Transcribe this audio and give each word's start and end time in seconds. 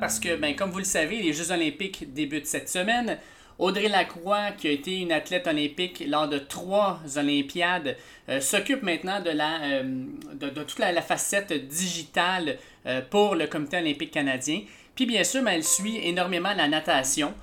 parce 0.00 0.20
que, 0.20 0.36
ben, 0.36 0.54
comme 0.54 0.70
vous 0.70 0.78
le 0.78 0.84
savez, 0.84 1.22
les 1.22 1.32
Jeux 1.32 1.50
olympiques 1.50 2.12
débutent 2.12 2.46
cette 2.46 2.68
semaine. 2.68 3.18
Audrey 3.58 3.88
Lacroix, 3.88 4.52
qui 4.52 4.68
a 4.68 4.70
été 4.70 4.98
une 4.98 5.10
athlète 5.10 5.48
olympique 5.48 6.04
lors 6.06 6.28
de 6.28 6.38
trois 6.38 7.00
Olympiades, 7.16 7.96
euh, 8.28 8.40
s'occupe 8.40 8.82
maintenant 8.82 9.20
de, 9.20 9.30
la, 9.30 9.62
euh, 9.62 10.04
de, 10.34 10.48
toute 10.62 10.78
la, 10.78 11.02
facette 11.02 11.52
digitale 11.52 12.58
euh, 12.86 13.00
pour 13.02 13.34
le 13.34 13.48
Comité 13.48 13.78
olympique 13.78 14.12
canadien. 14.12 14.62
Puis 14.94 15.06
bien 15.06 15.24
sûr, 15.24 15.42
ben, 15.42 15.52
elle 15.52 15.64
suit 15.64 15.98
énormément 16.04 16.52
la 16.56 16.68
natation. 16.68 17.34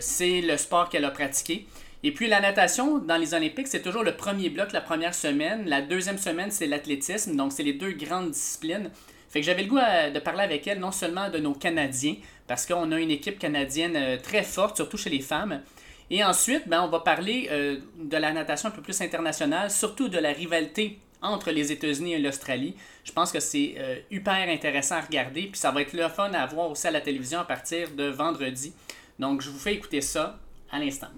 c'est 0.00 0.40
le 0.40 0.56
sport 0.56 0.88
qu'elle 0.88 1.04
a 1.04 1.10
pratiqué. 1.10 1.66
Et 2.04 2.12
puis 2.12 2.28
la 2.28 2.40
natation 2.40 2.98
dans 2.98 3.16
les 3.16 3.34
Olympiques, 3.34 3.66
c'est 3.66 3.82
toujours 3.82 4.04
le 4.04 4.16
premier 4.16 4.50
bloc, 4.50 4.72
la 4.72 4.80
première 4.80 5.14
semaine. 5.14 5.68
La 5.68 5.82
deuxième 5.82 6.18
semaine, 6.18 6.50
c'est 6.52 6.66
l'athlétisme. 6.66 7.36
Donc, 7.36 7.52
c'est 7.52 7.64
les 7.64 7.72
deux 7.72 7.92
grandes 7.92 8.30
disciplines. 8.30 8.90
Fait 9.28 9.40
que 9.40 9.46
j'avais 9.46 9.62
le 9.62 9.68
goût 9.68 9.78
euh, 9.78 10.10
de 10.10 10.18
parler 10.18 10.42
avec 10.42 10.66
elle 10.66 10.78
non 10.78 10.90
seulement 10.90 11.30
de 11.30 11.38
nos 11.38 11.54
Canadiens, 11.54 12.16
parce 12.46 12.64
qu'on 12.66 12.90
a 12.92 12.98
une 12.98 13.10
équipe 13.10 13.38
canadienne 13.38 13.96
euh, 13.96 14.16
très 14.16 14.42
forte, 14.42 14.76
surtout 14.76 14.96
chez 14.96 15.10
les 15.10 15.20
femmes. 15.20 15.62
Et 16.10 16.24
ensuite, 16.24 16.66
ben, 16.66 16.82
on 16.82 16.88
va 16.88 17.00
parler 17.00 17.48
euh, 17.50 17.78
de 17.98 18.16
la 18.16 18.32
natation 18.32 18.70
un 18.70 18.72
peu 18.72 18.80
plus 18.80 19.00
internationale, 19.02 19.70
surtout 19.70 20.08
de 20.08 20.18
la 20.18 20.32
rivalité 20.32 20.98
entre 21.20 21.50
les 21.50 21.72
États-Unis 21.72 22.14
et 22.14 22.18
l'Australie. 22.18 22.74
Je 23.04 23.12
pense 23.12 23.32
que 23.32 23.40
c'est 23.40 23.74
hyper 24.08 24.48
intéressant 24.48 24.94
à 24.94 25.00
regarder, 25.00 25.42
puis 25.42 25.58
ça 25.58 25.72
va 25.72 25.82
être 25.82 25.92
le 25.92 26.08
fun 26.08 26.32
à 26.32 26.46
voir 26.46 26.70
aussi 26.70 26.86
à 26.86 26.92
la 26.92 27.00
télévision 27.00 27.40
à 27.40 27.44
partir 27.44 27.90
de 27.90 28.04
vendredi. 28.04 28.72
Donc, 29.18 29.42
je 29.42 29.50
vous 29.50 29.58
fais 29.58 29.74
écouter 29.74 30.00
ça 30.00 30.38
à 30.70 30.78
l'instant. 30.78 31.08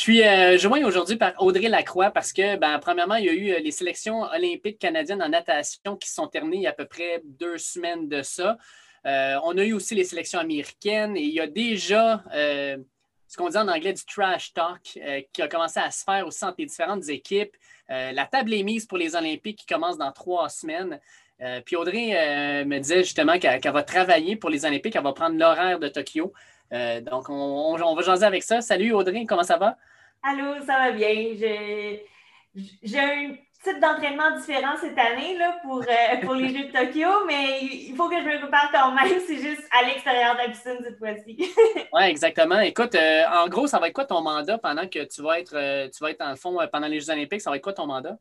Je 0.00 0.04
suis 0.04 0.22
euh, 0.22 0.56
joint 0.56 0.82
aujourd'hui 0.82 1.16
par 1.16 1.34
Audrey 1.42 1.68
Lacroix 1.68 2.10
parce 2.10 2.32
que, 2.32 2.56
ben, 2.56 2.78
premièrement, 2.78 3.16
il 3.16 3.26
y 3.26 3.28
a 3.28 3.34
eu 3.34 3.50
euh, 3.50 3.58
les 3.58 3.70
sélections 3.70 4.22
olympiques 4.22 4.78
canadiennes 4.78 5.22
en 5.22 5.28
natation 5.28 5.94
qui 5.94 6.08
sont 6.08 6.26
terminées 6.26 6.56
il 6.56 6.62
y 6.62 6.66
a 6.66 6.70
à 6.70 6.72
peu 6.72 6.86
près 6.86 7.20
deux 7.22 7.58
semaines 7.58 8.08
de 8.08 8.22
ça. 8.22 8.56
Euh, 9.04 9.38
on 9.44 9.58
a 9.58 9.62
eu 9.62 9.74
aussi 9.74 9.94
les 9.94 10.04
sélections 10.04 10.38
américaines 10.38 11.18
et 11.18 11.24
il 11.24 11.34
y 11.34 11.40
a 11.40 11.46
déjà 11.46 12.24
ce 12.32 13.36
qu'on 13.36 13.50
dit 13.50 13.58
en 13.58 13.68
anglais 13.68 13.92
du 13.92 14.02
trash 14.06 14.54
talk 14.54 14.98
qui 15.34 15.42
a 15.42 15.48
commencé 15.48 15.78
à 15.78 15.90
se 15.90 16.02
faire 16.02 16.26
aussi 16.26 16.42
entre 16.46 16.56
les 16.60 16.66
différentes 16.66 17.06
équipes. 17.10 17.54
la 17.90 18.24
table 18.24 18.54
est 18.54 18.62
mise 18.62 18.86
pour 18.86 18.96
les 18.96 19.14
Olympiques 19.14 19.58
qui 19.58 19.66
commencent 19.66 19.98
dans 19.98 20.12
trois 20.12 20.48
semaines. 20.48 20.98
puis 21.66 21.76
Audrey 21.76 22.64
me 22.64 22.78
disait 22.78 23.02
justement 23.02 23.38
qu'elle 23.38 23.60
va 23.70 23.82
travailler 23.82 24.36
pour 24.36 24.48
les 24.48 24.64
Olympiques, 24.64 24.96
elle 24.96 25.02
va 25.02 25.12
prendre 25.12 25.38
l'horaire 25.38 25.78
de 25.78 25.88
Tokyo. 25.88 26.32
donc, 26.72 27.28
on, 27.28 27.76
on, 27.82 27.94
va 27.94 28.02
jaser 28.02 28.24
avec 28.24 28.42
ça. 28.42 28.62
Salut 28.62 28.92
Audrey, 28.92 29.26
comment 29.26 29.44
ça 29.44 29.58
va? 29.58 29.76
Allô, 30.22 30.60
ça 30.66 30.78
va 30.78 30.90
bien? 30.92 31.34
J'ai 32.54 33.00
un 33.00 33.34
type 33.62 33.80
d'entraînement 33.80 34.36
différent 34.36 34.74
cette 34.80 34.98
année 34.98 35.36
là, 35.38 35.58
pour, 35.62 35.82
euh, 35.82 36.20
pour 36.22 36.34
les 36.34 36.48
Jeux 36.48 36.66
de 36.66 36.72
Tokyo, 36.72 37.24
mais 37.26 37.60
il 37.62 37.94
faut 37.94 38.08
que 38.08 38.18
je 38.18 38.24
me 38.24 38.38
prépare 38.38 38.70
quand 38.72 38.92
même. 38.92 39.20
C'est 39.26 39.36
juste 39.36 39.66
à 39.70 39.84
l'extérieur 39.86 40.34
de 40.34 40.38
la 40.40 40.48
piscine 40.48 40.78
cette 40.82 40.98
fois-ci. 40.98 41.36
oui, 41.92 42.02
exactement. 42.02 42.60
Écoute, 42.60 42.94
euh, 42.94 43.22
en 43.32 43.48
gros, 43.48 43.66
ça 43.66 43.78
va 43.78 43.88
être 43.88 43.94
quoi 43.94 44.04
ton 44.04 44.20
mandat 44.20 44.58
pendant 44.58 44.86
que 44.86 45.04
tu 45.04 45.22
vas 45.22 45.40
être, 45.40 45.54
euh, 45.54 45.88
tu 45.88 46.02
vas 46.02 46.10
être 46.10 46.22
en 46.22 46.36
fond 46.36 46.58
pendant 46.70 46.86
les 46.86 47.00
Jeux 47.00 47.10
olympiques? 47.10 47.40
Ça 47.40 47.50
va 47.50 47.56
être 47.56 47.62
quoi 47.62 47.72
ton 47.72 47.86
mandat? 47.86 48.16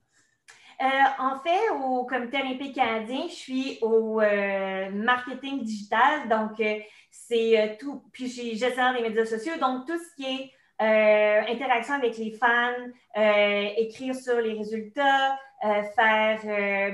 en 1.20 1.38
fait, 1.40 1.72
au 1.84 2.06
Comité 2.06 2.38
olympique 2.38 2.74
canadien, 2.74 3.24
je 3.28 3.34
suis 3.34 3.80
au 3.82 4.22
marketing 4.94 5.62
digital. 5.62 6.30
Donc, 6.30 6.52
c'est 7.12 7.78
tout. 7.82 8.06
Puis, 8.14 8.28
je 8.28 8.32
suis 8.32 8.58
gestionnaire 8.58 8.94
des 8.94 9.02
médias 9.02 9.26
sociaux. 9.26 9.58
Donc, 9.60 9.86
tout 9.86 9.98
ce 9.98 10.16
qui 10.16 10.26
est 10.26 10.52
euh, 10.82 11.42
interaction 11.50 11.96
avec 11.96 12.18
les 12.18 12.32
fans, 12.32 12.72
euh, 13.18 13.70
écrire 13.76 14.16
sur 14.16 14.40
les 14.40 14.54
résultats, 14.54 15.38
euh, 15.66 15.84
faire 15.94 16.40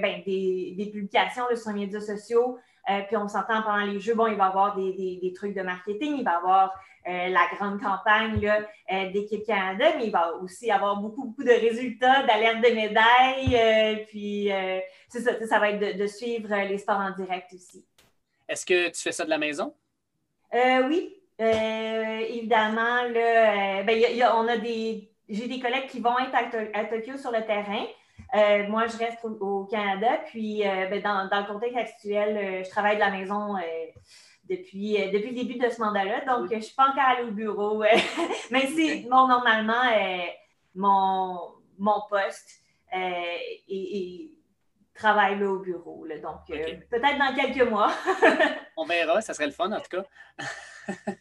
ben, 0.02 0.24
des, 0.26 0.90
publications 0.92 1.44
sur 1.56 1.72
les 1.72 1.82
médias 1.82 2.00
sociaux. 2.00 2.58
puis 3.08 3.16
on 3.16 3.28
s'entend 3.28 3.62
pendant 3.62 3.86
les 3.86 4.00
jeux, 4.00 4.16
bon, 4.16 4.26
il 4.26 4.38
va 4.38 4.46
y 4.46 4.48
avoir 4.48 4.76
des, 4.76 5.34
trucs 5.36 5.54
de 5.54 5.62
marketing, 5.62 6.18
il 6.18 6.24
va 6.24 6.32
y 6.32 6.36
avoir 6.36 6.74
la 7.06 7.48
grande 7.56 7.80
campagne 7.80 8.40
d'équipe 9.14 9.46
Canada, 9.46 9.94
mais 9.98 10.08
il 10.08 10.12
va 10.12 10.34
aussi 10.38 10.72
avoir 10.72 10.98
beaucoup, 10.98 11.26
beaucoup 11.26 11.44
de 11.44 11.52
résultats, 11.52 12.24
d'alerte 12.24 12.62
de 12.64 12.74
médailles. 12.74 14.06
puis 14.08 14.50
c'est 15.10 15.22
ça, 15.22 15.46
ça 15.46 15.60
va 15.60 15.70
être 15.70 15.80
de, 15.80 16.02
de, 16.02 16.08
suivre 16.08 16.50
les 16.68 16.80
sports 16.80 16.98
en 16.98 17.12
direct 17.12 17.54
aussi. 17.54 17.86
Est-ce 18.48 18.66
que 18.66 18.90
tu 18.90 19.02
fais 19.02 19.12
ça 19.12 19.26
de 19.26 19.30
la 19.30 19.38
maison? 19.38 19.76
oui, 20.88 21.16
euh, 21.42 22.20
évidemment, 22.30 23.04
là, 23.04 23.80
euh, 23.80 23.84
ben, 23.84 24.02
on 24.36 24.48
a 24.48 24.58
des. 24.58 25.10
J'ai 25.28 25.48
des 25.48 25.60
collègues 25.60 25.88
qui 25.88 26.00
vont 26.00 26.18
être 26.20 26.36
à, 26.74 26.86
Tokyo 26.86 27.18
sur 27.18 27.32
le 27.32 27.44
terrain. 27.46 27.86
Euh, 28.36 28.68
moi, 28.70 28.86
je 28.88 28.98
reste 28.98 29.26
au, 29.26 29.66
Canada. 29.66 30.20
Puis, 30.28 30.62
ben, 30.64 31.02
dans, 31.02 31.24
le 31.24 31.52
contexte 31.52 31.78
actuel, 31.78 32.64
je 32.64 32.70
travaille 32.70 32.96
de 32.96 33.02
la 33.02 33.10
maison 33.10 33.56
depuis, 34.48 34.98
depuis 35.12 35.32
le 35.32 35.36
début 35.36 35.58
de 35.58 35.68
ce 35.68 35.82
mandat-là. 35.82 36.26
Donc, 36.26 36.50
je 36.50 36.56
ne 36.56 36.62
suis 36.62 36.76
pas 36.76 36.90
encore 36.90 37.04
allée 37.04 37.28
au 37.28 37.32
bureau. 37.32 37.84
mais 38.52 38.68
c'est 38.68 38.98
bon, 39.10 39.28
normalement 39.28 39.84
mon, 40.76 41.40
mon 41.80 42.02
poste 42.08 42.62
et, 42.94 44.35
travaille 44.96 45.38
là 45.40 45.52
au 45.52 45.60
bureau. 45.60 46.08
Donc, 46.08 46.48
peut-être 46.48 47.20
dans 47.20 47.36
quelques 47.36 47.70
mois. 47.70 47.92
On 48.78 48.86
verra, 48.86 49.22
ça 49.22 49.34
serait 49.34 49.48
le 49.48 49.52
fun 49.52 49.72
en 49.72 49.80
tout 49.80 49.90
cas. 49.90 50.06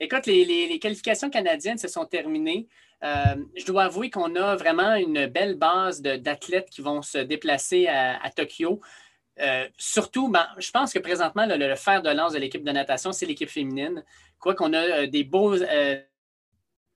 Écoute, 0.00 0.26
les, 0.26 0.78
qualifications 0.78 1.30
canadiennes 1.30 1.78
se 1.78 1.88
sont 1.88 2.04
terminées. 2.04 2.68
Euh, 3.02 3.36
je 3.56 3.64
dois 3.64 3.84
avouer 3.84 4.10
qu'on 4.10 4.34
a 4.36 4.56
vraiment 4.56 4.94
une 4.94 5.26
belle 5.26 5.56
base 5.56 6.02
d'athlètes 6.02 6.68
qui 6.70 6.82
vont 6.82 7.02
se 7.02 7.18
déplacer 7.18 7.86
à, 7.86 8.30
Tokyo. 8.34 8.80
Euh, 9.40 9.68
surtout, 9.76 10.28
ben, 10.28 10.46
je 10.58 10.70
pense 10.70 10.92
que 10.92 10.98
présentement, 10.98 11.46
le, 11.46 11.74
fer 11.74 12.02
de 12.02 12.10
lance 12.10 12.32
de 12.32 12.38
l'équipe 12.38 12.64
de 12.64 12.70
natation, 12.70 13.12
c'est 13.12 13.26
l'équipe 13.26 13.48
féminine. 13.48 14.04
Quoi 14.38 14.54
qu'on 14.54 14.72
a 14.72 14.78
euh, 14.78 15.06
des 15.06 15.24
beaux, 15.24 15.56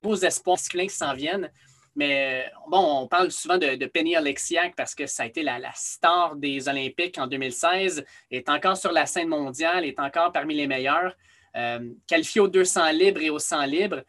beaux 0.02 0.16
espoirs 0.16 0.56
masculins 0.56 0.86
qui 0.86 0.94
s'en 0.94 1.14
viennent. 1.14 1.50
Mais 1.98 2.48
bon, 2.68 3.02
on 3.02 3.08
parle 3.08 3.32
souvent 3.32 3.58
de, 3.58 3.84
Penny 3.86 4.14
Alexiak 4.14 4.76
parce 4.76 4.94
que 4.94 5.06
ça 5.06 5.24
a 5.24 5.26
été 5.26 5.42
la, 5.42 5.58
star 5.74 6.36
des 6.36 6.68
Olympiques 6.68 7.18
en 7.18 7.26
2016, 7.26 8.04
est 8.30 8.48
encore 8.48 8.76
sur 8.76 8.92
la 8.92 9.04
scène 9.04 9.26
mondiale, 9.26 9.84
est 9.84 9.98
encore 9.98 10.30
parmi 10.30 10.54
les 10.54 10.68
meilleurs. 10.68 11.16
Euh, 11.56 11.80
qualifié 12.06 12.40
aux 12.40 12.46
200 12.46 12.92
libres 12.92 13.20
et 13.20 13.30
aux 13.30 13.40
100 13.40 13.64
libres. 13.64 14.04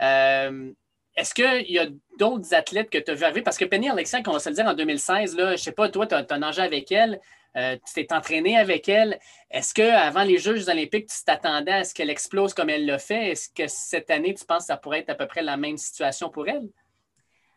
Euh, 0.00 0.70
est-ce 1.16 1.34
qu'il 1.34 1.72
y 1.72 1.80
a 1.80 1.88
d'autres 2.20 2.54
athlètes 2.54 2.88
que 2.88 2.98
tu 2.98 3.10
as 3.10 3.14
vu 3.14 3.24
arriver? 3.24 3.42
Parce 3.42 3.58
que 3.58 3.64
Penny 3.64 3.90
Alexiak, 3.90 4.28
on 4.28 4.32
va 4.32 4.38
se 4.38 4.50
le 4.50 4.54
dire, 4.54 4.66
en 4.66 4.74
2016, 4.74 5.34
là, 5.36 5.46
je 5.48 5.52
ne 5.52 5.56
sais 5.56 5.72
pas, 5.72 5.88
toi, 5.88 6.06
tu 6.06 6.14
as, 6.14 6.38
nagé 6.38 6.62
avec 6.62 6.92
elle, 6.92 7.20
euh, 7.56 7.76
tu 7.84 7.94
t'es 7.94 8.14
entraîné 8.14 8.56
avec 8.56 8.88
elle. 8.88 9.18
Est-ce 9.50 9.74
qu'avant 9.74 10.22
les 10.22 10.38
Jeux 10.38 10.68
olympiques, 10.68 11.08
tu 11.08 11.24
t'attendais 11.24 11.72
à 11.72 11.82
ce 11.82 11.94
qu'elle 11.94 12.10
explose 12.10 12.54
comme 12.54 12.70
elle 12.70 12.86
l'a 12.86 13.00
fait? 13.00 13.32
Est-ce 13.32 13.48
que 13.48 13.66
cette 13.66 14.12
année, 14.12 14.34
tu 14.34 14.44
penses 14.44 14.62
que 14.62 14.66
ça 14.66 14.76
pourrait 14.76 15.00
être 15.00 15.10
à 15.10 15.16
peu 15.16 15.26
près 15.26 15.42
la 15.42 15.56
même 15.56 15.78
situation 15.78 16.30
pour 16.30 16.46
elle? 16.46 16.68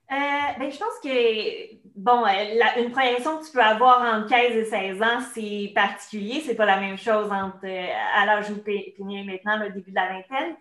Euh, 0.10 0.60
ben, 0.60 0.72
je 0.72 0.78
pense 0.78 1.00
que, 1.04 1.76
bon, 1.96 2.26
euh, 2.26 2.82
une 2.82 2.92
progression 2.92 3.40
que 3.40 3.46
tu 3.46 3.52
peux 3.52 3.62
avoir 3.62 4.02
entre 4.02 4.30
15 4.30 4.56
et 4.56 4.66
16 4.66 5.02
ans, 5.02 5.20
c'est 5.34 5.72
particulier. 5.76 6.42
C'est 6.46 6.56
pas 6.56 6.66
la 6.66 6.80
même 6.80 6.98
chose 6.98 7.30
entre 7.32 7.66
euh, 7.66 7.88
à 8.16 8.26
l'âge 8.26 8.50
où 8.50 8.58
Pénier 8.58 9.24
maintenant, 9.24 9.58
le 9.58 9.72
début 9.72 9.92
de 9.92 9.96
la 9.96 10.08
vingtaine. 10.08 10.56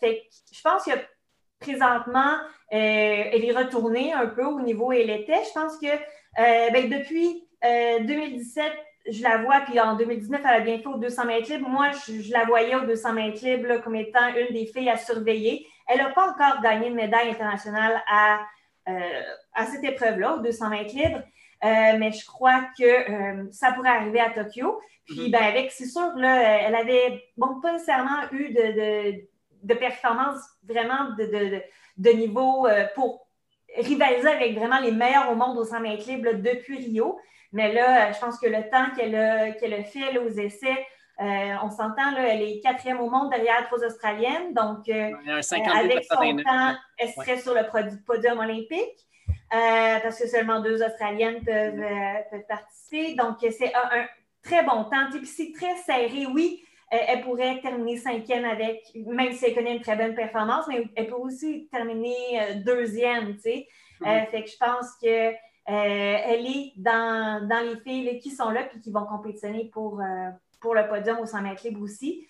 fait 0.00 0.22
je 0.52 0.60
pense 0.62 0.84
que 0.84 0.92
présentement, 1.58 2.36
elle 2.70 3.44
est 3.44 3.56
retournée 3.56 4.12
un 4.12 4.26
peu 4.26 4.44
au 4.44 4.60
niveau 4.60 4.88
où 4.88 4.92
elle 4.92 5.08
était. 5.10 5.42
Je 5.44 5.58
pense 5.58 5.78
que 5.78 5.86
ben, 6.36 6.90
depuis 6.90 7.48
2017, 7.62 8.72
je 9.08 9.22
la 9.22 9.38
vois, 9.38 9.60
puis 9.60 9.80
en 9.80 9.96
2019, 9.96 10.40
elle 10.44 10.50
a 10.50 10.60
bien 10.60 10.78
fait 10.78 10.86
aux 10.86 10.98
200 10.98 11.24
mètres 11.24 11.50
libres. 11.50 11.68
Moi, 11.68 11.90
je, 12.06 12.32
la 12.32 12.44
voyais 12.44 12.74
aux 12.74 12.84
200 12.84 13.12
mètres 13.12 13.44
libres 13.44 13.80
comme 13.82 13.94
étant 13.94 14.28
une 14.36 14.54
des 14.54 14.66
filles 14.66 14.90
à 14.90 14.96
surveiller. 14.96 15.66
Elle 15.86 15.98
n'a 15.98 16.10
pas 16.10 16.30
encore 16.30 16.60
gagné 16.62 16.90
de 16.90 16.94
médaille 16.94 17.30
internationale 17.30 18.02
à, 18.08 18.40
euh, 18.88 19.22
à 19.54 19.66
cette 19.66 19.84
épreuve-là, 19.84 20.36
aux 20.36 20.40
200 20.40 20.68
mètres 20.70 20.94
libres. 20.94 21.22
Euh, 21.64 21.98
mais 21.98 22.12
je 22.12 22.26
crois 22.26 22.68
que 22.78 22.84
euh, 22.84 23.44
ça 23.50 23.72
pourrait 23.72 23.90
arriver 23.90 24.20
à 24.20 24.30
Tokyo. 24.30 24.80
Puis, 25.06 25.28
mm-hmm. 25.28 25.30
ben, 25.30 25.42
avec, 25.42 25.70
c'est 25.70 25.86
sûr, 25.86 26.12
là, 26.16 26.66
elle 26.68 26.74
avait 26.74 27.24
bon, 27.36 27.60
pas 27.60 27.72
nécessairement 27.72 28.30
eu 28.32 28.52
de, 28.52 29.12
de, 29.12 29.28
de 29.62 29.74
performance 29.74 30.38
vraiment 30.64 31.10
de, 31.16 31.24
de, 31.24 31.62
de 31.98 32.10
niveau 32.10 32.66
pour 32.94 33.26
rivaliser 33.76 34.28
avec 34.28 34.56
vraiment 34.58 34.78
les 34.80 34.92
meilleurs 34.92 35.30
au 35.30 35.34
monde 35.34 35.58
aux 35.58 35.64
100 35.64 35.80
mètres 35.80 36.06
libres 36.08 36.34
depuis 36.34 36.78
Rio. 36.78 37.18
Mais 37.52 37.72
là, 37.72 38.12
je 38.12 38.18
pense 38.18 38.38
que 38.38 38.46
le 38.46 38.68
temps 38.68 38.90
qu'elle 38.96 39.14
a, 39.14 39.50
qu'elle 39.52 39.74
a 39.74 39.84
fait 39.84 40.18
aux 40.18 40.28
essais, 40.28 40.86
euh, 41.18 41.54
on 41.62 41.70
s'entend, 41.70 42.10
là, 42.10 42.28
elle 42.28 42.42
est 42.42 42.60
quatrième 42.60 43.00
au 43.00 43.08
monde 43.08 43.30
derrière 43.30 43.66
trois 43.66 43.82
Australiennes. 43.82 44.52
Donc, 44.52 44.88
euh, 44.88 45.12
avec 45.74 46.04
son 46.04 46.36
temps, 46.42 46.74
elle 46.98 47.08
serait 47.10 47.38
sur 47.38 47.54
le 47.54 47.62
podium 48.04 48.38
olympique. 48.38 49.06
Euh, 49.54 50.00
parce 50.02 50.18
que 50.18 50.26
seulement 50.28 50.60
deux 50.60 50.82
Australiennes 50.82 51.42
peuvent, 51.44 52.44
participer. 52.48 53.14
Donc, 53.14 53.36
c'est 53.40 53.72
un, 53.74 54.06
très 54.42 54.62
bon 54.62 54.84
temps. 54.84 55.08
Puis 55.10 55.26
c'est 55.26 55.52
très 55.52 55.76
serré. 55.76 56.26
Oui, 56.26 56.62
elle 56.90 57.22
pourrait 57.22 57.60
terminer 57.60 57.96
cinquième 57.96 58.44
avec, 58.44 58.82
même 58.94 59.32
si 59.32 59.46
elle 59.46 59.54
connaît 59.54 59.76
une 59.76 59.82
très 59.82 59.96
bonne 59.96 60.14
performance, 60.14 60.66
mais 60.68 60.86
elle 60.94 61.06
peut 61.06 61.16
aussi 61.16 61.68
terminer 61.72 62.54
deuxième, 62.64 63.36
tu 63.36 63.40
sais. 63.40 63.68
Fait 64.02 64.44
que 64.44 64.50
je 64.50 64.56
pense 64.58 64.92
que 65.02 65.32
elle 65.64 66.46
est 66.46 66.72
dans, 66.76 67.48
dans 67.48 67.64
les 67.64 67.80
filles 67.80 68.18
qui 68.18 68.30
sont 68.30 68.50
là 68.50 68.64
puis 68.64 68.80
qui 68.80 68.92
vont 68.92 69.04
compétitionner 69.06 69.70
pour, 69.72 70.00
pour 70.66 70.74
le 70.74 70.88
podium 70.88 71.20
au 71.20 71.26
100 71.26 71.42
mètres 71.42 71.62
libre 71.64 71.80
aussi. 71.80 72.26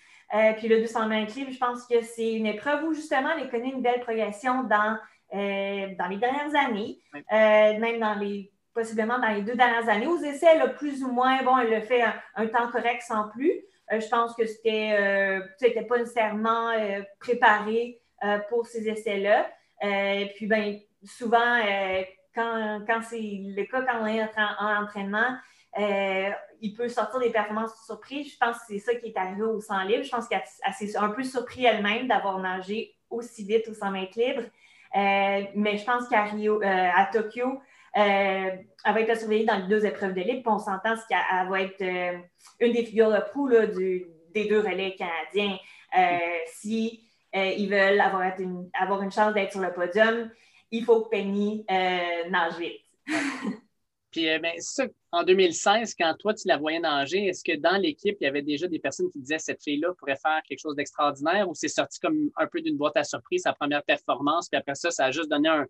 puis 0.57 0.67
le 0.67 0.81
200 0.81 1.07
mètres 1.07 1.35
libre, 1.35 1.51
je 1.51 1.57
pense 1.57 1.87
que 1.87 2.01
c'est 2.03 2.33
une 2.33 2.45
épreuve 2.45 2.83
où 2.83 2.93
justement 2.93 3.29
elle 3.35 3.49
connaît 3.49 3.69
une 3.69 3.81
belle 3.81 4.01
progression 4.01 4.63
dans, 4.63 4.97
dans 5.31 6.07
les 6.09 6.17
dernières 6.17 6.55
années, 6.55 6.99
même 7.31 7.99
dans 7.99 8.13
les 8.13 8.51
possiblement 8.77 9.17
dans 9.17 9.29
les 9.29 9.41
deux 9.41 9.55
dernières 9.55 9.89
années. 9.89 10.05
Aux 10.05 10.19
essais, 10.19 10.45
elle 10.53 10.61
a 10.61 10.67
plus 10.67 11.03
ou 11.03 11.11
moins, 11.11 11.41
bon, 11.41 11.57
elle 11.57 11.73
a 11.73 11.81
fait 11.81 12.03
un, 12.35 12.47
temps 12.47 12.69
correct 12.69 13.01
sans 13.01 13.27
plus. 13.29 13.51
Euh, 13.91 13.99
je 13.99 14.07
pense 14.07 14.35
que 14.35 14.45
c'était, 14.45 14.95
euh, 14.99 15.39
n'était 15.59 15.85
pas 15.85 15.97
nécessairement 15.97 16.69
euh, 16.69 17.01
préparé 17.19 17.99
euh, 18.23 18.37
pour 18.49 18.67
ces 18.67 18.87
essais-là. 18.87 19.49
puis, 20.35 20.45
ben, 20.45 20.77
souvent, 21.03 21.59
quand, 22.35 22.81
quand 22.85 23.01
c'est 23.01 23.19
le 23.19 23.63
cas, 23.63 23.81
quand 23.81 24.03
on 24.03 24.05
est 24.05 24.21
en, 24.21 24.83
entraînement, 24.83 25.35
il 25.79 26.73
peut 26.73 26.87
sortir 26.89 27.19
des 27.19 27.29
performances 27.29 27.85
surprises. 27.85 28.33
Je 28.33 28.37
pense 28.37 28.57
que 28.57 28.63
c'est 28.67 28.79
ça 28.79 28.95
qui 28.95 29.07
est 29.07 29.17
arrivé 29.17 29.43
au 29.43 29.59
100 29.59 29.83
libre. 29.83 30.03
Je 30.03 30.09
pense 30.09 30.27
qu'elle 30.27 30.43
s'est 30.73 30.97
un 30.97 31.09
peu 31.09 31.23
surpris 31.23 31.65
elle-même 31.65 32.07
d'avoir 32.07 32.39
nagé 32.39 32.95
aussi 33.09 33.45
vite 33.45 33.67
au 33.67 33.73
100 33.73 33.91
mètres 33.91 34.19
libre. 34.19 34.43
mais 34.93 35.77
je 35.77 35.85
pense 35.85 36.07
qu'à 36.09 36.23
Rio, 36.23 36.61
à 36.63 37.05
Tokyo, 37.11 37.59
euh, 37.97 38.51
elle 38.85 38.93
va 38.93 39.01
être 39.01 39.17
surveillée 39.17 39.45
dans 39.45 39.57
les 39.57 39.67
deux 39.67 39.85
épreuves 39.85 40.13
de 40.13 40.21
libre. 40.21 40.51
on 40.51 40.59
s'entend 40.59 40.95
qu'elle 41.09 41.49
va 41.49 41.61
être 41.61 41.81
euh, 41.81 42.19
une 42.59 42.73
des 42.73 42.85
figures 42.85 43.11
de 43.11 43.19
proue 43.31 43.49
des 43.49 44.47
deux 44.47 44.59
relais 44.59 44.95
canadiens. 44.95 45.57
Euh, 45.97 46.17
si 46.47 47.03
ils 47.33 47.69
veulent 47.69 47.99
avoir 47.99 48.39
une, 48.39 48.69
avoir 48.79 49.01
une 49.01 49.11
chance 49.11 49.33
d'être 49.33 49.51
sur 49.51 49.61
le 49.61 49.71
podium, 49.71 50.29
il 50.71 50.83
faut 50.83 51.01
que 51.01 51.09
Penny 51.09 51.65
nage 51.69 52.57
vite. 52.57 52.81
Puis, 54.11 54.25
ben, 54.39 54.53
ça, 54.59 54.85
en 55.11 55.23
2016, 55.23 55.93
quand 55.95 56.15
toi, 56.17 56.33
tu 56.33 56.47
la 56.47 56.57
voyais 56.57 56.79
nager, 56.79 57.27
est-ce 57.27 57.43
que 57.43 57.57
dans 57.57 57.77
l'équipe, 57.77 58.17
il 58.21 58.23
y 58.23 58.27
avait 58.27 58.41
déjà 58.41 58.67
des 58.67 58.79
personnes 58.79 59.09
qui 59.11 59.19
disaient 59.19 59.39
cette 59.39 59.61
fille-là 59.61 59.93
pourrait 59.97 60.15
faire 60.15 60.41
quelque 60.47 60.59
chose 60.59 60.75
d'extraordinaire 60.75 61.49
ou 61.49 61.53
c'est 61.53 61.67
sorti 61.67 61.99
comme 61.99 62.29
un 62.37 62.47
peu 62.47 62.61
d'une 62.61 62.77
boîte 62.77 62.95
à 62.95 63.03
surprise, 63.03 63.41
sa 63.43 63.53
première 63.53 63.83
performance, 63.83 64.47
puis 64.49 64.57
après 64.57 64.75
ça, 64.75 64.91
ça 64.91 65.05
a 65.05 65.11
juste 65.11 65.29
donné 65.29 65.49
un, 65.49 65.65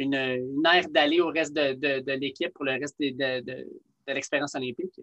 une, 0.00 0.14
une 0.14 0.66
aire 0.66 0.88
d'aller 0.90 1.20
au 1.20 1.28
reste 1.28 1.54
de, 1.54 2.12
l'équipe 2.12 2.52
pour 2.54 2.64
le 2.64 2.72
reste 2.72 2.98
de, 2.98 3.66
l'expérience 4.06 4.54
olympique? 4.54 5.00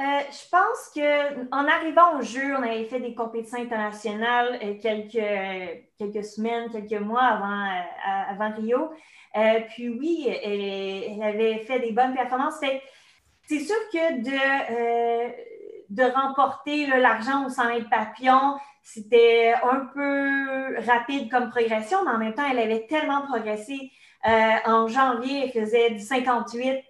Euh, 0.00 0.02
je 0.02 0.48
pense 0.50 0.90
qu'en 0.92 1.68
arrivant 1.68 2.18
au 2.18 2.22
jeu, 2.22 2.56
on 2.56 2.62
avait 2.62 2.84
fait 2.86 2.98
des 2.98 3.14
compétitions 3.14 3.60
internationales 3.60 4.58
euh, 4.60 4.74
quelques, 4.80 5.84
quelques 5.96 6.24
semaines, 6.24 6.68
quelques 6.68 7.00
mois 7.00 7.22
avant, 7.22 7.64
euh, 7.64 8.32
avant 8.32 8.52
Rio. 8.56 8.90
Puis 9.70 9.88
oui, 9.88 10.28
elle, 10.42 11.22
avait 11.22 11.58
fait 11.58 11.80
des 11.80 11.92
bonnes 11.92 12.14
performances. 12.14 12.60
C'est 13.46 13.60
sûr 13.60 13.76
que 13.92 14.22
de, 14.22 15.32
de 15.90 16.02
remporter 16.02 16.86
l'argent 16.86 17.46
au 17.46 17.50
100 17.50 17.68
mètres 17.68 17.90
papillon, 17.90 18.56
c'était 18.84 19.54
un 19.62 19.86
peu 19.92 20.78
rapide 20.86 21.30
comme 21.30 21.48
progression, 21.48 21.98
mais 22.04 22.10
en 22.10 22.18
même 22.18 22.34
temps, 22.34 22.48
elle 22.48 22.58
avait 22.58 22.86
tellement 22.86 23.22
progressé. 23.22 23.90
Euh, 24.26 24.56
en 24.66 24.88
janvier, 24.88 25.44
elle 25.44 25.52
faisait 25.52 25.90
du 25.90 26.00
58, 26.00 26.82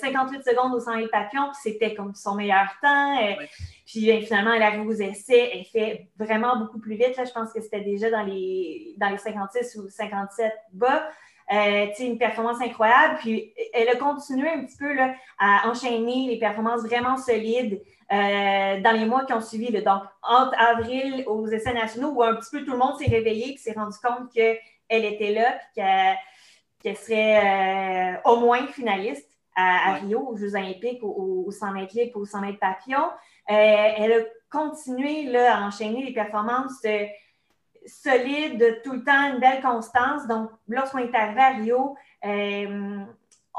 58 0.00 0.38
euh, 0.38 0.42
secondes 0.42 0.74
au 0.74 0.80
100 0.80 0.96
mètres 0.96 1.10
papillon, 1.10 1.44
puis 1.52 1.60
c'était 1.62 1.94
comme 1.94 2.14
son 2.14 2.34
meilleur 2.34 2.68
temps. 2.82 3.22
Euh, 3.22 3.34
puis 3.86 4.06
ben, 4.06 4.22
finalement, 4.22 4.54
elle 4.54 4.62
arrive 4.62 4.86
aux 4.86 4.92
essais, 4.92 5.50
elle 5.54 5.64
fait 5.64 6.08
vraiment 6.18 6.58
beaucoup 6.58 6.78
plus 6.78 6.94
vite. 6.94 7.16
Là, 7.16 7.24
je 7.24 7.32
pense 7.32 7.52
que 7.52 7.60
c'était 7.60 7.82
déjà 7.82 8.10
dans 8.10 8.22
les, 8.22 8.94
dans 8.96 9.10
les 9.10 9.18
56 9.18 9.76
ou 9.76 9.88
57 9.88 10.52
bas. 10.72 11.08
Euh, 11.50 11.86
une 11.98 12.18
performance 12.18 12.60
incroyable. 12.60 13.16
Puis 13.20 13.54
elle 13.72 13.88
a 13.88 13.96
continué 13.96 14.48
un 14.50 14.64
petit 14.64 14.76
peu 14.76 14.92
là, 14.92 15.14
à 15.38 15.68
enchaîner 15.68 16.26
les 16.28 16.38
performances 16.38 16.82
vraiment 16.82 17.16
solides 17.16 17.82
dans 18.10 18.96
les 18.98 19.04
mois 19.04 19.24
qui 19.24 19.32
ont 19.34 19.40
suivi. 19.40 19.70
Donc, 19.70 20.02
entre 20.22 20.58
avril 20.58 21.24
aux 21.26 21.46
essais 21.46 21.74
nationaux, 21.74 22.10
où 22.10 22.22
un 22.22 22.36
petit 22.36 22.50
peu 22.50 22.64
tout 22.64 22.72
le 22.72 22.78
monde 22.78 22.98
s'est 22.98 23.10
réveillé 23.10 23.52
et 23.52 23.56
s'est 23.56 23.72
rendu 23.72 23.96
compte 24.02 24.30
qu'elle 24.32 24.58
était 25.04 25.32
là, 25.32 25.58
puis 25.74 25.82
qu'elle 26.82 26.96
serait 26.96 28.16
euh, 28.16 28.30
au 28.30 28.40
moins 28.40 28.66
finaliste 28.68 29.26
à, 29.56 29.94
Rio, 29.94 30.20
aux 30.20 30.36
Jeux 30.36 30.54
olympiques, 30.54 31.02
au, 31.02 31.50
100 31.50 31.72
mètres 31.72 31.94
libre, 31.96 32.20
au 32.20 32.24
100 32.24 32.40
mètres 32.40 32.58
papillon. 32.58 33.08
Euh, 33.50 33.54
elle 33.96 34.12
a 34.12 34.20
continué 34.50 35.24
là, 35.24 35.56
à 35.56 35.66
enchaîner 35.66 36.04
les 36.04 36.12
performances 36.12 36.80
euh, 37.88 38.10
solides, 38.12 38.80
tout 38.84 38.92
le 38.92 39.04
temps, 39.04 39.32
une 39.32 39.40
belle 39.40 39.60
constance. 39.60 40.26
Donc, 40.26 40.50
lorsqu'on 40.68 40.98
est 40.98 41.14
arrivé 41.14 41.40
à 41.40 41.48
Rio, 41.50 41.96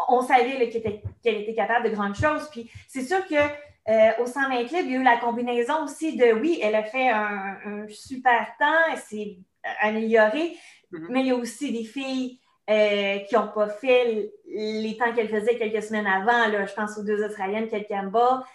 on 0.07 0.21
savait 0.21 0.69
qu'elle 0.69 1.35
était, 1.35 1.53
capable 1.53 1.89
de 1.89 1.95
grandes 1.95 2.15
choses. 2.15 2.49
Puis, 2.51 2.69
c'est 2.87 3.01
sûr 3.01 3.25
que 3.27 4.21
au 4.21 4.25
100 4.25 4.49
mètres 4.49 4.73
libre, 4.73 4.87
il 4.87 4.91
y 4.91 4.95
a 4.97 4.99
eu 4.99 5.03
la 5.03 5.17
combinaison 5.17 5.83
aussi 5.83 6.15
de, 6.15 6.33
oui, 6.33 6.59
elle 6.61 6.75
a 6.75 6.83
fait 6.83 7.09
un, 7.09 7.85
super 7.89 8.47
temps, 8.59 8.91
elle 8.91 8.99
s'est 8.99 9.37
améliorée, 9.81 10.55
mm-hmm. 10.93 11.07
mais 11.09 11.21
il 11.21 11.27
y 11.27 11.31
a 11.31 11.35
aussi 11.35 11.71
des 11.71 11.83
filles 11.83 12.39
euh, 12.69 13.17
qui 13.27 13.33
n'ont 13.33 13.47
pas 13.47 13.67
fait 13.67 14.31
les 14.45 14.95
temps 14.95 15.11
qu'elle 15.15 15.27
faisait 15.29 15.57
quelques 15.57 15.81
semaines 15.81 16.05
avant. 16.05 16.47
Là, 16.49 16.67
je 16.67 16.73
pense 16.75 16.99
aux 16.99 17.03
deux 17.03 17.23
Australiennes, 17.23 17.67
Kate 17.67 17.87
Campbell. 17.87 18.45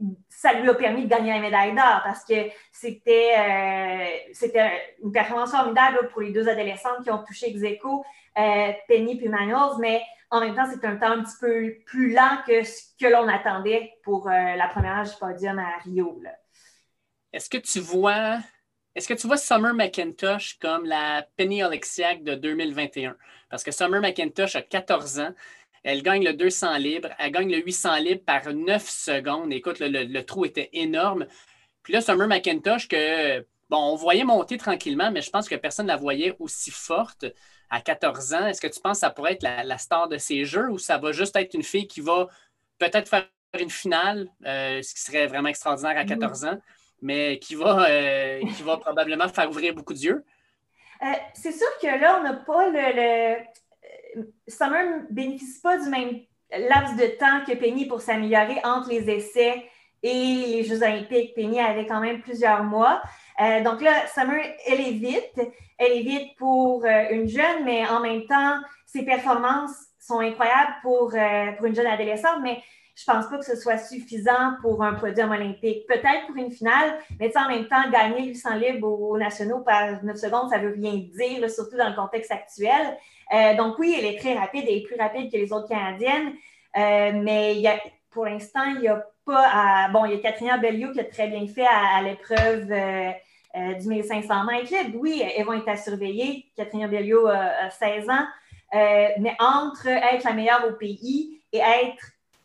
Euh, 0.00 0.04
ça 0.28 0.52
lui 0.52 0.68
a 0.68 0.74
permis 0.74 1.04
de 1.04 1.08
gagner 1.08 1.32
la 1.32 1.40
médaille 1.40 1.74
d'or 1.74 2.02
parce 2.04 2.24
que 2.24 2.34
c'était 2.72 3.32
euh, 3.38 4.52
une 5.02 5.12
performance 5.12 5.50
formidable 5.50 6.08
pour 6.12 6.22
les 6.22 6.32
deux 6.32 6.48
adolescentes 6.48 7.02
qui 7.02 7.10
ont 7.10 7.22
touché 7.24 7.48
Execo, 7.48 8.04
Penny 8.34 9.20
et 9.22 9.28
Manuels, 9.28 9.78
mais 9.80 10.02
en 10.30 10.40
même 10.40 10.54
temps, 10.54 10.66
c'est 10.70 10.84
un 10.86 10.96
temps 10.96 11.12
un 11.12 11.22
petit 11.22 11.36
peu 11.40 11.76
plus 11.86 12.12
lent 12.12 12.38
que 12.46 12.64
ce 12.64 12.82
que 13.00 13.06
l'on 13.06 13.28
attendait 13.28 13.92
pour 14.02 14.28
la 14.28 14.68
première 14.68 14.98
âge 14.98 15.12
du 15.12 15.16
podium 15.18 15.58
à 15.58 15.78
Rio. 15.84 16.20
Est-ce 17.32 17.48
que 17.48 17.58
tu 17.58 17.80
vois 17.80 18.38
est-ce 18.96 19.08
que 19.08 19.14
tu 19.14 19.26
vois 19.26 19.36
Summer 19.36 19.74
McIntosh 19.74 20.58
comme 20.58 20.86
la 20.86 21.26
Penny 21.36 21.62
Oleksiak 21.62 22.24
de 22.24 22.34
2021? 22.34 23.14
Parce 23.50 23.62
que 23.62 23.70
Summer 23.70 24.00
McIntosh 24.00 24.56
a 24.56 24.62
14 24.62 25.20
ans. 25.20 25.34
Elle 25.86 26.02
gagne 26.02 26.24
le 26.24 26.32
200 26.32 26.78
libre. 26.78 27.10
Elle 27.16 27.30
gagne 27.30 27.48
le 27.48 27.58
800 27.58 27.96
libre 27.98 28.22
par 28.24 28.52
9 28.52 28.90
secondes. 28.90 29.52
Écoute, 29.52 29.76
le, 29.78 30.20
trou 30.22 30.44
était 30.44 30.68
énorme. 30.72 31.26
Puis 31.84 31.92
là, 31.92 32.00
Summer 32.00 32.26
McIntosh, 32.26 32.88
que, 32.88 33.38
bon, 33.70 33.92
on 33.92 33.94
voyait 33.94 34.24
monter 34.24 34.58
tranquillement, 34.58 35.12
mais 35.12 35.22
je 35.22 35.30
pense 35.30 35.48
que 35.48 35.54
personne 35.54 35.86
ne 35.86 35.92
la 35.92 35.96
voyait 35.96 36.34
aussi 36.40 36.72
forte 36.72 37.24
à 37.70 37.80
14 37.80 38.34
ans. 38.34 38.46
Est-ce 38.48 38.60
que 38.60 38.66
tu 38.66 38.80
penses 38.80 38.96
que 38.96 39.00
ça 39.02 39.10
pourrait 39.10 39.34
être 39.34 39.44
la, 39.44 39.78
star 39.78 40.08
de 40.08 40.18
ces 40.18 40.44
jeux 40.44 40.68
ou 40.70 40.78
ça 40.78 40.98
va 40.98 41.12
juste 41.12 41.36
être 41.36 41.54
une 41.54 41.62
fille 41.62 41.86
qui 41.86 42.00
va 42.00 42.26
peut-être 42.78 43.08
faire 43.08 43.28
une 43.56 43.70
finale, 43.70 44.28
euh, 44.44 44.82
ce 44.82 44.92
qui 44.92 45.00
serait 45.00 45.28
vraiment 45.28 45.50
extraordinaire 45.50 45.96
à 45.96 46.04
14 46.04 46.46
ans, 46.46 46.58
mais 47.00 47.38
qui 47.38 47.54
va, 47.54 47.88
euh, 47.88 48.40
qui 48.56 48.62
va 48.64 48.76
probablement 48.78 49.28
faire 49.28 49.48
ouvrir 49.48 49.72
beaucoup 49.72 49.94
d'yeux. 49.94 50.24
Euh, 51.02 51.06
c'est 51.32 51.52
sûr 51.52 51.68
que 51.80 51.86
là, 51.86 52.18
on 52.18 52.24
n'a 52.24 52.34
pas 52.34 52.70
le, 52.70 52.96
le... 52.96 53.36
Euh, 54.16 54.22
Summer 54.48 54.84
ne 54.84 55.14
bénéficie 55.14 55.60
pas 55.60 55.78
du 55.78 55.88
même 55.88 56.20
laps 56.50 56.96
de 56.96 57.18
temps 57.18 57.44
que 57.46 57.54
Penny 57.56 57.86
pour 57.86 58.00
s'améliorer 58.00 58.58
entre 58.64 58.90
les 58.90 59.10
essais 59.10 59.64
et 60.02 60.12
les 60.12 60.64
Jeux 60.64 60.82
olympiques. 60.82 61.34
Penny 61.34 61.60
avait 61.60 61.86
quand 61.86 62.00
même 62.00 62.20
plusieurs 62.20 62.62
mois. 62.62 63.02
donc 63.64 63.80
là, 63.82 64.06
Summer, 64.14 64.40
elle 64.66 64.80
est 64.80 64.92
vite. 64.92 65.40
Elle 65.78 65.92
est 65.92 66.02
vite 66.02 66.36
pour 66.38 66.84
une 66.84 67.26
jeune, 67.26 67.64
mais 67.64 67.84
en 67.88 68.00
même 68.00 68.24
temps, 68.26 68.60
ses 68.86 69.04
performances 69.04 69.74
sont 69.98 70.20
incroyables 70.20 70.76
pour, 70.82 71.10
pour 71.56 71.66
une 71.66 71.74
jeune 71.74 71.88
adolescente. 71.88 72.38
Mais 72.44 72.62
je 72.96 73.04
pense 73.04 73.28
pas 73.28 73.36
que 73.36 73.44
ce 73.44 73.56
soit 73.56 73.76
suffisant 73.76 74.56
pour 74.62 74.82
un 74.82 74.94
podium 74.94 75.30
olympique. 75.30 75.86
Peut-être 75.86 76.26
pour 76.26 76.36
une 76.36 76.50
finale, 76.50 76.98
mais 77.20 77.30
en 77.36 77.46
même 77.48 77.68
temps, 77.68 77.90
gagner 77.90 78.28
800 78.28 78.54
libres 78.54 78.88
aux, 78.88 79.18
nationaux 79.18 79.60
par 79.60 80.02
9 80.02 80.16
secondes, 80.16 80.48
ça 80.48 80.58
veut 80.58 80.72
rien 80.72 80.94
dire, 80.94 81.50
surtout 81.50 81.76
dans 81.76 81.90
le 81.90 81.94
contexte 81.94 82.30
actuel. 82.30 82.96
Euh, 83.32 83.54
donc 83.56 83.78
oui, 83.78 83.96
elle 83.98 84.04
est 84.06 84.18
très 84.18 84.34
rapide 84.34 84.64
et 84.68 84.82
plus 84.82 84.96
rapide 84.96 85.30
que 85.30 85.36
les 85.36 85.52
autres 85.52 85.68
Canadiennes, 85.68 86.34
euh, 86.76 87.12
mais 87.14 87.62
pour 88.10 88.26
l'instant, 88.26 88.64
il 88.64 88.80
n'y 88.80 88.88
a 88.88 89.04
pas 89.24 89.48
à... 89.52 89.88
Bon, 89.88 90.04
il 90.04 90.12
y 90.12 90.14
a 90.14 90.18
Catherine 90.18 90.58
Belliot 90.60 90.92
qui 90.92 91.00
a 91.00 91.04
très 91.04 91.28
bien 91.28 91.46
fait 91.46 91.66
à, 91.66 92.00
l'épreuve 92.02 92.70
euh, 92.70 93.74
du 93.74 93.88
1500 93.88 94.44
mètres 94.44 94.72
Oui, 94.94 95.22
elles 95.36 95.44
vont 95.44 95.54
être 95.54 95.68
à 95.68 95.76
surveiller. 95.76 96.46
Catherine 96.56 96.86
Belliot 96.86 97.26
a 97.26 97.70
16 97.70 98.08
ans. 98.08 98.26
mais 98.72 99.34
entre 99.40 99.88
être 99.88 100.24
la 100.24 100.32
meilleure 100.32 100.66
au 100.68 100.72
pays 100.72 101.40
et 101.52 101.58
être 101.58 102.04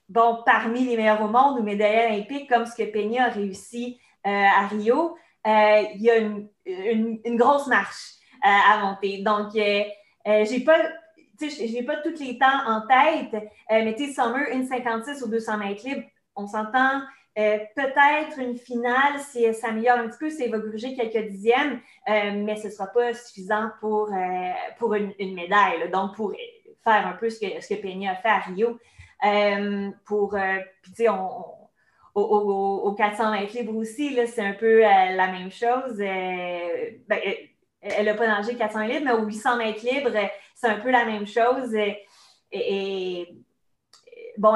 bon, 0.09 0.39
parmi 0.45 0.85
les 0.85 0.97
meilleurs 0.97 1.21
au 1.21 1.27
monde 1.27 1.59
ou 1.59 1.63
médaillés 1.63 2.15
olympiques, 2.15 2.49
comme 2.49 2.65
ce 2.65 2.75
que 2.75 2.89
Peña 2.89 3.25
a 3.25 3.29
réussi 3.29 3.99
à 4.23 4.67
Rio, 4.67 5.17
il 5.45 6.01
y 6.01 6.09
a 6.09 6.17
une, 6.17 6.47
une, 6.65 7.37
grosse 7.37 7.67
marche 7.67 8.13
à 8.41 8.79
monter. 8.79 9.21
Donc, 9.21 9.53
j'ai 10.25 10.63
pas. 10.63 10.77
Je 11.39 11.73
n'ai 11.73 11.83
pas 11.83 11.97
tous 11.97 12.19
les 12.19 12.37
temps 12.37 12.67
en 12.67 12.81
tête, 12.81 13.49
mais 13.69 13.95
tu 13.95 14.13
Summer, 14.13 14.47
une 14.51 14.63
56 14.65 15.23
ou 15.23 15.27
200 15.27 15.57
mètres 15.57 15.87
libres, 15.87 16.03
on 16.35 16.45
s'entend 16.45 17.01
peut-être 17.35 18.37
une 18.37 18.57
finale 18.57 19.19
si 19.19 19.43
elle 19.43 19.55
s'améliore 19.55 19.97
un 19.97 20.07
petit 20.07 20.19
peu, 20.19 20.29
si 20.29 20.47
va 20.49 20.59
gruger 20.59 20.93
quelques 20.93 21.29
dixièmes, 21.29 21.79
mais 22.07 22.57
ce 22.57 22.67
ne 22.67 22.71
sera 22.71 22.87
pas 22.87 23.15
suffisant 23.15 23.71
pour, 23.79 24.11
pour 24.77 24.93
une, 24.93 25.33
médaille. 25.33 25.89
Donc, 25.91 26.15
pour 26.15 26.31
faire 26.83 27.07
un 27.07 27.13
peu 27.13 27.31
ce 27.31 27.39
que, 27.39 27.59
ce 27.59 27.73
que 27.73 27.81
Penny 27.81 28.07
a 28.07 28.15
fait 28.15 28.29
à 28.29 28.39
Rio. 28.39 28.77
pour, 30.05 30.37
puis, 30.83 30.91
tu 30.91 31.03
sais, 31.03 31.09
on, 31.09 31.43
au, 32.13 32.93
400 32.97 33.31
mètres 33.31 33.55
libres 33.55 33.75
aussi, 33.75 34.17
c'est 34.27 34.45
un 34.45 34.53
peu 34.53 34.81
la 34.81 35.27
même 35.31 35.51
chose. 35.51 35.97
Ben, 35.97 37.19
elle 37.81 38.05
n'a 38.05 38.13
pas 38.13 38.27
nagé 38.27 38.55
400 38.55 38.81
libres, 38.83 39.05
mais 39.05 39.11
au 39.11 39.25
800 39.25 39.57
mètres 39.57 39.85
libres, 39.85 40.11
c'est 40.55 40.67
un 40.67 40.79
peu 40.79 40.91
la 40.91 41.05
même 41.05 41.25
chose. 41.25 41.75
Et, 42.51 43.27
bon, 44.37 44.53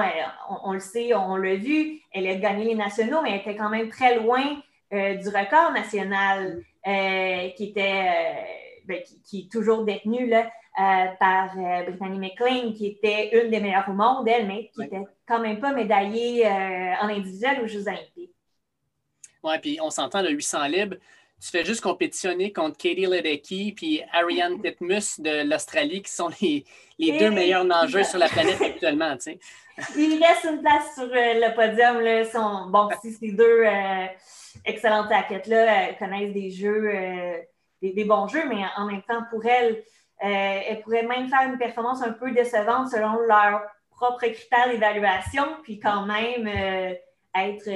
on, 0.63 0.73
le 0.73 0.79
sait, 0.79 1.13
on 1.15 1.35
l'a 1.35 1.55
vu, 1.55 1.99
elle 2.13 2.27
a 2.27 2.35
gagné 2.35 2.65
les 2.65 2.75
nationaux, 2.75 3.21
mais 3.23 3.31
elle 3.31 3.41
était 3.41 3.55
quand 3.55 3.69
même 3.69 3.89
très 3.89 4.19
loin 4.19 4.43
euh, 4.93 5.15
du 5.15 5.27
record 5.29 5.71
national 5.73 6.63
euh, 6.87 7.49
qui 7.49 7.65
était 7.65 8.05
euh, 8.07 8.41
ben, 8.85 9.01
qui, 9.23 9.39
est 9.39 9.51
toujours 9.51 9.83
détenu 9.83 10.27
là, 10.27 10.51
par 11.19 11.55
Brittany 11.55 12.19
McLean, 12.19 12.73
qui 12.73 12.87
était 12.87 13.41
une 13.41 13.49
des 13.49 13.59
meilleures 13.59 13.89
au 13.89 13.93
monde, 13.93 14.27
elle, 14.27 14.45
mais 14.45 14.69
qui 14.73 14.81
n'était 14.81 15.01
quand 15.25 15.39
même 15.39 15.59
pas 15.59 15.71
médaillée 15.71 16.45
en 16.45 17.07
individuel 17.07 17.61
aux 17.63 17.67
Jeux 17.67 17.87
olympiques. 17.87 18.35
Oui, 19.41 19.53
puis 19.61 19.79
on 19.81 19.89
s'entend, 19.89 20.21
le 20.21 20.31
800 20.31 20.65
libres, 20.65 20.97
tu 21.41 21.49
fais 21.49 21.65
juste 21.65 21.81
compétitionner 21.81 22.53
contre 22.53 22.77
Katie 22.77 23.05
Ledecky 23.05 23.73
puis 23.73 24.01
Ariane 24.11 24.61
Titmus 24.61 25.19
de 25.19 25.47
l'Australie, 25.47 26.01
qui 26.01 26.11
sont 26.11 26.29
les, 26.41 26.65
les 26.97 27.17
deux 27.17 27.29
meilleurs 27.29 27.65
nageurs 27.65 28.05
sur 28.05 28.19
la 28.19 28.29
planète 28.29 28.61
actuellement. 28.61 29.15
Tu 29.17 29.21
sais. 29.21 29.39
Ils 29.97 30.19
laissent 30.19 30.45
une 30.49 30.61
place 30.61 30.93
sur 30.95 31.03
euh, 31.03 31.09
le 31.11 31.53
podium. 31.53 31.99
Là, 31.99 32.23
bon, 32.69 32.89
si 33.01 33.11
ces 33.11 33.31
deux 33.31 33.63
euh, 33.65 34.05
excellentes 34.63 35.11
athlètes-là 35.11 35.89
euh, 35.89 35.93
connaissent 35.99 36.33
des 36.33 36.49
jeux, 36.49 36.89
des, 37.81 38.05
bons 38.05 38.27
jeux, 38.27 38.47
mais 38.47 38.63
en 38.77 38.85
même 38.85 39.01
temps, 39.03 39.23
pour 39.29 39.45
elles, 39.45 39.83
elles 40.19 40.81
pourraient 40.81 41.03
même 41.03 41.27
faire 41.27 41.47
une 41.47 41.57
performance 41.57 42.01
un 42.01 42.13
peu 42.13 42.31
décevante 42.31 42.89
selon 42.89 43.19
leurs 43.27 43.61
propres 43.91 44.27
critères 44.27 44.69
d'évaluation, 44.69 45.43
puis 45.63 45.79
quand 45.79 46.05
même 46.05 46.47
être 47.35 47.69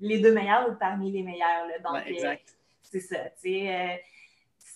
les 0.00 0.18
deux 0.18 0.32
meilleurs 0.32 0.68
ou 0.68 0.74
parmi 0.74 1.10
les 1.10 1.22
meilleurs. 1.22 1.66
Donc, 1.82 2.02
exact 2.06 2.59
c'est 2.90 3.00
ça. 3.00 3.16
Euh, 3.46 3.96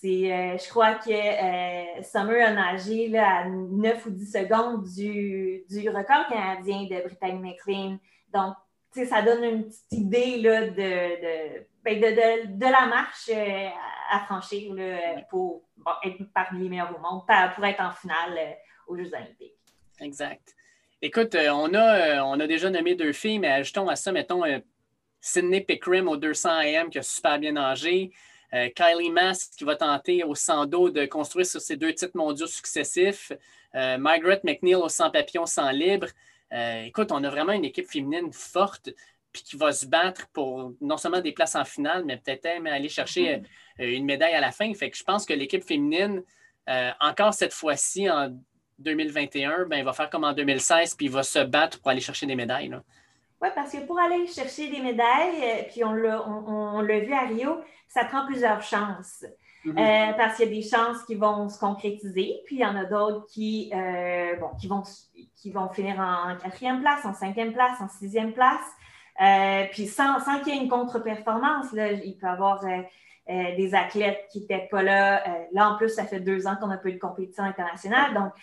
euh, 0.03 0.57
je 0.57 0.69
crois 0.69 0.95
que 0.95 1.09
euh, 1.09 2.03
Summer 2.03 2.47
a 2.47 2.51
nagé 2.51 3.07
là, 3.07 3.39
à 3.39 3.49
9 3.49 4.05
ou 4.05 4.09
10 4.11 4.31
secondes 4.31 4.83
du, 4.83 5.63
du 5.69 5.89
record 5.89 6.27
canadien 6.29 6.83
de 6.83 7.03
Brittany 7.03 7.39
McLean. 7.39 7.97
Donc, 8.33 8.55
ça 8.93 9.21
donne 9.21 9.43
une 9.43 9.65
petite 9.65 9.91
idée 9.91 10.37
là, 10.37 10.67
de, 10.67 11.65
ben, 11.83 11.99
de, 11.99 12.57
de, 12.57 12.65
la 12.65 12.85
marche 12.85 13.29
à 14.09 14.19
franchir 14.21 14.73
là, 14.73 15.21
pour 15.29 15.63
être 16.03 16.23
parmi 16.33 16.63
les 16.63 16.69
meilleurs 16.69 16.95
au 16.95 17.01
monde, 17.01 17.23
pour 17.55 17.65
être 17.65 17.81
en 17.81 17.91
finale 17.91 18.57
aux 18.87 18.95
Jeux 18.95 19.11
olympiques. 19.13 19.53
Exact. 19.99 20.55
Écoute, 21.01 21.35
on 21.35 21.73
a, 21.73 22.23
on 22.23 22.39
a 22.39 22.47
déjà 22.47 22.69
nommé 22.69 22.95
deux 22.95 23.11
filles, 23.11 23.39
mais 23.39 23.51
ajoutons 23.51 23.89
à 23.89 23.97
ça, 23.97 24.13
mettons, 24.13 24.43
Sidney 25.25 25.61
Pickrim 25.61 26.07
au 26.07 26.17
200 26.17 26.49
AM 26.49 26.89
qui 26.91 26.99
a 26.99 27.03
super 27.03 27.39
bien 27.39 27.53
nagé. 27.53 28.11
Euh, 28.53 28.69
Kylie 28.69 29.09
Mass 29.09 29.47
qui 29.47 29.63
va 29.63 29.75
tenter 29.75 30.23
au 30.23 30.35
100 30.35 30.67
dos 30.67 30.91
de 30.91 31.05
construire 31.07 31.47
sur 31.47 31.59
ses 31.59 31.75
deux 31.75 31.93
titres 31.93 32.15
mondiaux 32.15 32.45
successifs. 32.45 33.31
Euh, 33.73 33.97
Margaret 33.97 34.41
McNeil 34.43 34.75
au 34.75 34.87
100 34.87 35.09
papillons, 35.09 35.47
100 35.47 35.71
libre. 35.71 36.07
Euh, 36.53 36.83
écoute, 36.83 37.11
on 37.11 37.23
a 37.23 37.29
vraiment 37.31 37.53
une 37.53 37.65
équipe 37.65 37.87
féminine 37.87 38.31
forte 38.31 38.91
puis 39.33 39.41
qui 39.41 39.57
va 39.57 39.71
se 39.71 39.87
battre 39.87 40.27
pour 40.27 40.73
non 40.79 40.95
seulement 40.95 41.21
des 41.21 41.31
places 41.31 41.55
en 41.55 41.65
finale, 41.65 42.05
mais 42.05 42.17
peut-être 42.17 42.45
même 42.45 42.67
aller 42.67 42.87
chercher 42.87 43.41
mm-hmm. 43.79 43.95
une 43.95 44.05
médaille 44.05 44.35
à 44.35 44.39
la 44.39 44.51
fin. 44.51 44.71
Fait 44.75 44.91
que 44.91 44.95
je 44.95 45.03
pense 45.03 45.25
que 45.25 45.33
l'équipe 45.33 45.63
féminine, 45.63 46.23
encore 47.01 47.33
cette 47.33 47.51
fois-ci, 47.51 48.09
en 48.09 48.29
2021, 48.79 49.65
ben, 49.65 49.83
va 49.83 49.91
faire 49.91 50.09
comme 50.09 50.23
en 50.23 50.31
2016, 50.31 50.95
puis 50.95 51.09
va 51.09 51.23
se 51.23 51.39
battre 51.39 51.81
pour 51.81 51.89
aller 51.91 51.99
chercher 51.99 52.27
des 52.27 52.35
médailles. 52.35 52.71
Oui, 53.41 53.49
parce 53.53 53.71
que 53.71 53.85
pour 53.85 53.99
aller 53.99 54.27
chercher 54.27 54.69
des 54.69 54.81
médailles, 54.81 55.43
euh, 55.43 55.63
puis 55.69 55.83
on 55.83 55.91
l'a 55.93 56.99
vu 56.99 57.13
à 57.13 57.25
Rio, 57.25 57.57
ça 57.87 58.05
prend 58.05 58.25
plusieurs 58.25 58.61
chances. 58.61 59.25
Mhm. 59.65 59.77
Euh, 59.77 60.13
parce 60.15 60.37
qu'il 60.37 60.45
y 60.45 60.51
a 60.51 60.61
des 60.61 60.67
chances 60.67 61.03
qui 61.05 61.15
vont 61.15 61.49
se 61.49 61.59
concrétiser, 61.59 62.41
puis 62.45 62.57
il 62.57 62.61
y 62.61 62.65
en 62.65 62.75
a 62.75 62.85
d'autres 62.85 63.25
qui, 63.27 63.71
euh, 63.73 64.35
qui, 64.59 64.67
vont, 64.67 64.83
qui 65.35 65.51
vont 65.51 65.69
finir 65.69 65.99
en 65.99 66.37
quatrième 66.37 66.81
place, 66.81 67.03
en 67.03 67.13
cinquième 67.13 67.51
place, 67.51 67.81
en 67.81 67.89
sixième 67.89 68.31
place. 68.31 68.61
puis 69.71 69.87
sans, 69.87 70.19
sans 70.19 70.39
qu'il 70.39 70.53
y 70.53 70.57
ait 70.57 70.61
une 70.61 70.69
contre-performance, 70.69 71.67
il 71.73 72.15
peut 72.17 72.27
y 72.27 72.29
avoir 72.29 72.63
des 73.27 73.73
athlètes 73.73 74.27
qui 74.31 74.41
n'étaient 74.41 74.67
pas 74.69 74.83
là. 74.83 75.23
là, 75.51 75.71
en 75.71 75.77
plus, 75.77 75.89
ça 75.89 76.05
fait 76.05 76.19
deux 76.19 76.45
ans 76.45 76.57
qu'on 76.61 76.67
n'a 76.67 76.77
pas 76.77 76.89
eu 76.89 76.93
de 76.93 76.99
compétition 76.99 77.43
internationale. 77.43 78.13
Donc, 78.13 78.33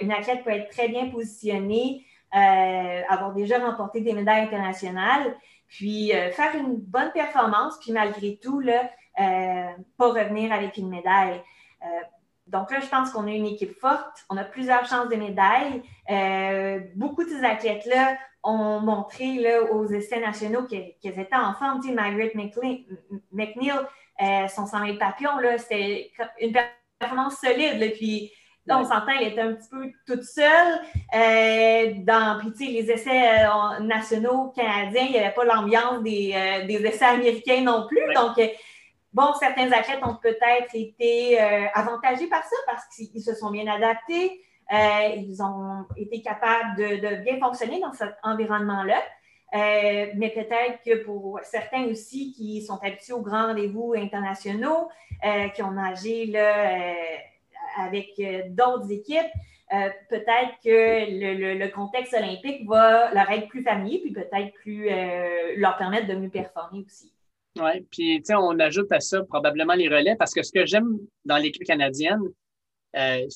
une 0.00 0.12
athlète 0.12 0.44
peut 0.44 0.50
être 0.50 0.70
très 0.70 0.88
bien 0.88 1.08
positionnée 1.08 2.06
euh, 2.34 3.02
avoir 3.10 3.32
déjà 3.32 3.58
remporté 3.58 4.00
des 4.00 4.14
médailles 4.14 4.44
internationales, 4.44 5.36
puis 5.68 6.14
euh, 6.14 6.30
faire 6.30 6.54
une 6.56 6.76
bonne 6.76 7.12
performance, 7.12 7.78
puis 7.78 7.92
malgré 7.92 8.38
tout, 8.42 8.60
là, 8.60 8.90
euh, 9.20 9.70
pas 9.98 10.08
revenir 10.08 10.50
avec 10.52 10.78
une 10.78 10.88
médaille. 10.88 11.42
donc 12.46 12.70
là, 12.70 12.80
je 12.80 12.86
pense 12.86 13.10
qu'on 13.10 13.26
a 13.26 13.30
une 13.30 13.46
équipe 13.46 13.78
forte, 13.78 14.24
on 14.30 14.36
a 14.36 14.44
plusieurs 14.44 14.86
chances 14.86 15.08
de 15.08 15.16
médailles. 15.16 15.82
beaucoup 16.96 17.24
de 17.24 17.28
ces 17.28 17.44
athlètes-là 17.44 18.16
ont 18.42 18.80
montré 18.80 19.34
là, 19.34 19.62
aux 19.70 19.86
essais 19.86 20.20
nationaux 20.20 20.64
qu'elles 20.64 20.94
étaient 21.02 21.36
en 21.36 21.52
forme. 21.54 21.80
Tu 21.80 21.88
sais, 21.88 21.94
Margaret 21.94 22.32
McNeil, 22.34 22.86
son 24.48 24.66
100 24.66 24.86
000 24.86 24.98
papillons, 24.98 25.38
c'était 25.58 26.10
une 26.40 26.52
performance 26.98 27.36
solide. 27.36 27.92
puis 27.94 28.32
Là, 28.66 28.78
on 28.78 28.84
s'entend, 28.84 29.12
elle 29.20 29.28
était 29.28 29.40
un 29.40 29.54
petit 29.54 29.68
peu 29.68 29.90
toute 30.06 30.22
seule. 30.22 30.80
Euh, 31.14 31.94
dans, 31.98 32.38
puis, 32.38 32.68
les 32.68 32.90
essais 32.92 33.44
euh, 33.44 33.80
nationaux 33.80 34.52
canadiens, 34.54 35.02
il 35.04 35.12
n'y 35.12 35.18
avait 35.18 35.34
pas 35.34 35.44
l'ambiance 35.44 36.02
des, 36.02 36.32
euh, 36.34 36.66
des, 36.66 36.76
essais 36.86 37.04
américains 37.04 37.62
non 37.62 37.88
plus. 37.88 38.00
Donc, 38.14 38.40
bon, 39.12 39.32
certains 39.40 39.70
athlètes 39.72 40.04
ont 40.04 40.14
peut-être 40.14 40.74
été 40.74 41.40
avantagés 41.74 42.28
par 42.28 42.44
ça 42.44 42.56
parce 42.66 42.84
qu'ils 42.94 43.20
se 43.20 43.34
sont 43.34 43.50
bien 43.50 43.66
adaptés. 43.66 44.40
ils 44.70 45.42
ont 45.42 45.84
été 45.96 46.22
capables 46.22 46.76
de, 46.76 47.08
de 47.08 47.22
bien 47.24 47.40
fonctionner 47.40 47.80
dans 47.80 47.92
cet 47.92 48.14
environnement-là. 48.22 49.02
mais 49.52 50.30
peut-être 50.32 50.82
que 50.84 51.02
pour 51.04 51.40
certains 51.42 51.86
aussi 51.86 52.32
qui 52.32 52.62
sont 52.62 52.78
habitués 52.80 53.12
aux 53.12 53.22
grands 53.22 53.48
rendez-vous 53.48 53.94
internationaux, 53.96 54.88
qui 55.52 55.62
ont 55.64 55.72
nagé 55.72 56.26
là, 56.26 56.94
avec 57.76 58.12
euh, 58.18 58.42
d'autres 58.50 58.90
équipes, 58.90 59.30
euh, 59.72 59.88
peut-être 60.08 60.52
que 60.62 61.58
le, 61.58 61.68
contexte 61.68 62.14
olympique 62.14 62.66
va 62.68 63.12
leur 63.14 63.30
être 63.30 63.48
plus 63.48 63.62
familier, 63.62 64.00
puis 64.00 64.12
peut-être 64.12 64.52
plus 64.54 64.88
euh, 64.90 65.54
leur 65.56 65.76
permettre 65.76 66.08
de 66.08 66.14
mieux 66.14 66.28
performer 66.28 66.84
aussi. 66.86 67.12
Oui, 67.58 67.80
puis 67.90 68.22
on 68.30 68.58
ajoute 68.60 68.90
à 68.92 69.00
ça 69.00 69.22
probablement 69.24 69.74
les 69.74 69.88
relais, 69.88 70.16
parce 70.16 70.34
que 70.34 70.42
ce 70.42 70.52
que 70.52 70.66
j'aime 70.66 70.98
dans 71.24 71.36
l'équipe 71.36 71.64
canadienne 71.64 72.20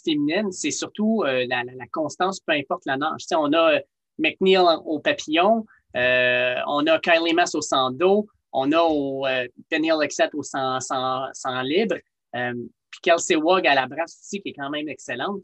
féminine, 0.04 0.52
c'est 0.52 0.70
surtout 0.70 1.22
la, 1.24 1.62
constance, 1.90 2.40
peu 2.40 2.52
importe 2.52 2.82
la 2.86 2.96
nage. 2.96 3.22
On 3.34 3.52
a 3.54 3.78
McNeil 4.18 4.58
au 4.84 4.98
papillon, 5.00 5.66
on 5.94 6.86
a 6.86 6.98
Kylie 7.00 7.34
Mass 7.34 7.54
au 7.54 7.62
100 7.62 7.92
dos, 7.92 8.26
on 8.52 8.72
a 8.72 8.80
au, 8.82 9.26
Penny 9.70 9.92
au 9.92 10.42
100, 10.42 10.80
100 10.80 11.62
libre. 11.62 11.96
Puis 12.96 13.10
Kelsey 13.10 13.36
Wog 13.36 13.66
à 13.66 13.74
la 13.74 13.86
brasse 13.86 14.18
aussi, 14.20 14.40
qui 14.40 14.50
est 14.50 14.54
quand 14.54 14.70
même 14.70 14.88
excellente. 14.88 15.42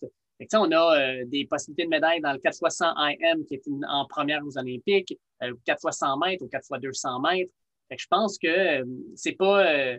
on 0.55 0.73
a 0.73 0.99
euh, 0.99 1.25
des 1.27 1.45
possibilités 1.45 1.85
de 1.85 1.91
médailles 1.91 2.21
dans 2.21 2.33
le 2.33 2.39
4 2.39 2.55
x 2.63 2.77
100 2.77 2.95
IM 2.97 3.45
qui 3.47 3.55
est 3.55 3.63
en 3.89 4.07
première 4.07 4.45
aux 4.45 4.57
Olympiques, 4.57 5.19
euh, 5.43 5.53
4 5.67 5.81
x 5.89 5.99
100 5.99 6.17
mètres 6.19 6.45
ou 6.45 6.49
4 6.49 6.65
x 6.71 6.81
200 6.81 7.21
mètres. 7.21 7.53
je 7.91 8.07
pense 8.09 8.39
que 8.39 8.49
euh, 8.81 8.85
c'est 9.17 9.33
pas 9.33 9.67
euh, 9.67 9.99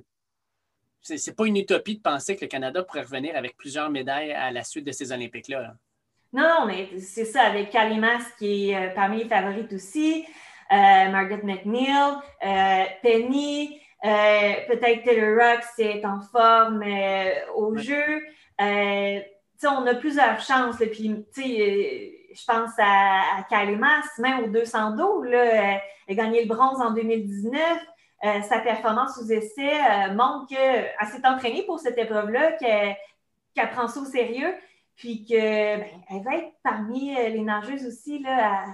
pas 1.38 1.46
une 1.46 1.58
utopie 1.58 1.98
de 1.98 2.02
penser 2.02 2.36
que 2.36 2.42
le 2.42 2.48
Canada 2.48 2.82
pourrait 2.84 3.04
revenir 3.04 3.36
avec 3.36 3.56
plusieurs 3.58 3.90
médailles 3.90 4.32
à 4.32 4.52
la 4.52 4.64
suite 4.64 4.86
de 4.86 4.92
ces 4.92 5.12
Olympiques-là. 5.12 5.76
Non, 6.32 6.66
mais 6.66 6.98
c'est 7.00 7.26
ça, 7.26 7.44
avec 7.44 7.70
Kalimas 7.70 8.24
qui 8.40 8.72
est 8.72 8.94
parmi 8.96 9.22
les 9.22 9.30
favorites 9.30 9.72
aussi, 9.74 10.26
Margaret 10.72 11.42
McNeil, 11.44 12.16
Penny, 13.04 13.80
euh, 13.80 13.93
peut-être 14.04 15.04
Taylor 15.04 15.38
Rock, 15.38 15.64
c'est 15.76 16.06
en 16.06 16.20
forme 16.20 16.84
euh, 16.84 17.32
au 17.56 17.76
jeu. 17.78 18.22
Euh, 18.62 19.20
on 19.66 19.88
a 19.88 19.96
plusieurs 19.96 20.42
chances. 20.42 20.84
puis, 20.92 21.26
je 21.38 22.46
pense 22.46 22.72
à, 22.78 23.46
à 23.50 23.66
même 23.66 24.40
au 24.44 24.48
200 24.48 24.98
dos. 24.98 25.24
Là, 25.24 25.46
elle 25.46 25.82
a 26.10 26.14
gagné 26.14 26.44
le 26.44 26.54
bronze 26.54 26.82
en 26.82 26.92
2019. 26.92 27.62
sa 28.44 28.60
performance 28.60 29.18
aux 29.20 29.26
essais 29.26 30.10
montre 30.14 30.48
qu'elle 30.50 31.08
s'est 31.08 31.26
entraînée 31.26 31.64
pour 31.64 31.80
cette 31.80 31.98
épreuve-là, 31.98 32.52
qu'elle 32.54 33.70
prend 33.70 33.88
ça 33.88 34.02
au 34.02 34.06
sérieux, 34.06 34.54
puis 34.98 35.24
qu'elle 35.24 35.86
ben, 36.10 36.24
va 36.24 36.36
être 36.36 36.52
parmi 36.62 37.16
les 37.16 37.42
nageuses 37.42 37.88
aussi 37.88 38.20
là, 38.20 38.66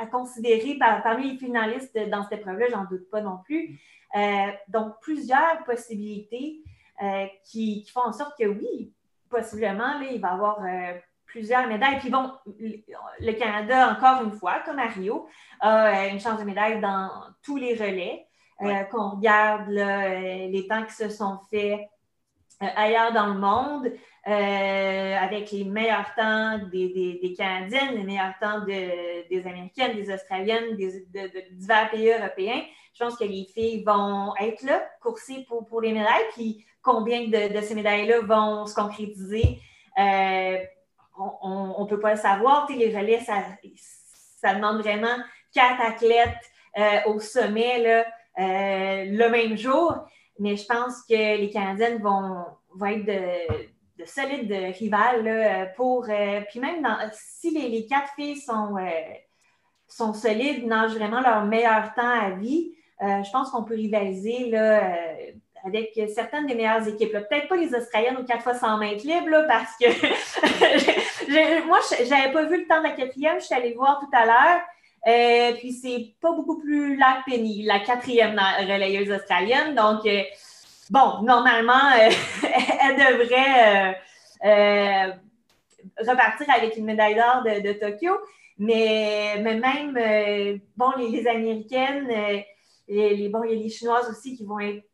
à, 0.00 0.06
considérer 0.06 0.76
parmi 0.80 1.30
les 1.30 1.38
finalistes 1.38 1.96
dans 2.10 2.24
cette 2.24 2.40
épreuve-là, 2.40 2.66
j'en 2.72 2.84
doute 2.84 3.08
pas 3.10 3.20
non 3.20 3.38
plus. 3.44 3.78
Euh, 4.14 4.52
donc, 4.68 5.00
plusieurs 5.00 5.64
possibilités 5.64 6.62
euh, 7.02 7.26
qui, 7.44 7.86
font 7.92 8.02
en 8.02 8.12
sorte 8.12 8.38
que 8.38 8.46
oui, 8.46 8.92
possiblement, 9.28 10.00
il 10.00 10.20
va 10.20 10.28
y 10.28 10.32
avoir 10.32 10.62
euh, 10.62 10.94
plusieurs 11.26 11.66
médailles. 11.66 11.98
Puis 11.98 12.10
bon, 12.10 12.32
le 12.58 13.32
Canada, 13.32 13.90
encore 13.92 14.22
une 14.22 14.32
fois, 14.32 14.60
comme 14.64 14.78
à 14.78 14.86
Rio, 14.86 15.26
a 15.60 16.06
une 16.06 16.20
chance 16.20 16.38
de 16.38 16.44
médaille 16.44 16.80
dans 16.80 17.10
tous 17.42 17.56
les 17.56 17.74
relais. 17.74 18.26
Qu'on 18.90 19.10
regarde 19.10 19.68
les 19.68 20.66
temps 20.66 20.82
qui 20.84 20.94
se 20.94 21.10
sont 21.10 21.40
faits 21.50 21.78
ailleurs 22.58 23.12
dans 23.12 23.26
le 23.26 23.38
monde, 23.38 23.92
avec 24.26 25.52
les 25.52 25.64
meilleurs 25.64 26.12
temps 26.16 26.58
des, 26.72 27.18
des, 27.22 27.34
Canadiennes, 27.34 27.94
les 27.94 28.02
meilleurs 28.02 28.34
temps 28.40 28.64
des 28.64 29.42
Américaines, 29.46 29.94
des 29.94 30.12
Australiennes, 30.12 30.76
des, 30.76 31.06
de, 31.14 31.54
divers 31.54 31.90
pays 31.90 32.10
européens. 32.10 32.62
Je 32.92 33.04
pense 33.04 33.16
que 33.16 33.24
les 33.24 33.46
filles 33.54 33.84
vont 33.84 34.34
être 34.40 34.62
là, 34.62 34.82
coursées 35.00 35.44
pour, 35.46 35.66
pour 35.66 35.80
les 35.80 35.92
médailles. 35.92 36.24
Puis 36.32 36.64
combien 36.86 37.28
de, 37.28 37.60
ces 37.60 37.74
médailles-là 37.74 38.20
vont 38.20 38.64
se 38.66 38.74
concrétiser, 38.74 39.60
euh, 39.98 40.58
on 41.18 41.82
ne 41.82 41.88
peut 41.88 42.00
pas 42.00 42.12
le 42.12 42.20
savoir. 42.20 42.66
les 42.70 42.96
relais, 42.96 43.20
ça, 43.20 43.44
ça, 44.40 44.54
demande 44.54 44.78
vraiment 44.78 45.16
quatre 45.52 45.80
athlètes 45.80 46.34
euh, 46.78 47.00
au 47.06 47.20
sommet 47.20 47.82
là, 47.82 48.04
euh, 48.38 49.04
le 49.10 49.28
même 49.30 49.56
jour. 49.56 49.94
Mais 50.38 50.56
je 50.56 50.66
pense 50.66 51.02
que 51.08 51.38
les 51.38 51.50
Canadiennes 51.50 52.02
vont, 52.02 52.44
vont 52.74 52.86
être 52.86 53.06
de, 53.06 53.66
solides 54.04 54.52
rivales 54.78 55.24
là, 55.24 55.66
pour. 55.76 56.06
puis 56.48 56.60
même 56.60 56.86
si 57.12 57.50
les, 57.50 57.86
quatre 57.86 58.12
filles 58.14 58.36
sont, 58.36 58.74
sont 59.88 60.12
solides, 60.12 60.66
nagent 60.66 60.94
vraiment 60.94 61.20
leur 61.20 61.44
meilleur 61.44 61.94
temps 61.94 62.20
à 62.20 62.30
vie, 62.30 62.74
je 63.00 63.30
pense 63.30 63.50
qu'on 63.50 63.64
peut 63.64 63.74
rivaliser 63.74 64.50
là, 64.50 64.96
avec 65.66 65.98
certaines 66.14 66.46
des 66.46 66.54
meilleures 66.54 66.86
équipes. 66.86 67.12
Peut-être 67.12 67.48
pas 67.48 67.56
les 67.56 67.74
Australiennes 67.74 68.16
aux 68.18 68.24
4 68.24 68.42
fois 68.42 68.54
100 68.54 68.78
mètres 68.78 69.06
libres, 69.06 69.46
parce 69.48 69.72
que 69.80 69.86
moi, 71.66 71.78
je 71.98 72.08
n'avais 72.08 72.32
pas 72.32 72.44
vu 72.44 72.60
le 72.60 72.66
temps 72.66 72.78
de 72.78 72.84
la 72.84 72.92
quatrième, 72.92 73.40
je 73.40 73.46
suis 73.46 73.54
allée 73.54 73.74
voir 73.74 74.00
tout 74.00 74.16
à 74.16 74.26
l'heure. 74.26 74.60
Euh, 75.06 75.52
puis 75.58 75.72
c'est 75.72 76.14
pas 76.20 76.32
beaucoup 76.32 76.58
plus 76.58 76.96
la 76.96 77.22
Penny, 77.24 77.62
la 77.62 77.78
quatrième 77.80 78.40
relayeuse 78.60 79.10
australienne. 79.10 79.74
Donc, 79.74 80.04
euh, 80.04 80.22
bon, 80.90 81.22
normalement, 81.22 81.72
euh, 81.72 82.10
elle 82.80 82.96
devrait 82.96 84.00
repartir 85.98 86.50
avec 86.50 86.76
une 86.76 86.84
médaille 86.84 87.14
d'or 87.14 87.42
de, 87.42 87.72
Tokyo. 87.72 88.14
Mais, 88.58 89.40
même, 89.42 90.60
bon, 90.76 90.90
les, 90.98 91.26
Américaines, 91.26 92.08
les, 92.88 93.28
bon, 93.28 93.44
il 93.44 93.50
y 93.50 93.60
a 93.60 93.62
les 93.62 93.68
Chinoises 93.68 94.08
aussi 94.08 94.36
qui 94.36 94.44
vont 94.44 94.60
être 94.60 94.84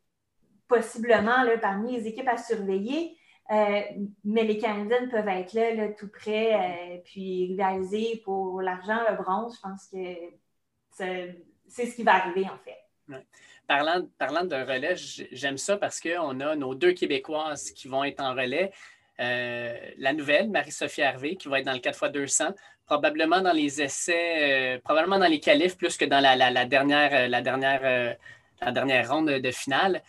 possiblement 0.67 1.43
là, 1.43 1.57
parmi 1.57 1.97
les 1.97 2.07
équipes 2.07 2.27
à 2.27 2.37
surveiller. 2.37 3.17
Euh, 3.51 3.81
mais 4.23 4.43
les 4.45 4.57
Canadiennes 4.57 5.09
peuvent 5.09 5.27
être 5.27 5.53
là, 5.53 5.89
tout 5.89 6.09
près, 6.09 6.53
euh, 6.53 6.97
puis 7.03 7.47
rivaliser 7.47 8.21
pour 8.23 8.61
l'argent, 8.61 8.99
le 9.09 9.21
bronze. 9.21 9.55
Je 9.55 9.61
pense 9.61 9.87
que 9.87 11.37
c'est 11.67 11.85
ce 11.85 11.95
qui 11.95 12.03
va 12.03 12.15
arriver, 12.15 12.45
en 12.45 12.57
fait. 12.57 13.21
Parlant, 13.67 14.05
parlant 14.17 14.43
de 14.43 14.55
relais, 14.55 14.95
j'aime 15.31 15.57
ça 15.57 15.77
parce 15.77 15.99
qu'on 15.99 16.39
a 16.41 16.55
nos 16.55 16.75
deux 16.75 16.91
Québécoises 16.91 17.71
qui 17.71 17.87
vont 17.87 18.03
être 18.03 18.21
en 18.21 18.33
relais. 18.33 18.71
Euh, 19.19 19.73
la 19.97 20.13
nouvelle, 20.13 20.49
Marie-Sophie 20.49 21.01
Hervé, 21.01 21.35
qui 21.35 21.47
va 21.47 21.59
être 21.59 21.65
dans 21.65 21.73
le 21.73 21.79
4x200, 21.79 22.53
probablement 22.85 23.41
dans 23.41 23.53
les 23.53 23.81
essais, 23.81 24.81
probablement 24.83 25.19
dans 25.19 25.27
les 25.27 25.39
qualifs 25.39 25.77
plus 25.77 25.95
que 25.97 26.05
dans 26.05 26.19
la, 26.19 26.35
dernière, 26.65 27.29
la, 27.29 27.41
dernière, 27.41 28.17
la 28.61 28.71
dernière 28.71 29.09
ronde 29.09 29.29
de 29.29 29.51
finale. 29.51 30.01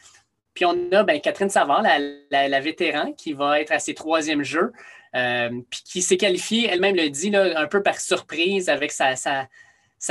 Puis 0.55 0.65
on 0.65 0.93
a 0.93 1.03
ben, 1.03 1.21
Catherine 1.21 1.51
Savard, 1.51 1.83
la, 2.31 2.61
vétéran, 2.61 3.13
qui 3.13 3.33
va 3.33 3.61
être 3.61 3.73
à 3.73 3.81
ses 3.81 3.95
troisième 3.95 4.45
jeux, 4.45 4.73
euh, 5.17 5.51
puis 5.69 5.83
qui 5.85 6.03
s'est 6.03 6.17
qualifiée, 6.17 6.69
elle-même 6.71 6.97
le 6.97 7.09
dit, 7.11 7.31
là, 7.31 7.59
un 7.59 7.67
peu 7.67 7.83
par 7.83 8.01
surprise 8.01 8.69
avec 8.69 8.93
sa, 8.93 9.15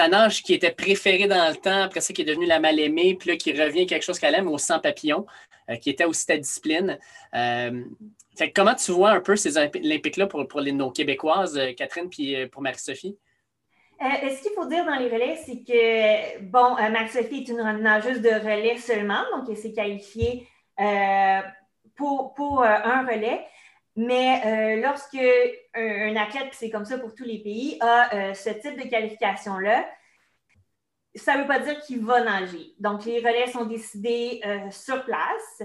nage 0.01 0.43
qui 0.43 0.53
était 0.53 0.71
préférée 0.71 1.27
dans 1.27 1.49
le 1.49 1.55
temps, 1.55 1.83
après 1.83 2.01
ça 2.01 2.13
qui 2.13 2.21
est 2.21 2.25
devenue 2.25 2.45
la 2.45 2.59
mal 2.59 2.79
aimée, 2.79 3.15
puis 3.19 3.29
là 3.29 3.35
qui 3.37 3.51
revient 3.51 3.85
quelque 3.85 4.03
chose 4.03 4.19
qu'elle 4.19 4.35
aime 4.35 4.47
au 4.47 4.57
100 4.57 4.79
papillons, 4.79 5.25
euh, 5.69 5.75
qui 5.75 5.89
était 5.89 6.05
aussi 6.05 6.25
ta 6.25 6.37
discipline. 6.37 6.97
Euh, 7.35 7.83
comment 8.55 8.75
tu 8.75 8.91
vois 8.91 9.11
un 9.11 9.21
peu 9.21 9.35
ces 9.35 9.57
Olympiques-là 9.57 10.27
pour, 10.27 10.59
les, 10.59 10.71
nos 10.71 10.91
Québécoises, 10.91 11.59
Catherine, 11.77 12.09
puis 12.09 12.47
pour 12.47 12.61
Marie-Sophie? 12.61 13.17
Euh, 14.03 14.29
ce 14.35 14.41
qu'il 14.41 14.51
faut 14.53 14.65
dire 14.65 14.85
dans 14.85 14.95
les 14.95 15.07
relais, 15.07 15.37
c'est 15.45 15.63
que, 15.63 16.41
bon, 16.41 16.75
euh, 16.77 16.89
Marie-Sophie 16.89 17.43
est 17.43 17.47
une 17.47 17.61
nageuse 17.81 18.21
de 18.21 18.29
relais 18.29 18.77
seulement, 18.77 19.21
donc 19.33 19.47
elle 19.49 19.57
s'est 19.57 19.71
qualifiée 19.71 20.47
euh, 20.79 21.39
pour 21.95 22.63
un 22.63 23.05
relais. 23.05 23.45
Mais 23.95 24.81
lorsque 24.81 25.19
un, 25.75 26.15
athlète, 26.15 26.49
c'est 26.51 26.71
comme 26.71 26.85
ça 26.85 26.97
pour 26.97 27.13
tous 27.13 27.25
les 27.25 27.39
pays, 27.39 27.77
a 27.79 28.33
ce 28.33 28.49
type 28.49 28.81
de 28.81 28.89
qualification-là, 28.89 29.85
ça 31.13 31.35
ne 31.35 31.41
veut 31.41 31.47
pas 31.47 31.59
dire 31.59 31.79
qu'il 31.81 32.03
va 32.03 32.23
nager. 32.23 32.73
Donc, 32.79 33.05
les 33.05 33.19
relais 33.19 33.51
sont 33.51 33.65
décidés 33.65 34.41
sur 34.71 35.05
place. 35.05 35.61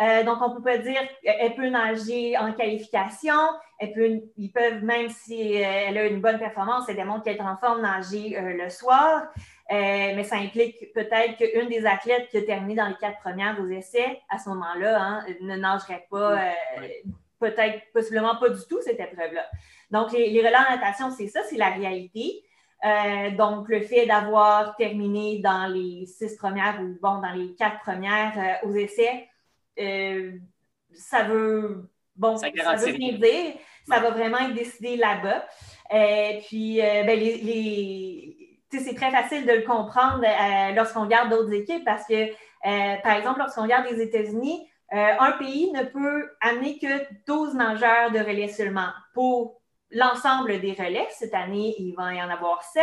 Euh, 0.00 0.24
donc, 0.24 0.38
on 0.40 0.50
ne 0.50 0.54
peut 0.56 0.62
pas 0.62 0.78
dire 0.78 1.00
qu'elle 1.22 1.54
peut 1.54 1.68
nager 1.68 2.36
en 2.36 2.52
qualification. 2.52 3.38
Elle 3.78 3.92
peut, 3.92 4.20
ils 4.36 4.50
peuvent, 4.50 4.82
même 4.82 5.08
si 5.08 5.62
euh, 5.62 5.66
elle 5.88 5.98
a 5.98 6.06
une 6.06 6.20
bonne 6.20 6.38
performance, 6.38 6.88
elle 6.88 6.96
démontre 6.96 7.24
qu'elle 7.24 7.36
est 7.36 7.42
en 7.42 7.56
forme, 7.56 7.82
nager 7.82 8.36
euh, 8.38 8.64
le 8.64 8.70
soir. 8.70 9.28
mais 9.70 10.24
ça 10.24 10.36
implique 10.36 10.92
peut-être 10.92 11.36
qu'une 11.36 11.68
des 11.68 11.86
athlètes 11.86 12.28
qui 12.30 12.38
a 12.38 12.42
terminé 12.42 12.74
dans 12.74 12.88
les 12.88 12.96
quatre 12.96 13.18
premières 13.20 13.58
aux 13.60 13.68
essais, 13.68 14.20
à 14.28 14.38
ce 14.38 14.48
moment-là, 14.50 15.00
hein, 15.00 15.26
ne 15.40 15.56
nagerait 15.56 16.06
pas, 16.10 16.52
peut-être, 17.46 17.80
possiblement 17.92 18.36
pas 18.36 18.48
du 18.48 18.60
tout 18.68 18.80
cette 18.82 19.00
épreuve-là. 19.00 19.46
Donc, 19.90 20.12
les, 20.12 20.30
les 20.30 20.40
relais 20.40 20.56
en 20.56 20.74
natation, 20.74 21.10
c'est 21.10 21.28
ça, 21.28 21.40
c'est 21.48 21.56
la 21.56 21.70
réalité. 21.70 22.42
donc, 23.36 23.68
le 23.68 23.80
fait 23.80 24.06
d'avoir 24.06 24.74
terminé 24.76 25.38
dans 25.38 25.66
les 25.66 26.06
six 26.06 26.36
premières 26.36 26.80
ou 26.80 26.98
bon, 27.00 27.20
dans 27.20 27.32
les 27.34 27.54
quatre 27.54 27.80
premières 27.80 28.60
aux 28.64 28.74
essais, 28.74 29.28
euh, 29.78 30.32
ça 30.94 31.22
veut, 31.24 31.88
bon, 32.16 32.36
ça, 32.36 32.48
veut 32.50 32.92
rien 32.92 33.12
dire. 33.12 33.54
Ça 33.88 33.98
va 33.98 34.10
vraiment 34.10 34.38
être 34.38 34.54
décidé 34.54 34.96
là-bas. 34.96 35.44
euh, 35.92 36.40
puis, 36.46 36.80
euh, 36.80 37.02
ben, 37.04 37.18
c'est 38.70 38.94
très 38.94 39.10
facile 39.10 39.44
de 39.46 39.52
le 39.52 39.62
comprendre 39.62 40.24
lorsqu'on 40.74 41.02
regarde 41.02 41.30
d'autres 41.30 41.52
équipes 41.52 41.84
parce 41.84 42.06
que, 42.06 42.32
par 43.02 43.16
exemple, 43.16 43.40
lorsqu'on 43.40 43.62
regarde 43.62 43.86
les 43.90 44.00
États-Unis, 44.00 44.66
un 44.92 45.32
pays 45.32 45.72
ne 45.72 45.84
peut 45.84 46.30
amener 46.40 46.78
que 46.78 47.02
12 47.26 47.54
nageurs 47.54 48.10
de 48.10 48.18
relais 48.18 48.48
seulement 48.48 48.90
pour 49.14 49.60
l'ensemble 49.90 50.60
des 50.60 50.72
relais. 50.72 51.08
Cette 51.10 51.34
année, 51.34 51.74
il 51.78 51.94
va 51.94 52.14
y 52.14 52.22
en 52.22 52.28
avoir 52.28 52.62
7. 52.62 52.82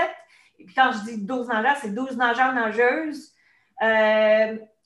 Et 0.59 0.65
quand 0.75 0.91
je 0.91 1.11
dis 1.11 1.25
12 1.25 1.47
nageurs, 1.47 1.77
c'est 1.77 1.93
12 1.93 2.17
nageurs-nageuses 2.17 3.33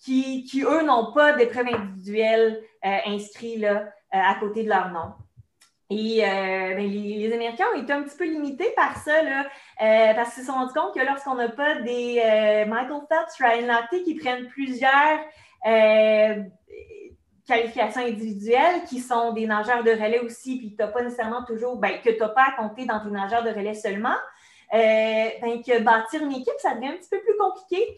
qui, 0.04 0.64
eux, 0.68 0.84
n'ont 0.84 1.14
pas 1.14 1.34
d'épreuves 1.34 1.68
individuelles 1.68 2.62
euh, 2.86 2.98
inscrites 3.08 3.60
là, 3.60 3.76
euh, 3.80 3.84
à 4.12 4.36
côté 4.40 4.64
de 4.64 4.70
leur 4.70 4.90
nom. 4.90 5.14
Et 5.90 6.24
euh, 6.24 6.76
ben, 6.76 6.90
les, 6.90 7.32
Américains 7.32 7.68
ont 7.74 7.82
été 7.82 7.94
un 7.94 8.04
petit 8.04 8.18
peu 8.18 8.26
limités 8.26 8.72
par 8.76 8.98
ça, 8.98 9.22
là, 9.22 9.46
parce 10.16 10.34
qu'ils 10.34 10.44
se 10.44 10.48
sont 10.48 10.54
rendus 10.54 10.74
compte 10.74 10.94
que 10.94 11.06
lorsqu'on 11.06 11.36
n'a 11.36 11.50
pas 11.50 11.76
des 11.82 12.16
Michael 12.68 13.02
Phelps, 13.10 13.38
Ryan 13.40 13.68
Lochte 13.68 14.04
qui 14.04 14.16
prennent 14.16 14.48
plusieurs 14.48 15.20
qualifications 17.48 18.02
individuelles, 18.02 18.84
qui 18.88 19.00
sont 19.00 19.34
des 19.34 19.46
nageurs 19.46 19.84
de 19.84 19.92
relais 19.92 20.20
aussi, 20.20 20.58
puis 20.58 20.76
tu 20.76 20.78
n'as 20.78 20.88
pas 20.88 21.02
nécessairement 21.02 21.44
toujours, 21.46 21.78
ben, 21.78 22.00
que 22.04 22.10
tu 22.10 22.20
n'as 22.20 22.30
pas 22.30 22.46
à 22.50 22.52
compter 22.62 22.86
dans 22.86 23.00
tes 23.00 23.10
nageurs 23.10 23.44
de 23.44 23.50
relais 23.50 23.74
seulement, 23.74 24.16
ben, 24.72 25.62
que 25.62 25.82
bâtir 25.82 26.24
une 26.24 26.32
équipe, 26.32 26.54
ça 26.60 26.76
devient 26.76 26.88
un 26.88 26.98
petit 26.98 27.10
peu 27.10 27.20
plus 27.20 27.38
compliqué. 27.38 27.98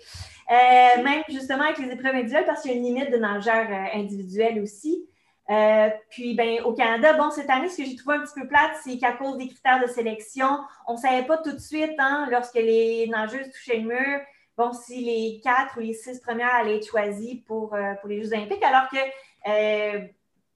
Euh, 0.52 1.04
même 1.04 1.24
justement 1.28 1.64
avec 1.64 1.80
les 1.80 1.92
épreuves 1.92 2.14
individuelles, 2.14 2.46
parce 2.46 2.62
qu'il 2.62 2.72
y 2.72 2.74
a 2.76 2.78
une 2.78 2.84
limite 2.84 3.12
de 3.12 3.18
nageurs 3.18 3.68
euh, 3.70 3.98
individuels 3.98 4.62
aussi. 4.62 5.08
Euh, 5.50 5.90
puis, 6.10 6.36
ben, 6.36 6.62
au 6.64 6.74
Canada, 6.74 7.14
bon, 7.14 7.32
cette 7.32 7.50
année, 7.50 7.70
ce 7.70 7.78
que 7.78 7.86
j'ai 7.86 7.96
trouvé 7.96 8.18
un 8.18 8.22
petit 8.22 8.40
peu 8.40 8.48
plate, 8.48 8.76
c'est 8.84 8.98
qu'à 8.98 9.14
cause 9.14 9.38
des 9.38 9.48
critères 9.48 9.82
de 9.82 9.88
sélection, 9.88 10.60
on 10.88 10.94
ne 10.94 10.98
savait 10.98 11.26
pas 11.26 11.38
tout 11.38 11.52
de 11.52 11.60
suite, 11.60 11.94
hein, 11.98 12.28
lorsque 12.32 12.56
les 12.56 13.08
nageuses 13.08 13.50
touchaient 13.52 13.78
le 13.78 13.88
mur, 13.88 14.20
bon, 14.58 14.72
si 14.74 15.04
les 15.04 15.40
quatre 15.44 15.78
ou 15.78 15.82
les 15.82 15.94
six 15.94 16.20
premières 16.20 16.54
allaient 16.54 16.78
être 16.78 16.88
choisies 16.88 17.44
pour, 17.48 17.76
pour 18.02 18.10
les 18.10 18.24
Jeux 18.24 18.34
olympiques, 18.34 18.64
alors 18.64 18.90
que, 18.90 18.98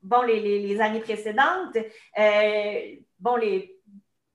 bon, 0.04 0.22
les, 0.24 0.82
années 0.82 1.00
précédentes, 1.00 1.78
bon, 3.20 3.36
les, 3.36 3.76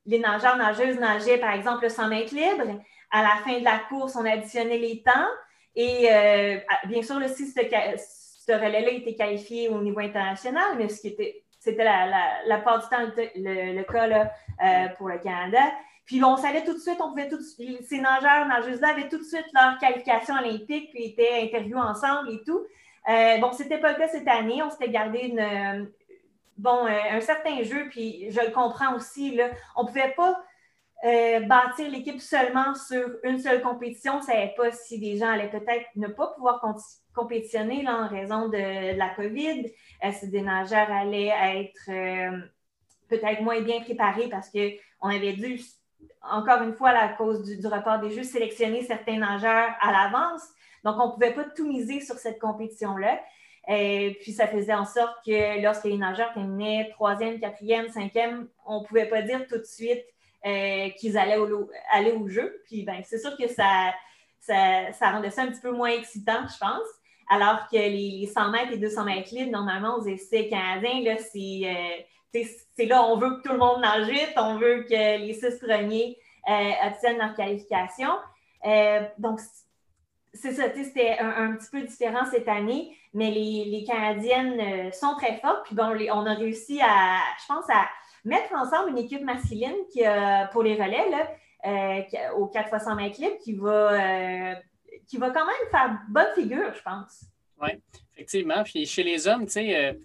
nageurs, 0.07 0.57
nageuses 0.57 0.99
nageaient, 0.99 1.39
par 1.39 1.53
exemple, 1.53 1.85
le 1.85 1.89
100 1.89 2.09
mètres 2.09 2.35
libre. 2.35 2.81
À 3.11 3.23
la 3.23 3.37
fin 3.45 3.59
de 3.59 3.65
la 3.65 3.79
course, 3.89 4.17
on 4.17 4.25
additionnait 4.25 4.79
les 4.79 5.03
temps. 5.03 5.29
Et 5.77 6.09
euh, 6.11 6.59
bien 6.87 7.03
sûr, 7.03 7.19
le 7.19 7.29
si 7.29 7.47
ce, 7.47 8.53
relais-là 8.53 8.91
était 8.91 9.15
qualifié 9.15 9.69
au 9.69 9.81
niveau 9.81 10.01
international, 10.01 10.77
mais 10.77 10.89
c'était 10.89 11.45
la, 11.67 12.59
part 12.59 12.81
du 12.81 12.89
temps 12.89 13.11
le, 13.17 13.83
cas 13.83 14.31
euh, 14.63 14.89
pour 14.97 15.09
le 15.09 15.19
Canada. 15.19 15.61
Puis 16.05 16.23
on 16.23 16.37
savait 16.37 16.65
tout 16.65 16.75
de 16.75 16.79
suite, 16.79 17.01
on 17.01 17.09
pouvait 17.11 17.29
tout 17.29 17.41
ces 17.41 17.99
nageurs, 17.99 18.47
nageuses-là 18.47 18.91
avaient 18.91 19.09
tout 19.09 19.19
de 19.19 19.25
suite 19.25 19.47
leur 19.55 19.79
qualification 19.79 20.35
olympique, 20.35 20.91
puis 20.91 21.05
étaient 21.05 21.41
interviewés 21.43 21.81
ensemble 21.81 22.31
et 22.31 22.43
tout. 22.45 22.61
Euh, 23.09 23.39
bon, 23.39 23.53
c'était 23.53 23.79
pas 23.79 23.93
le 23.93 23.99
cas 23.99 24.09
cette 24.09 24.29
année. 24.29 24.63
On 24.63 24.71
s'était 24.71 24.91
gardé 24.91 25.21
une, 25.21 25.91
bon, 26.57 26.87
un 26.87 27.21
certain 27.21 27.63
jeu, 27.63 27.89
puis 27.91 28.31
je 28.31 28.41
le 28.41 28.51
comprends 28.51 28.95
aussi, 28.95 29.35
là, 29.35 29.51
on 29.77 29.83
ne 29.83 29.89
pouvait 29.89 30.15
pas 30.17 30.41
bâtir 31.47 31.91
l'équipe 31.91 32.19
seulement 32.19 32.75
sur 32.75 33.07
une 33.25 33.39
seule 33.39 33.61
compétition. 33.61 34.15
On 34.15 34.19
ne 34.19 34.23
savait 34.23 34.55
pas 34.57 34.73
si 34.73 34.99
des 34.99 35.19
gens 35.19 35.29
allaient 35.29 35.51
peut-être 35.51 35.85
ne 35.97 36.09
pas 36.09 36.29
pouvoir 36.29 36.65
compétitionner 37.15 37.83
là, 37.83 38.05
en 38.05 38.09
raison 38.09 38.49
de, 38.49 38.97
la 38.97 39.11
COVID, 39.11 39.71
si 40.13 40.31
des 40.31 40.41
nageurs 40.41 40.91
allaient 40.91 41.33
être 41.59 41.91
peut-être 43.09 43.43
moins 43.43 43.61
bien 43.61 43.83
préparés 43.83 44.29
parce 44.31 44.49
qu'on 44.49 45.09
avait 45.11 45.35
dû 45.35 45.61
encore 46.31 46.63
une 46.63 46.75
fois, 46.75 46.91
à 46.91 47.09
cause 47.09 47.43
du 47.43 47.67
report 47.67 47.99
des 47.99 48.11
Jeux, 48.11 48.23
sélectionner 48.23 48.83
certains 48.83 49.19
nageurs 49.19 49.71
à 49.81 49.93
l'avance. 49.93 50.43
Donc, 50.85 50.97
on 50.99 51.09
ne 51.09 51.13
pouvait 51.13 51.33
pas 51.33 51.45
tout 51.45 51.67
miser 51.67 52.01
sur 52.01 52.17
cette 52.17 52.39
compétition-là. 52.39 53.21
Et 53.69 54.19
puis, 54.21 54.33
ça 54.33 54.47
faisait 54.47 54.75
en 54.75 54.85
sorte 54.85 55.17
que 55.25 55.63
lorsque 55.63 55.85
les 55.85 55.97
nageurs 55.97 56.33
terminaient 56.35 56.91
troisième, 56.91 57.41
quatrième, 57.41 57.89
cinquième, 57.89 58.49
on 58.67 58.81
ne 58.81 58.87
pouvait 58.87 59.09
pas 59.09 59.23
dire 59.23 59.47
tout 59.47 59.59
de 59.59 59.65
suite 59.65 60.05
euh, 60.45 60.91
qu'ils 60.91 61.17
allaient 61.17 61.39
au, 61.39 62.29
jeu. 62.29 62.63
Puis, 62.67 62.83
ben, 62.83 63.03
c'est 63.05 63.19
sûr 63.19 63.37
que 63.37 63.49
ça, 63.49 63.95
ça, 64.41 65.11
rendait 65.11 65.31
ça 65.31 65.43
un 65.43 65.49
petit 65.49 65.63
peu 65.63 65.71
moins 65.71 65.91
excitant, 65.91 66.47
je 66.53 66.59
pense. 66.59 66.87
Alors 67.31 67.67
que 67.71 67.77
les 67.77 68.27
100 68.27 68.51
mètres 68.51 68.73
et 68.73 68.77
200 68.77 69.05
mètres 69.05 69.35
libres, 69.35 69.51
normalement, 69.51 69.97
aux 69.97 70.05
essais 70.05 70.49
canadiens, 70.49 71.01
là, 71.03 71.17
c'est. 71.19 71.63
Euh, 71.65 72.03
c'est 72.77 72.87
là, 72.87 73.05
on 73.05 73.17
veut 73.17 73.37
que 73.37 73.43
tout 73.43 73.53
le 73.53 73.59
monde 73.59 73.81
nage 73.81 74.09
vite, 74.09 74.33
on 74.37 74.57
veut 74.57 74.83
que 74.83 75.19
les 75.19 75.35
six 75.35 75.57
premiers 75.59 76.19
euh, 76.49 76.71
obtiennent 76.87 77.19
leur 77.19 77.35
qualification. 77.35 78.11
Euh, 78.67 79.03
donc, 79.19 79.41
c'est 80.35 80.53
ça, 80.53 80.65
c'était 80.75 81.19
un, 81.19 81.55
petit 81.55 81.71
peu 81.71 81.83
différent 81.83 82.25
cette 82.31 82.49
année, 82.49 82.97
mais 83.13 83.31
les, 83.31 83.85
Canadiennes 83.87 84.61
euh, 84.61 84.91
sont 84.93 85.15
très 85.17 85.39
fortes. 85.39 85.65
Puis 85.67 85.75
bon, 85.75 85.97
on 86.13 86.27
a 86.27 86.35
réussi 86.35 86.81
à, 86.81 87.21
je 87.41 87.47
pense, 87.47 87.65
à 87.71 87.89
mettre 88.25 88.53
ensemble 88.55 88.91
une 88.91 88.99
équipe 88.99 89.23
masculine 89.23 89.77
qui, 89.93 90.03
pour 90.53 90.63
les 90.63 90.75
relais, 90.75 91.11
là, 91.11 92.33
au 92.35 92.47
4 92.47 92.75
x 92.75 92.85
100 92.85 92.95
mètres 92.97 93.21
qui 93.43 93.53
va, 93.55 94.55
qui 95.07 95.19
va 95.19 95.31
quand 95.31 95.47
même 95.47 95.71
faire 95.71 95.99
bonne 96.09 96.35
figure, 96.35 96.75
je 96.75 96.83
pense. 96.83 97.25
Oui, 97.61 97.71
effectivement. 98.15 98.63
Puis 98.65 98.87
chez 98.87 99.03
les 99.03 99.29
hommes, 99.29 99.47
tu 99.47 99.53
sais, 99.53 99.97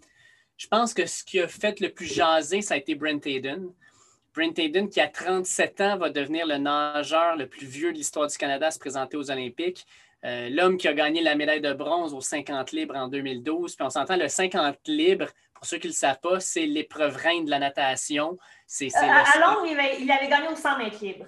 je 0.60 0.68
pense 0.68 0.94
que 0.94 1.06
ce 1.06 1.24
qui 1.24 1.40
a 1.40 1.48
fait 1.48 1.80
le 1.80 1.90
plus 1.90 2.06
jaser, 2.06 2.62
ça 2.62 2.74
a 2.74 2.78
été 2.78 2.94
Brent 2.94 3.26
Hayden. 3.26 3.72
Brent 4.36 4.58
Hayden, 4.58 4.90
qui 4.90 5.00
a 5.00 5.08
37 5.08 5.82
ans, 5.82 5.98
va 5.98 6.10
devenir 6.10 6.46
le 6.46 6.58
nageur 6.58 7.38
le 7.38 7.48
plus 7.48 7.66
vieux 7.66 7.94
de 7.94 7.98
l'histoire 7.98 8.28
du 8.28 8.38
Canada 8.38 8.68
à 8.68 8.72
se 8.72 8.78
présenter 8.78 9.16
aux 9.16 9.32
Olympiques. 9.32 9.86
Euh, 10.26 10.50
l'homme 10.50 10.78
qui 10.78 10.88
a 10.88 10.94
gagné 10.94 11.22
la 11.22 11.36
médaille 11.36 11.62
de 11.62 11.72
bronze 11.72 12.14
aux 12.14 12.22
50 12.22 12.72
libres 12.72 12.96
en 12.96 13.08
2012. 13.08 13.76
Puis 13.76 13.86
on 13.86 13.90
s'entend, 13.90 14.18
le 14.18 14.28
50 14.28 14.78
libres, 14.88 15.28
pour 15.54 15.66
ceux 15.66 15.78
qui 15.78 15.88
ne 15.88 15.94
le 15.94 15.96
savent 15.96 16.20
pas, 16.22 16.40
c'est 16.40 16.66
l'épreuve 16.66 17.16
reine 17.16 17.46
de 17.46 17.50
la 17.50 17.60
natation. 17.60 18.38
C'est, 18.68 18.88
euh, 18.88 19.00
à 19.00 19.40
Londres, 19.40 19.66
il 19.66 20.12
avait, 20.12 20.28
gagné 20.28 20.50
au 20.50 20.56
100 20.56 20.78
mètres 20.78 21.04
libres. 21.04 21.26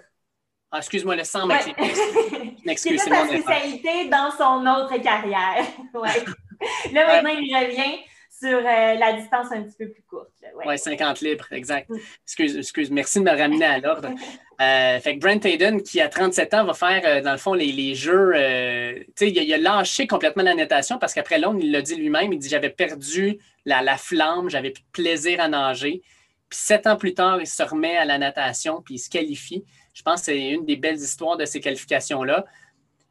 Ah, 0.71 0.77
excuse-moi, 0.77 1.15
le 1.15 1.23
100 1.23 1.47
mètres 1.47 1.67
libres. 1.67 1.79
c'est 2.77 2.97
sa 2.97 3.27
spécialité 3.27 4.09
dans 4.09 4.31
son 4.31 4.65
autre 4.67 5.01
carrière. 5.01 5.65
ouais. 5.93 6.25
Là, 6.93 7.21
maintenant, 7.21 7.39
il 7.39 7.55
revient 7.55 7.99
sur 8.41 8.57
euh, 8.57 8.95
la 8.95 9.13
distance 9.13 9.51
un 9.51 9.61
petit 9.61 9.77
peu 9.77 9.89
plus 9.89 10.01
courte. 10.03 10.29
Oui, 10.55 10.65
ouais, 10.65 10.77
50 10.77 11.21
libres, 11.21 11.45
exact. 11.51 11.89
Mm. 11.89 11.97
Excuse, 12.25 12.57
excuse, 12.57 12.89
merci 12.89 13.19
de 13.19 13.23
me 13.23 13.37
ramener 13.37 13.65
à 13.65 13.79
l'ordre. 13.79 14.09
Euh, 14.61 14.99
fait 14.99 15.15
que 15.15 15.19
Brent 15.19 15.43
Hayden, 15.43 15.81
qui 15.81 15.99
a 15.99 16.07
37 16.07 16.53
ans, 16.53 16.65
va 16.65 16.75
faire, 16.75 17.01
euh, 17.03 17.21
dans 17.21 17.31
le 17.31 17.39
fond, 17.39 17.55
les, 17.55 17.71
les 17.71 17.95
jeux. 17.95 18.33
tu 18.35 19.11
sais, 19.15 19.31
il, 19.31 19.53
a 19.55 19.57
lâché 19.57 20.05
complètement 20.05 20.43
la 20.43 20.53
natation 20.53 20.99
parce 20.99 21.15
qu'après 21.15 21.39
Londres, 21.39 21.61
il 21.63 21.71
l'a 21.71 21.81
dit 21.81 21.95
lui-même, 21.95 22.31
il 22.31 22.37
dit 22.37 22.47
J'avais 22.47 22.69
perdu 22.69 23.39
la, 23.65 23.81
la 23.81 23.97
flamme, 23.97 24.51
j'avais 24.51 24.69
plus 24.69 24.83
de 24.83 24.91
plaisir 24.91 25.41
à 25.41 25.47
nager. 25.47 26.03
Puis 26.47 26.59
sept 26.59 26.85
ans 26.85 26.95
plus 26.95 27.15
tard, 27.15 27.41
il 27.41 27.47
se 27.47 27.63
remet 27.63 27.97
à 27.97 28.05
la 28.05 28.19
natation, 28.19 28.83
puis 28.83 28.95
il 28.95 28.99
se 28.99 29.09
qualifie. 29.09 29.65
Je 29.95 30.03
pense 30.03 30.19
que 30.19 30.25
c'est 30.27 30.49
une 30.49 30.63
des 30.63 30.75
belles 30.75 30.99
histoires 30.99 31.37
de 31.37 31.45
ces 31.45 31.59
qualifications-là. 31.59 32.45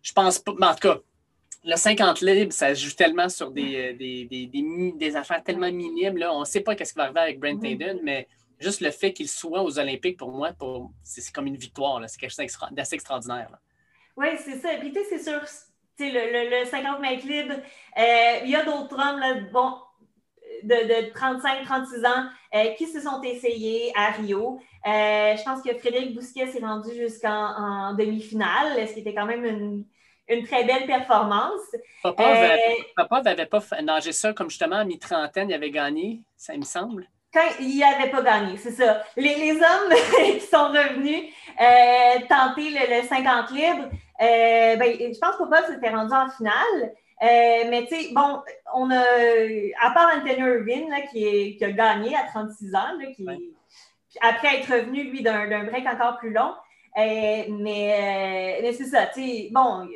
Je 0.03 0.13
pense 0.13 0.39
pas, 0.39 0.53
en 0.53 0.75
tout 0.75 0.89
cas, 0.89 1.01
le 1.65 1.77
50 1.77 2.21
libres, 2.23 2.53
ça 2.53 2.73
joue 2.73 2.93
tellement 2.93 3.29
sur 3.29 3.51
des, 3.51 3.93
euh, 3.93 4.97
des, 4.97 5.17
affaires 5.17 5.43
tellement 5.43 5.71
minimes. 5.71 6.17
Là. 6.17 6.33
On 6.33 6.41
ne 6.41 6.45
sait 6.45 6.61
pas 6.61 6.73
ce 6.73 6.85
qui 6.85 6.95
va 6.97 7.05
arriver 7.05 7.21
avec 7.21 7.41
Brent 7.41 7.63
Hayden, 7.63 7.99
mais 8.03 8.27
juste 8.59 8.81
le 8.81 8.91
fait 8.91 9.13
qu'il 9.13 9.29
soit 9.29 9.63
aux 9.63 9.79
Olympiques, 9.79 10.17
pour 10.17 10.33
moi, 10.33 10.53
pour, 10.59 10.91
c'est, 11.03 11.31
comme 11.33 11.47
une 11.47 11.57
victoire. 11.57 12.03
C'est 12.09 12.19
quelque 12.19 12.31
chose 12.31 12.47
d'assez 12.73 12.95
extraordinaire. 12.95 13.51
Oui, 14.17 14.29
c'est 14.39 14.59
ça. 14.59 14.71
Puis, 14.79 14.93
tu 14.93 15.01
sais, 15.01 15.07
c'est 15.11 15.31
sûr, 15.31 15.41
le, 15.99 16.61
le, 16.61 16.67
50 16.67 17.01
mètres 17.01 17.27
libre, 17.27 17.55
euh, 17.99 18.41
il 18.45 18.51
y 18.51 18.57
a 18.57 18.65
d'autres 18.65 18.97
hommes, 18.99 19.49
bon, 19.53 19.75
de, 20.63 20.69
de 20.69 21.13
35-36 21.13 22.07
ans 22.07 22.27
euh, 22.55 22.73
qui 22.77 22.87
se 22.87 23.01
sont 23.01 23.21
essayés 23.23 23.93
à 23.95 24.13
Rio. 24.13 24.59
je 24.85 25.45
pense 25.45 25.63
que 25.63 25.77
Frédéric 25.77 26.15
Bousquet 26.15 26.47
s'est 26.47 26.61
rendu 26.61 26.95
jusqu'en 26.95 27.95
demi-finale, 27.95 28.89
ce 28.89 28.95
qui 28.95 29.01
était 29.01 29.15
quand 29.15 29.27
même 29.27 29.45
une 29.45 29.85
une 30.31 30.47
très 30.47 30.65
belle 30.65 30.87
performance. 30.87 31.61
Papa 32.03 33.23
n'avait 33.23 33.43
euh, 33.43 33.47
pas 33.47 33.61
nagé 33.83 34.13
ça 34.13 34.33
comme 34.33 34.49
justement 34.49 34.77
à 34.77 34.85
mi-trentaine, 34.85 35.51
il 35.51 35.55
avait 35.55 35.71
gagné, 35.71 36.23
ça 36.37 36.57
me 36.57 36.63
semble. 36.63 37.09
Quand 37.33 37.49
il 37.61 37.79
n'avait 37.79 38.11
pas 38.11 38.23
gagné, 38.23 38.57
c'est 38.57 38.73
ça. 38.73 39.03
Les, 39.17 39.53
hommes 39.53 39.95
qui 40.39 40.41
sont 40.41 40.69
revenus 40.69 41.33
euh, 41.61 42.21
tenter 42.29 42.71
le, 42.71 43.07
50 43.07 43.51
libres, 43.51 43.89
euh, 44.21 44.77
ben, 44.77 44.97
je 44.99 45.19
pense 45.19 45.37
que 45.37 45.45
Papa 45.45 45.67
s'était 45.67 45.91
rendu 45.91 46.13
en 46.13 46.29
finale. 46.31 46.93
mais 47.21 47.87
tu 47.89 47.97
sais, 47.97 48.09
bon, 48.13 48.41
on 48.75 48.91
a, 48.91 49.03
à 49.81 49.91
part 49.93 50.13
Anthony 50.17 50.41
Irvine 50.41 50.95
qui, 51.11 51.59
a 51.63 51.71
gagné 51.71 52.17
à 52.17 52.25
36 52.25 52.75
ans, 52.75 52.99
qui, 53.15 53.27
après 54.21 54.59
être 54.59 54.73
revenu, 54.73 55.05
lui, 55.05 55.23
d'un 55.23 55.65
break 55.65 55.87
encore 55.87 56.19
plus 56.19 56.33
long. 56.33 56.53
mais, 56.97 57.47
mais 57.49 58.73
c'est 58.73 58.87
ça, 58.87 59.07
tu 59.07 59.23
sais, 59.23 59.49
bon, 59.53 59.87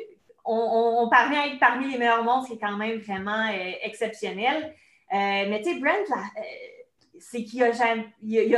on, 0.44 1.08
parvient 1.08 1.42
à 1.42 1.46
être 1.46 1.58
parmi 1.58 1.90
les 1.90 1.98
meilleurs 1.98 2.24
mondes, 2.24 2.44
c'est 2.46 2.58
quand 2.58 2.76
même 2.76 2.98
vraiment 2.98 3.48
euh, 3.48 3.72
exceptionnel. 3.82 4.74
Euh, 5.12 5.46
mais 5.48 5.62
tu 5.62 5.72
sais, 5.72 5.80
Brent, 5.80 6.10
euh, 6.10 6.40
c'est 7.18 7.44
qu'il 7.44 7.62
a, 7.62 7.70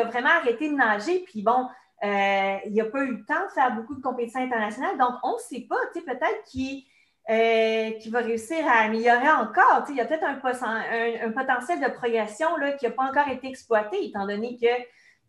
vraiment 0.05 0.29
arrêté 0.29 0.69
de 0.69 0.75
nager, 0.75 1.21
puis 1.21 1.43
bon, 1.43 1.69
il 2.03 2.75
n'a 2.75 2.85
pas 2.85 3.03
eu 3.03 3.13
le 3.13 3.25
temps 3.25 3.45
de 3.47 3.53
faire 3.55 3.75
beaucoup 3.75 3.95
de 3.95 4.03
compétitions 4.03 4.41
internationales, 4.41 4.99
donc 4.99 5.15
on 5.23 5.35
ne 5.35 5.39
sait 5.39 5.67
pas, 5.69 5.77
tu 5.95 6.01
sais, 6.01 6.07
peut-être 6.07 6.43
qu'il 6.45 8.11
va 8.11 8.19
réussir 8.19 8.67
à 8.67 8.85
améliorer 8.85 9.31
encore. 9.31 9.83
Tu 9.83 9.89
sais, 9.89 9.93
il 9.93 9.97
y 9.97 10.01
a 10.01 10.07
peut-être 10.07 10.25
un, 10.25 11.31
potentiel 11.31 11.81
de 11.81 11.91
progression 11.93 12.57
là, 12.57 12.73
qui 12.73 12.87
n'a 12.87 12.93
pas 12.93 13.05
encore 13.05 13.29
été 13.29 13.49
exploité, 13.49 14.05
étant 14.05 14.27
donné 14.27 14.57
que 14.57 14.67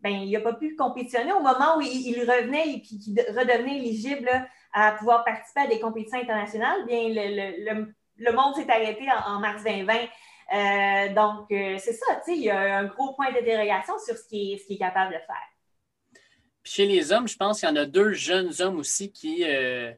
ben, 0.01 0.11
il 0.11 0.31
n'a 0.31 0.39
pas 0.39 0.53
pu 0.53 0.75
compétitionner 0.75 1.33
au 1.33 1.39
moment 1.39 1.77
où 1.77 1.81
il, 1.81 2.19
revenait 2.21 2.69
et 2.69 2.81
qu'il 2.81 3.19
redevenait 3.19 3.77
éligible 3.77 4.29
à 4.73 4.93
pouvoir 4.93 5.23
participer 5.23 5.61
à 5.61 5.67
des 5.67 5.79
compétitions 5.79 6.19
internationales, 6.19 6.85
bien, 6.85 7.09
le, 7.09 8.31
monde 8.31 8.55
s'est 8.55 8.69
arrêté 8.69 9.05
en, 9.25 9.39
mars 9.39 9.63
2020. 9.63 9.93
Euh, 9.93 11.13
donc, 11.13 11.51
euh, 11.51 11.77
c'est 11.77 11.93
ça, 11.93 12.15
tu 12.25 12.31
sais, 12.31 12.37
il 12.37 12.43
y 12.43 12.49
a 12.49 12.79
un 12.79 12.85
gros 12.85 13.13
point 13.13 13.31
d'interrogation 13.31 13.95
sur 13.99 14.15
ce 14.15 14.27
qu'il 14.27 14.53
est, 14.53 14.77
capable 14.77 15.13
de 15.13 15.19
faire. 15.19 16.21
Puis 16.63 16.73
chez 16.73 16.85
les 16.85 17.11
hommes, 17.11 17.27
je 17.27 17.35
pense 17.35 17.59
qu'il 17.59 17.69
y 17.69 17.71
en 17.71 17.75
a 17.75 17.85
deux 17.85 18.13
jeunes 18.13 18.51
hommes 18.59 18.77
aussi 18.77 19.11
qui, 19.11 19.43
euh, 19.45 19.91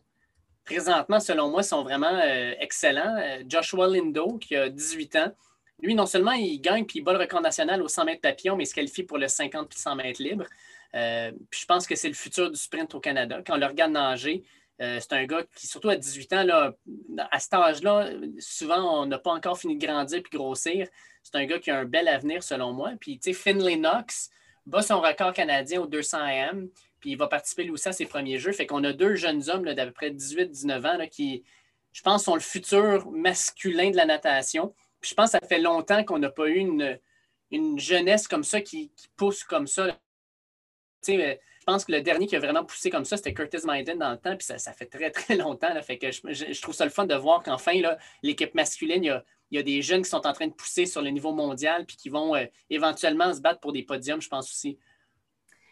présentement, 0.65 1.19
selon 1.19 1.49
moi, 1.49 1.61
sont 1.63 1.83
vraiment 1.83 2.19
excellents. 2.59 3.15
Joshua 3.47 3.87
Lindo, 3.87 4.37
qui 4.37 4.55
a 4.55 4.69
18 4.69 5.15
ans. 5.17 5.31
Lui, 5.81 5.95
non 5.95 6.05
seulement 6.05 6.33
il 6.33 6.59
gagne 6.59 6.85
puis 6.85 6.99
il 6.99 7.03
bat 7.03 7.13
le 7.13 7.19
record 7.19 7.41
national 7.41 7.81
au 7.81 7.87
100 7.87 8.05
mètres 8.05 8.21
papillon, 8.21 8.55
mais 8.55 8.63
il 8.63 8.67
se 8.67 8.75
qualifie 8.75 9.03
pour 9.03 9.17
le 9.17 9.27
50 9.27 9.69
puis 9.69 9.79
100 9.79 9.95
mètres 9.95 10.21
libre. 10.21 10.45
Puis 10.91 11.61
je 11.61 11.65
pense 11.65 11.87
que 11.87 11.95
c'est 11.95 12.07
le 12.07 12.13
futur 12.13 12.49
du 12.49 12.57
sprint 12.57 12.95
au 12.95 12.99
Canada. 12.99 13.41
Quand 13.45 13.55
on 13.55 13.59
le 13.59 13.65
regarde 13.65 13.91
nager, 13.91 14.43
euh, 14.81 14.99
c'est 15.01 15.13
un 15.13 15.25
gars 15.25 15.43
qui, 15.55 15.67
surtout 15.67 15.89
à 15.89 15.97
18 15.97 16.33
ans, 16.33 16.43
là, 16.43 16.73
à 17.31 17.39
cet 17.39 17.53
âge-là, 17.53 18.11
souvent, 18.39 19.01
on 19.01 19.05
n'a 19.05 19.19
pas 19.19 19.31
encore 19.31 19.59
fini 19.59 19.77
de 19.77 19.85
grandir 19.85 20.23
puis 20.23 20.37
grossir. 20.37 20.87
C'est 21.21 21.35
un 21.35 21.45
gars 21.45 21.59
qui 21.59 21.69
a 21.69 21.79
un 21.79 21.85
bel 21.85 22.07
avenir, 22.07 22.43
selon 22.43 22.71
moi. 22.71 22.93
Puis, 22.99 23.19
tu 23.19 23.33
sais, 23.33 23.33
Finlay 23.33 23.75
Knox 23.75 24.29
bat 24.65 24.81
son 24.81 25.01
record 25.01 25.33
canadien 25.33 25.81
au 25.81 25.85
200 25.85 26.17
AM, 26.19 26.69
puis 26.99 27.11
il 27.11 27.17
va 27.17 27.27
participer 27.27 27.63
lui 27.63 27.71
aussi 27.71 27.89
à 27.89 27.91
ses 27.91 28.05
premiers 28.05 28.39
jeux. 28.39 28.53
Fait 28.53 28.65
qu'on 28.65 28.83
a 28.83 28.93
deux 28.93 29.15
jeunes 29.15 29.49
hommes 29.49 29.65
d'à 29.65 29.85
peu 29.85 29.91
près 29.91 30.11
18-19 30.11 30.87
ans 30.87 31.07
qui, 31.07 31.43
je 31.91 32.01
pense, 32.01 32.23
sont 32.23 32.35
le 32.35 32.41
futur 32.41 33.09
masculin 33.11 33.89
de 33.89 33.97
la 33.97 34.05
natation. 34.05 34.73
Puis 35.01 35.09
je 35.09 35.15
pense 35.15 35.31
que 35.31 35.39
ça 35.39 35.47
fait 35.47 35.59
longtemps 35.59 36.03
qu'on 36.03 36.19
n'a 36.19 36.29
pas 36.29 36.47
eu 36.47 36.57
une, 36.57 36.99
une 37.51 37.79
jeunesse 37.79 38.27
comme 38.27 38.43
ça 38.43 38.61
qui, 38.61 38.91
pousse 39.17 39.43
comme 39.43 39.67
ça. 39.67 39.97
Sais, 41.01 41.39
je 41.59 41.65
pense 41.65 41.85
que 41.85 41.91
le 41.91 42.01
dernier 42.01 42.27
qui 42.27 42.35
a 42.35 42.39
vraiment 42.39 42.63
poussé 42.63 42.89
comme 42.89 43.05
ça, 43.05 43.17
c'était 43.17 43.33
Curtis 43.33 43.65
Maiden 43.65 43.99
dans 43.99 44.11
le 44.11 44.17
temps, 44.17 44.35
puis 44.35 44.45
ça, 44.45 44.73
fait 44.73 44.85
très, 44.85 45.11
très 45.11 45.35
longtemps. 45.35 45.69
fait 45.81 45.97
que 45.97 46.11
je, 46.11 46.61
trouve 46.61 46.73
ça 46.73 46.85
le 46.85 46.91
fun 46.91 47.05
de 47.05 47.15
voir 47.15 47.43
qu'enfin, 47.43 47.79
l'équipe 48.23 48.55
masculine, 48.55 49.03
il 49.03 49.21
y, 49.51 49.57
a, 49.57 49.63
des 49.63 49.81
jeunes 49.81 50.01
qui 50.01 50.09
sont 50.09 50.25
en 50.25 50.33
train 50.33 50.47
de 50.47 50.53
pousser 50.53 50.85
sur 50.85 51.01
le 51.01 51.09
niveau 51.09 51.33
mondial, 51.33 51.85
puis 51.85 51.97
qui 51.97 52.09
vont 52.09 52.35
euh, 52.35 52.45
éventuellement 52.69 53.33
se 53.33 53.41
battre 53.41 53.59
pour 53.59 53.73
des 53.73 53.83
podiums, 53.83 54.21
je 54.21 54.29
pense 54.29 54.49
aussi. 54.49 54.77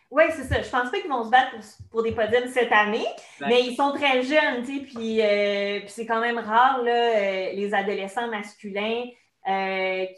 Oui, 0.10 0.24
c'est 0.32 0.44
ça. 0.44 0.62
Je 0.62 0.70
pense 0.70 0.90
pas 0.90 1.00
qu'ils 1.02 1.10
vont 1.10 1.26
se 1.26 1.30
battre 1.30 1.56
pour, 1.92 2.02
des 2.02 2.14
podiums 2.14 2.48
cette 2.48 2.72
année, 2.72 3.06
mais 3.42 3.64
ils 3.64 3.76
sont 3.76 3.92
très 3.92 4.24
jeunes, 4.24 4.64
tu 4.66 4.78
sais, 4.78 4.86
puis, 4.86 5.22
euh, 5.22 5.82
c'est 5.88 6.06
quand 6.06 6.22
même 6.22 6.38
rare, 6.38 6.82
là, 6.82 6.92
euh, 6.92 7.54
les 7.54 7.74
adolescents 7.74 8.28
masculins 8.30 9.06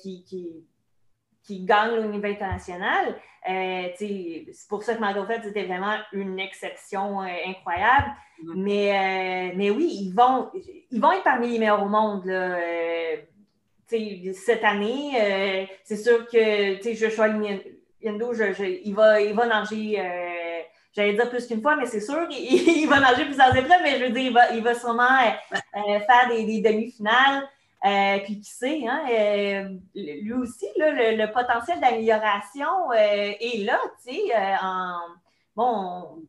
qui 0.02 0.24
qui 0.24 0.66
gagne 1.66 2.00
au 2.00 2.06
niveau 2.06 2.26
international. 2.26 3.16
Euh, 3.50 3.88
c'est 3.98 4.46
pour 4.68 4.84
ça 4.84 4.96
que 4.96 5.00
Margot 5.00 5.26
Phelps 5.26 5.48
était 5.48 5.66
vraiment 5.66 5.96
une 6.14 6.40
exception 6.40 7.22
incroyable. 7.22 8.12
Mm-hmm. 8.44 8.54
Mais, 8.56 9.54
mais 9.56 9.70
oui, 9.70 9.90
ils 10.02 10.14
vont, 10.14 10.50
ils 10.92 11.02
vont 11.02 11.12
être 11.12 11.24
parmi 11.24 11.50
les 11.50 11.60
meilleurs 11.60 11.84
au 11.84 11.90
monde. 11.90 12.24
cette 13.88 14.64
année, 14.64 15.70
c'est 15.84 15.98
sûr 15.98 16.28
que 16.28 16.82
Joshua 16.94 17.28
Yendo, 18.02 18.34
il, 18.34 18.94
va, 18.96 19.22
il 19.22 19.34
va 19.34 19.46
nager 19.46 20.00
j'allais 20.94 21.14
dire 21.14 21.30
plus 21.30 21.48
qu'une 21.48 21.62
fois, 21.62 21.76
mais 21.76 21.86
c'est 21.86 22.02
sûr, 22.02 22.28
il, 22.32 22.88
va 22.88 23.00
nager 23.00 23.26
plusieurs 23.26 23.56
épreuves, 23.56 23.82
mais 23.84 24.00
je 24.00 24.06
veux 24.06 24.12
dire, 24.12 24.24
il 24.24 24.34
va, 24.34 24.52
il 24.52 24.64
va 24.64 24.74
sûrement 24.74 25.04
euh, 25.04 25.58
euh, 25.78 26.00
faire 26.00 26.30
des, 26.30 26.62
demi-finales. 26.62 27.48
Euh, 27.86 28.20
puis 28.26 28.42
qui 28.42 28.50
sait, 28.50 28.86
hein, 28.88 29.70
lui 29.96 30.34
aussi, 30.34 30.66
le, 30.78 31.32
potentiel 31.32 31.80
d'amélioration 31.80 32.92
est 32.94 33.64
là, 33.64 33.80
tu 34.06 34.14
sais, 34.14 34.34
en, 34.62 35.00
bon, 35.56 36.28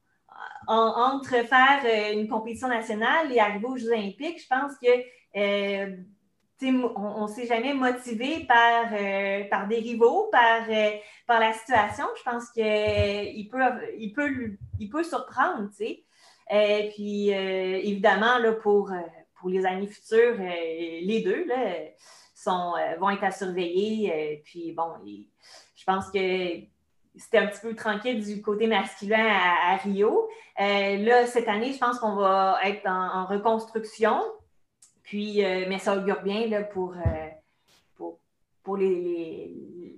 entre 0.69 1.45
faire 1.45 2.13
une 2.13 2.29
compétition 2.29 2.69
nationale 2.69 3.33
et 3.33 3.41
arriver 3.41 3.67
aux 3.67 3.77
Jeux 3.77 3.93
olympiques, 3.93 4.41
je 4.41 4.47
pense 4.47 4.73
que 4.81 6.07
on 6.63 7.27
ne 7.27 7.29
s'est 7.29 7.47
jamais 7.47 7.75
motivé 7.75 8.45
par, 8.47 8.87
euh, 8.93 9.45
par 9.45 9.67
des 9.67 9.79
rivaux, 9.79 10.29
par, 10.31 10.69
euh, 10.69 10.91
par 11.27 11.41
la 11.41 11.53
situation. 11.53 12.05
Je 12.19 12.23
pense 12.23 12.51
qu'il 12.51 12.65
euh, 12.65 13.51
peut, 13.51 13.87
il 13.99 14.13
peut, 14.13 14.57
il 14.79 14.91
peut 14.91 15.05
surprendre, 15.05 15.69
Et 16.51 16.91
puis, 16.95 17.31
évidemment, 17.31 18.39
là, 18.39 18.53
pour, 18.53 18.93
pour 19.41 19.51
les 19.51 19.67
années 19.67 19.87
futures, 19.87 20.37
les 20.39 21.23
deux 21.25 21.47
sont, 22.35 22.75
vont 22.99 23.11
être 23.11 23.25
à 23.25 23.31
surveiller. 23.31 24.43
puis, 24.45 24.73
bon, 24.73 24.93
je 25.05 25.85
pense 25.85 26.11
que 26.11 26.61
c'était 27.17 27.39
un 27.39 27.47
petit 27.49 27.61
peu 27.61 27.75
tranquille 27.75 28.25
du 28.25 28.41
côté 28.41 28.67
masculin 28.67 29.27
à, 29.27 29.77
Rio. 29.77 30.29
là, 30.59 31.27
cette 31.27 31.49
année, 31.49 31.73
je 31.73 31.79
pense 31.79 31.99
qu'on 31.99 32.15
va 32.15 32.59
être 32.65 32.87
en 32.87 33.27
reconstruction. 33.27 34.21
Puis, 35.11 35.45
euh, 35.45 35.65
mais 35.69 35.81
ça 35.81 35.97
augure 35.97 36.23
bien 36.23 36.47
là, 36.47 36.63
pour, 36.63 36.95
euh, 36.95 38.07
pour, 38.63 38.77
les, 38.77 39.97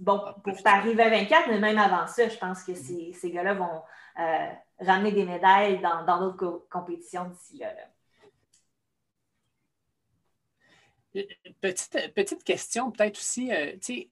Bon, 0.00 0.22
pour 0.42 0.54
Paris 0.64 0.96
2024, 0.96 1.48
mais 1.50 1.58
même 1.58 1.76
avant 1.76 2.06
ça, 2.06 2.26
je 2.26 2.38
pense 2.38 2.64
que 2.64 2.74
ces, 2.74 3.12
ces 3.12 3.30
gars-là 3.30 3.52
vont 3.52 3.82
euh, 4.18 4.48
ramener 4.80 5.12
des 5.12 5.26
médailles 5.26 5.82
dans, 5.82 6.30
d'autres 6.30 6.66
compétitions 6.70 7.26
d'ici 7.26 7.58
là. 7.58 7.68
Petite, 11.60 12.14
petite 12.14 12.44
question, 12.44 12.90
peut-être 12.90 13.18
aussi, 13.18 13.50
tu 13.82 13.94
sais, 13.94 14.08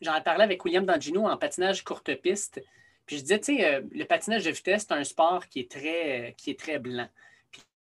j'en 0.00 0.14
ai 0.14 0.22
parlé 0.22 0.44
avec 0.44 0.64
William 0.64 0.84
Dangino 0.84 1.26
en 1.26 1.36
patinage 1.36 1.82
courte 1.82 2.14
piste. 2.16 2.60
Puis 3.06 3.16
je 3.16 3.22
disais, 3.22 3.40
tu 3.40 3.56
sais, 3.56 3.82
le 3.90 4.04
patinage 4.04 4.44
de 4.44 4.50
vitesse, 4.50 4.84
c'est 4.86 4.94
un 4.94 5.04
sport 5.04 5.46
qui 5.48 5.60
est 5.60 5.70
très, 5.70 6.34
qui 6.36 6.50
est 6.50 6.58
très 6.58 6.78
blanc. 6.78 7.08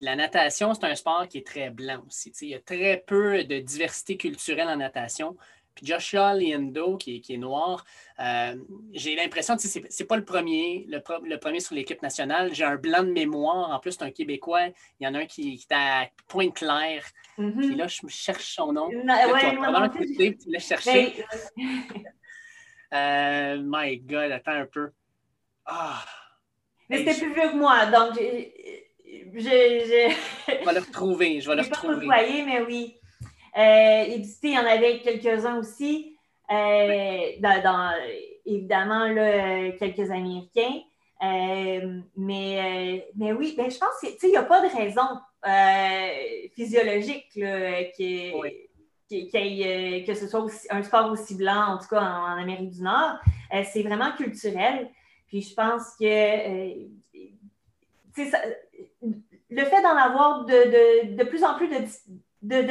La 0.01 0.15
natation, 0.15 0.73
c'est 0.73 0.85
un 0.85 0.93
sport 0.93 1.27
qui 1.27 1.39
est 1.39 1.47
très 1.47 1.71
blanc 1.71 2.03
aussi. 2.07 2.31
il 2.41 2.49
y 2.49 2.53
a 2.53 2.59
très 2.59 3.03
peu 3.07 3.43
de 3.43 3.59
diversité 3.59 4.17
culturelle 4.17 4.67
en 4.67 4.77
natation. 4.77 5.35
Puis 5.75 5.85
Joshua 5.85 6.33
Liendo, 6.33 6.97
qui 6.97 7.21
est, 7.27 7.38
noir, 7.38 7.85
euh, 8.19 8.55
j'ai 8.93 9.15
l'impression 9.15 9.57
que 9.57 9.61
ce 9.61 9.79
n'est 9.79 10.07
pas 10.07 10.15
le 10.15 10.23
premier, 10.23 10.85
le, 10.88 11.38
premier 11.38 11.59
sur 11.59 11.75
l'équipe 11.75 12.01
nationale. 12.01 12.53
J'ai 12.53 12.63
un 12.63 12.77
blanc 12.77 13.03
de 13.03 13.11
mémoire. 13.11 13.71
En 13.71 13.79
plus, 13.79 13.91
c'est 13.91 14.03
un 14.03 14.11
Québécois. 14.11 14.67
Il 14.99 15.05
y 15.05 15.07
en 15.07 15.13
a 15.15 15.19
un 15.19 15.25
qui, 15.25 15.53
est 15.69 15.73
à 15.73 16.07
Pointe-Claire. 16.27 17.03
Mm-hmm. 17.38 17.57
Puis 17.57 17.75
là, 17.75 17.88
je 17.88 18.07
cherche 18.07 18.55
son 18.55 18.71
nom. 18.71 18.89
tu 18.89 20.49
l'as 20.49 20.59
cherché. 20.59 21.25
euh, 22.93 23.61
my 23.61 23.97
God, 23.97 24.31
attends 24.31 24.51
un 24.51 24.65
peu. 24.65 24.91
Ah! 25.65 26.05
Mais 26.89 26.99
c'était 26.99 27.15
plus 27.15 27.33
vieux 27.33 27.49
que 27.49 27.55
moi, 27.55 27.88
donc 27.88 28.15
je, 28.15 29.49
vais 29.49 30.73
le 30.73 30.79
retrouver. 30.79 31.41
Je 31.41 31.49
vais 31.49 31.55
le 31.55 31.61
retrouver. 31.63 32.07
Pas 32.07 32.21
mais 32.45 32.61
oui. 32.61 32.97
Euh, 33.57 34.03
il 34.07 34.49
y 34.49 34.57
en 34.57 34.65
avait 34.65 34.99
quelques-uns 34.99 35.57
aussi. 35.57 36.17
Euh, 36.51 37.31
dans, 37.39 37.93
évidemment, 38.45 39.07
là, 39.07 39.71
quelques 39.71 40.11
Américains. 40.11 40.81
Euh, 41.23 42.01
mais, 42.15 43.07
mais 43.15 43.33
oui, 43.33 43.55
ben, 43.57 43.71
je 43.71 43.77
pense 43.77 43.99
qu'il 44.19 44.29
n'y 44.29 44.37
a 44.37 44.43
pas 44.43 44.61
de 44.61 44.75
raison 44.75 45.01
physiologique 46.55 47.29
que 49.05 50.13
ce 50.13 50.27
soit 50.27 50.45
un 50.71 50.83
sport 50.83 51.11
aussi 51.11 51.35
blanc, 51.35 51.75
en 51.75 51.77
tout 51.77 51.87
cas 51.87 52.01
en, 52.01 52.37
Amérique 52.37 52.71
du 52.71 52.81
Nord. 52.81 53.19
c'est 53.71 53.83
vraiment 53.83 54.11
culturel. 54.11 54.89
Puis 55.27 55.41
je 55.41 55.53
pense 55.53 55.95
que 55.99 56.89
ça, 58.29 58.39
le 59.49 59.63
fait 59.63 59.81
d'en 59.81 59.95
avoir 59.95 60.45
de, 60.45 61.23
plus 61.23 61.43
en 61.43 61.55
plus 61.55 61.67
de, 61.67 61.75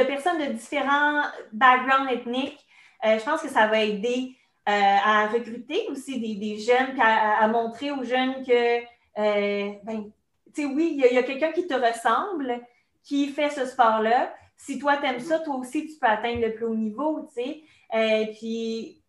personnes 0.05 0.39
de 0.39 0.53
différents 0.53 1.23
backgrounds 1.53 2.11
ethniques, 2.11 2.65
euh, 3.05 3.19
je 3.19 3.25
pense 3.25 3.43
que 3.43 3.49
ça 3.49 3.67
va 3.67 3.83
aider 3.83 4.37
euh, 4.69 4.73
à 4.73 5.27
recruter 5.27 5.87
aussi 5.91 6.19
des, 6.21 6.59
jeunes, 6.59 6.93
puis 6.93 7.03
à, 7.03 7.47
montrer 7.49 7.91
aux 7.91 8.03
jeunes 8.03 8.45
que, 8.45 8.79
euh, 8.79 9.73
ben, 9.83 10.11
tu 10.55 10.63
sais, 10.63 10.65
oui, 10.65 10.95
il 10.97 11.15
y 11.15 11.19
a, 11.19 11.23
quelqu'un 11.23 11.53
qui 11.53 11.67
te 11.67 11.75
ressemble, 11.75 12.61
qui 13.03 13.29
fait 13.29 13.51
ce 13.51 13.67
sport-là. 13.67 14.35
Si 14.57 14.79
toi, 14.79 14.97
tu 14.97 15.07
aimes 15.07 15.21
ça, 15.21 15.41
toi 15.41 15.57
aussi, 15.57 15.87
tu 15.87 15.99
peux 15.99 16.07
atteindre 16.07 16.41
le 16.41 16.55
plus 16.55 16.65
haut 16.65 16.75
niveau, 16.75 17.29
tu 17.35 17.43
sais. 17.43 18.33
puis, 18.39 19.03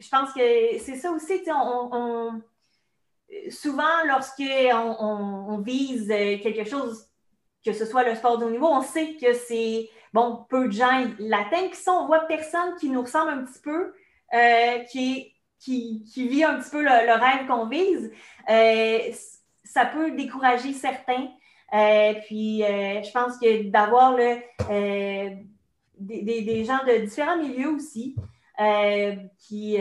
je 0.00 0.08
pense 0.08 0.32
que 0.32 0.78
c'est 0.78 0.96
ça 0.96 1.10
aussi, 1.12 1.38
tu 1.38 1.44
sais, 1.44 1.52
on 1.52 2.42
souvent, 3.50 4.04
lorsqu'on 4.06 4.96
on, 4.98 5.58
vise 5.58 6.08
quelque 6.08 6.64
chose, 6.64 7.06
que 7.64 7.72
ce 7.72 7.84
soit 7.84 8.04
le 8.04 8.14
sport 8.14 8.38
de 8.38 8.46
haut 8.46 8.50
niveau, 8.50 8.66
on 8.66 8.82
sait 8.82 9.16
que 9.20 9.34
c'est, 9.34 9.90
bon, 10.12 10.44
peu 10.48 10.66
de 10.68 10.72
gens 10.72 11.04
l'atteignent. 11.18 11.70
Puis 11.70 11.78
ça, 11.78 11.92
on 11.92 12.06
voit 12.06 12.20
personne 12.20 12.74
qui 12.78 12.90
nous 12.90 13.02
ressemble 13.02 13.30
un 13.30 13.44
petit 13.44 13.60
peu, 13.60 13.92
euh, 14.34 14.78
qui, 14.90 15.34
qui, 15.58 16.02
vit 16.28 16.44
un 16.44 16.58
petit 16.58 16.70
peu 16.70 16.82
le, 16.82 16.88
rêve 16.88 17.46
qu'on 17.46 17.66
vise. 17.66 18.12
Euh, 18.48 18.98
ça 19.64 19.86
peut 19.86 20.12
décourager 20.12 20.72
certains. 20.72 21.28
Euh, 21.74 22.14
puis, 22.26 22.60
je 22.60 23.12
pense 23.12 23.38
que 23.38 23.64
d'avoir 23.64 24.16
des, 25.98 26.64
gens 26.64 26.78
de 26.86 27.04
différents 27.04 27.38
milieux 27.38 27.70
aussi, 27.70 28.16
qui, 29.38 29.78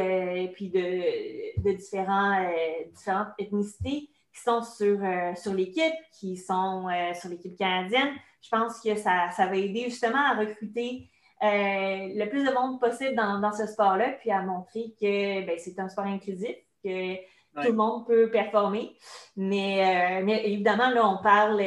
puis 0.53 0.69
de, 0.69 1.61
de 1.61 1.71
différents, 1.71 2.45
différentes 2.93 3.29
ethnicités 3.39 4.09
qui 4.37 4.43
sont 4.43 4.61
sur, 4.61 4.99
sur 5.35 5.53
l'équipe, 5.53 5.93
qui 6.11 6.37
sont 6.37 6.87
sur 7.19 7.29
l'équipe 7.29 7.57
canadienne. 7.57 8.09
Je 8.41 8.49
pense 8.49 8.79
que 8.79 8.95
ça, 8.95 9.31
ça, 9.35 9.47
va 9.47 9.55
aider 9.55 9.85
justement 9.85 10.19
à 10.19 10.35
recruter 10.35 11.09
le 11.41 12.25
plus 12.29 12.43
de 12.43 12.53
monde 12.53 12.79
possible 12.79 13.15
dans, 13.15 13.39
dans 13.39 13.51
ce 13.51 13.65
sport-là, 13.65 14.11
puis 14.19 14.31
à 14.31 14.41
montrer 14.41 14.93
que 14.99 15.45
ben, 15.45 15.57
c'est 15.57 15.79
un 15.79 15.89
sport 15.89 16.05
inclusif, 16.05 16.55
que 16.83 17.15
tout 17.15 17.67
le 17.67 17.73
monde 17.73 18.05
peut 18.05 18.29
performer. 18.29 18.95
Mais, 19.35 20.21
mais 20.23 20.49
évidemment, 20.49 20.89
là, 20.89 21.07
on 21.07 21.21
parle, 21.21 21.61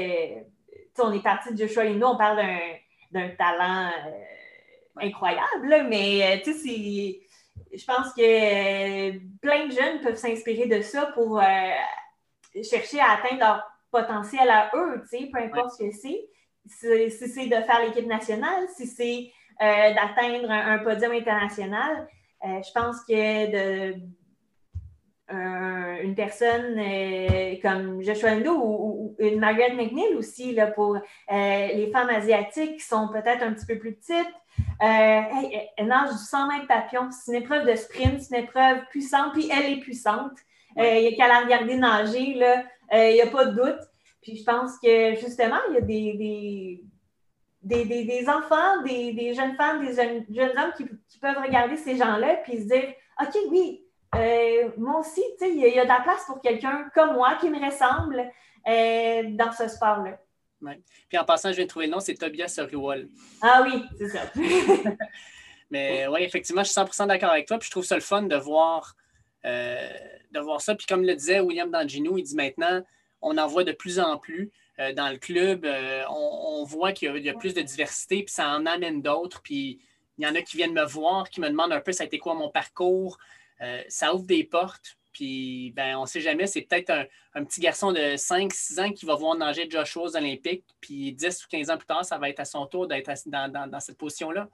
on 0.98 1.12
est 1.12 1.22
parti 1.22 1.52
de 1.52 1.58
Joshua 1.58 1.84
Lino, 1.84 2.08
on 2.08 2.16
parle 2.16 2.40
d'un 3.10 3.30
talent 3.30 3.90
incroyable, 5.00 5.86
mais 5.88 6.22
euh, 6.22 6.40
tu 6.42 6.52
sais, 6.52 7.20
je 7.72 7.84
pense 7.84 8.12
que 8.14 8.22
euh, 8.22 9.18
plein 9.40 9.66
de 9.66 9.72
jeunes 9.72 10.00
peuvent 10.02 10.16
s'inspirer 10.16 10.66
de 10.66 10.80
ça 10.82 11.06
pour 11.14 11.40
euh, 11.40 11.44
chercher 12.62 13.00
à 13.00 13.12
atteindre 13.12 13.40
leur 13.40 13.70
potentiel 13.90 14.48
à 14.48 14.70
eux, 14.74 15.02
tu 15.02 15.18
sais, 15.18 15.30
peu 15.32 15.40
importe 15.40 15.72
ce 15.72 15.84
que 15.84 15.90
c'est. 15.92 16.28
Si, 16.66 17.10
c'est 17.10 17.46
de 17.46 17.54
faire 17.54 17.80
l'équipe 17.84 18.06
nationale, 18.06 18.66
si 18.76 18.86
c'est 18.86 19.32
d'atteindre 19.60 20.50
un, 20.50 20.78
podium 20.78 21.12
international, 21.12 22.06
je 22.42 22.72
pense 22.72 23.00
que 23.04 23.50
de, 23.50 23.94
une 26.02 26.14
personne 26.14 26.76
comme 27.60 28.02
Joshua 28.02 28.36
Ndo 28.36 28.52
ou, 28.52 29.16
une 29.18 29.40
Margaret 29.40 29.74
McNeil 29.74 30.14
aussi, 30.14 30.52
là, 30.52 30.68
pour 30.68 30.98
les 31.30 31.90
femmes 31.92 32.10
asiatiques 32.10 32.76
qui 32.76 32.86
sont 32.86 33.08
peut-être 33.08 33.42
un 33.42 33.52
petit 33.52 33.66
peu 33.66 33.78
plus 33.78 33.94
petites, 33.94 34.34
euh, 34.82 35.20
elle 35.76 35.86
nage 35.86 36.10
du 36.10 36.18
100 36.18 36.48
mètres 36.48 36.66
papillon. 36.66 37.10
C'est 37.10 37.32
une 37.32 37.42
épreuve 37.42 37.66
de 37.66 37.74
sprint, 37.74 38.20
c'est 38.20 38.36
une 38.36 38.44
épreuve 38.44 38.78
puissante, 38.90 39.32
puis 39.32 39.50
elle 39.50 39.72
est 39.72 39.80
puissante. 39.80 40.32
Euh, 40.78 40.96
il 40.96 41.02
y 41.04 41.06
a 41.08 41.16
qu'à 41.16 41.28
la 41.28 41.40
regarder 41.40 41.76
nager, 41.76 42.34
là. 42.34 42.64
Euh, 42.92 43.10
il 43.10 43.14
n'y 43.14 43.22
a 43.22 43.26
pas 43.26 43.46
de 43.46 43.54
doute. 43.54 43.80
Puis 44.22 44.36
je 44.36 44.44
pense 44.44 44.78
que 44.82 45.14
justement, 45.16 45.58
il 45.68 45.74
y 45.74 45.78
a 45.78 45.80
des, 45.80 46.82
des, 47.62 48.04
des, 48.04 48.28
enfants, 48.28 48.82
des, 48.84 49.34
jeunes 49.34 49.56
femmes, 49.56 49.84
des 49.84 49.94
jeunes, 49.94 50.58
hommes 50.58 50.72
qui, 50.76 51.18
peuvent 51.20 51.42
regarder 51.42 51.76
ces 51.76 51.96
gens-là 51.96 52.36
puis 52.44 52.58
se 52.58 52.66
dire 52.66 52.94
OK, 53.20 53.34
oui, 53.50 53.84
moi 54.76 55.00
aussi, 55.00 55.22
il 55.42 55.56
y, 55.56 55.78
a 55.78 55.84
de 55.84 55.88
la 55.88 56.00
place 56.00 56.24
pour 56.26 56.40
quelqu'un 56.40 56.90
comme 56.94 57.14
moi 57.14 57.36
qui 57.40 57.50
me 57.50 57.64
ressemble 57.64 58.30
dans 59.36 59.52
ce 59.52 59.68
sport-là. 59.68 60.18
Puis 61.08 61.18
en 61.18 61.24
passant, 61.24 61.50
je 61.50 61.56
viens 61.56 61.64
de 61.64 61.70
trouver 61.70 61.86
le 61.86 61.92
nom, 61.92 62.00
c'est 62.00 62.14
Tobias 62.14 62.60
Ruwal. 62.70 63.08
Ah 63.40 63.62
oui, 63.64 63.84
c'est 63.98 64.08
ça. 64.08 64.20
Mais 65.70 66.06
oui, 66.08 66.22
effectivement, 66.22 66.64
je 66.64 66.70
suis 66.70 66.80
100% 66.80 67.06
d'accord 67.06 67.30
avec 67.30 67.46
toi. 67.46 67.58
Puis 67.58 67.66
je 67.66 67.70
trouve 67.70 67.84
ça 67.84 67.94
le 67.94 68.00
fun 68.00 68.22
de 68.22 68.36
voir, 68.36 68.94
euh, 68.98 68.99
de 69.44 70.40
voir 70.40 70.60
ça. 70.60 70.74
Puis 70.74 70.86
comme 70.86 71.04
le 71.04 71.14
disait 71.14 71.40
William 71.40 71.70
Dangino, 71.70 72.18
il 72.18 72.24
dit 72.24 72.36
maintenant, 72.36 72.82
on 73.22 73.36
en 73.38 73.46
voit 73.46 73.64
de 73.64 73.72
plus 73.72 73.98
en 73.98 74.18
plus 74.18 74.50
euh, 74.78 74.92
dans 74.92 75.10
le 75.10 75.18
club. 75.18 75.64
Euh, 75.64 76.04
on, 76.08 76.64
voit 76.64 76.92
qu'il 76.92 77.16
y, 77.16 77.28
a 77.28 77.34
plus 77.34 77.54
de 77.54 77.62
diversité, 77.62 78.22
puis 78.22 78.32
ça 78.32 78.48
en 78.50 78.66
amène 78.66 79.02
d'autres. 79.02 79.42
Puis 79.42 79.80
il 80.18 80.24
y 80.24 80.26
en 80.26 80.34
a 80.34 80.42
qui 80.42 80.56
viennent 80.56 80.72
me 80.72 80.84
voir, 80.84 81.28
qui 81.28 81.40
me 81.40 81.48
demandent 81.48 81.72
un 81.72 81.80
peu 81.80 81.92
ça 81.92 82.04
a 82.04 82.06
été 82.06 82.18
quoi 82.18 82.34
mon 82.34 82.50
parcours? 82.50 83.18
ça 83.88 84.14
ouvre 84.14 84.24
des 84.24 84.44
portes. 84.44 84.96
Puis, 85.12 85.72
ben, 85.76 85.96
on 85.96 86.02
ne 86.02 86.06
sait 86.06 86.20
jamais, 86.20 86.46
c'est 86.46 86.62
peut-être 86.62 86.90
un, 87.34 87.44
petit 87.44 87.60
garçon 87.60 87.92
de 87.92 88.16
5-6 88.16 88.80
ans 88.80 88.90
qui 88.92 89.04
va 89.04 89.16
voir 89.16 89.36
nager 89.36 89.68
Joshua 89.68 90.04
aux 90.04 90.16
Olympiques, 90.16 90.64
puis 90.80 91.12
10 91.12 91.44
ou 91.44 91.48
15 91.48 91.68
ans 91.68 91.76
plus 91.76 91.86
tard, 91.86 92.04
ça 92.04 92.16
va 92.16 92.30
être 92.30 92.40
à 92.40 92.46
son 92.46 92.64
tour 92.66 92.86
d'être 92.86 93.10
dans 93.26 93.80
cette 93.80 93.98
position-là. 93.98 94.48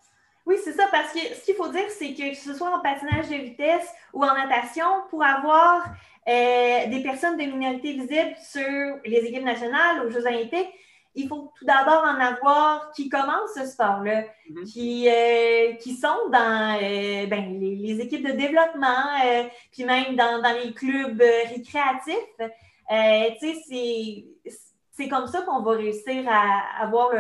Oui, 0.47 0.57
c'est 0.63 0.73
ça, 0.73 0.87
parce 0.93 1.13
que 1.13 1.19
ce 1.19 1.45
qu'il 1.45 1.57
faut 1.57 1.69
dire, 1.69 1.91
c'est 1.91 2.15
que, 2.15 2.31
que 2.31 2.37
ce 2.37 2.55
soit 2.55 2.71
en 2.71 2.81
patinage 2.81 3.29
de 3.29 3.35
vitesse 3.35 3.93
ou 4.13 4.25
en 4.25 4.33
natation, 4.33 4.87
pour 5.11 5.25
avoir 5.25 5.85
euh, 6.29 6.87
des 6.87 7.03
personnes 7.03 7.37
de 7.37 7.43
minorité 7.43 7.93
visibles 7.95 8.37
sur 8.41 8.99
les 9.05 9.19
équipes 9.19 9.43
nationales 9.43 10.07
aux 10.07 10.11
Jeux 10.11 10.25
olympiques, 10.25 10.71
il 11.17 11.27
faut 11.27 11.51
tout 11.59 11.65
d'abord 11.65 12.05
en 12.05 12.21
avoir 12.21 12.93
qui 12.93 13.09
commencent 13.09 13.55
ce 13.57 13.67
sport-là, 13.67 14.23
mm-hmm. 14.51 14.73
qui, 14.73 15.09
euh, 15.09 15.73
qui 15.81 15.95
sont 15.97 16.29
dans 16.31 16.79
euh, 16.81 17.27
ben, 17.27 17.59
les, 17.59 18.01
équipes 18.01 18.27
de 18.27 18.33
développement, 18.33 19.49
puis 19.73 19.85
même 19.85 20.15
dans, 20.15 20.41
dans 20.43 20.55
les 20.63 20.73
clubs 20.75 21.21
récréatifs. 21.49 22.15
tu 23.41 23.55
sais, 23.65 24.25
c'est 24.97 25.09
comme 25.09 25.27
ça 25.27 25.43
qu'on 25.43 25.61
va 25.63 25.73
réussir 25.73 26.25
à 26.29 26.83
avoir 26.83 27.13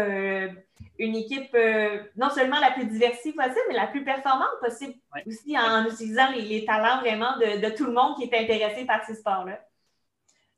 une 0.99 1.17
équipe 1.17 1.55
euh, 1.55 1.99
non 2.17 2.31
seulement 2.31 2.59
la 2.59 2.71
plus 2.71 2.87
diversifiée 2.87 3.33
possible, 3.33 3.65
mais 3.69 3.75
la 3.75 3.87
plus 3.87 4.05
performante 4.05 4.49
possible 4.61 4.95
aussi 5.27 5.59
en 5.59 5.85
utilisant 5.87 6.31
les, 6.31 6.65
talents 6.65 7.01
vraiment 7.01 7.37
de, 7.39 7.75
tout 7.77 7.85
le 7.85 7.93
monde 7.93 8.17
qui 8.17 8.25
est 8.25 8.39
intéressé 8.39 8.85
par 8.85 9.05
ces 9.05 9.15
sports-là. 9.15 9.61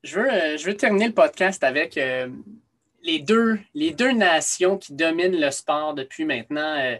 Je 0.04 0.20
veux, 0.20 0.32
euh, 0.32 0.56
je 0.56 0.66
veux 0.66 0.76
terminer 0.76 1.08
le 1.08 1.14
podcast 1.14 1.64
avec 1.64 1.98
euh, 1.98 2.28
les, 3.02 3.18
deux, 3.18 3.58
les 3.74 3.90
deux 3.90 4.12
nations 4.12 4.78
qui 4.78 4.92
dominent 4.92 5.40
le 5.40 5.50
sport 5.50 5.94
depuis 5.94 6.24
maintenant, 6.24 6.98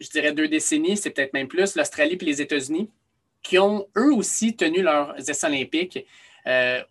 je 0.00 0.08
dirais 0.10 0.32
deux 0.32 0.46
décennies, 0.46 0.96
c'est 0.96 1.10
peut-être 1.10 1.32
même 1.32 1.48
plus, 1.48 1.74
l'Australie 1.74 2.16
et 2.20 2.24
les 2.24 2.40
États-Unis, 2.40 2.88
qui 3.42 3.58
ont 3.58 3.88
eux 3.96 4.12
aussi 4.12 4.54
tenu 4.54 4.82
leurs 4.82 5.16
essais 5.28 5.46
olympiques. 5.46 6.06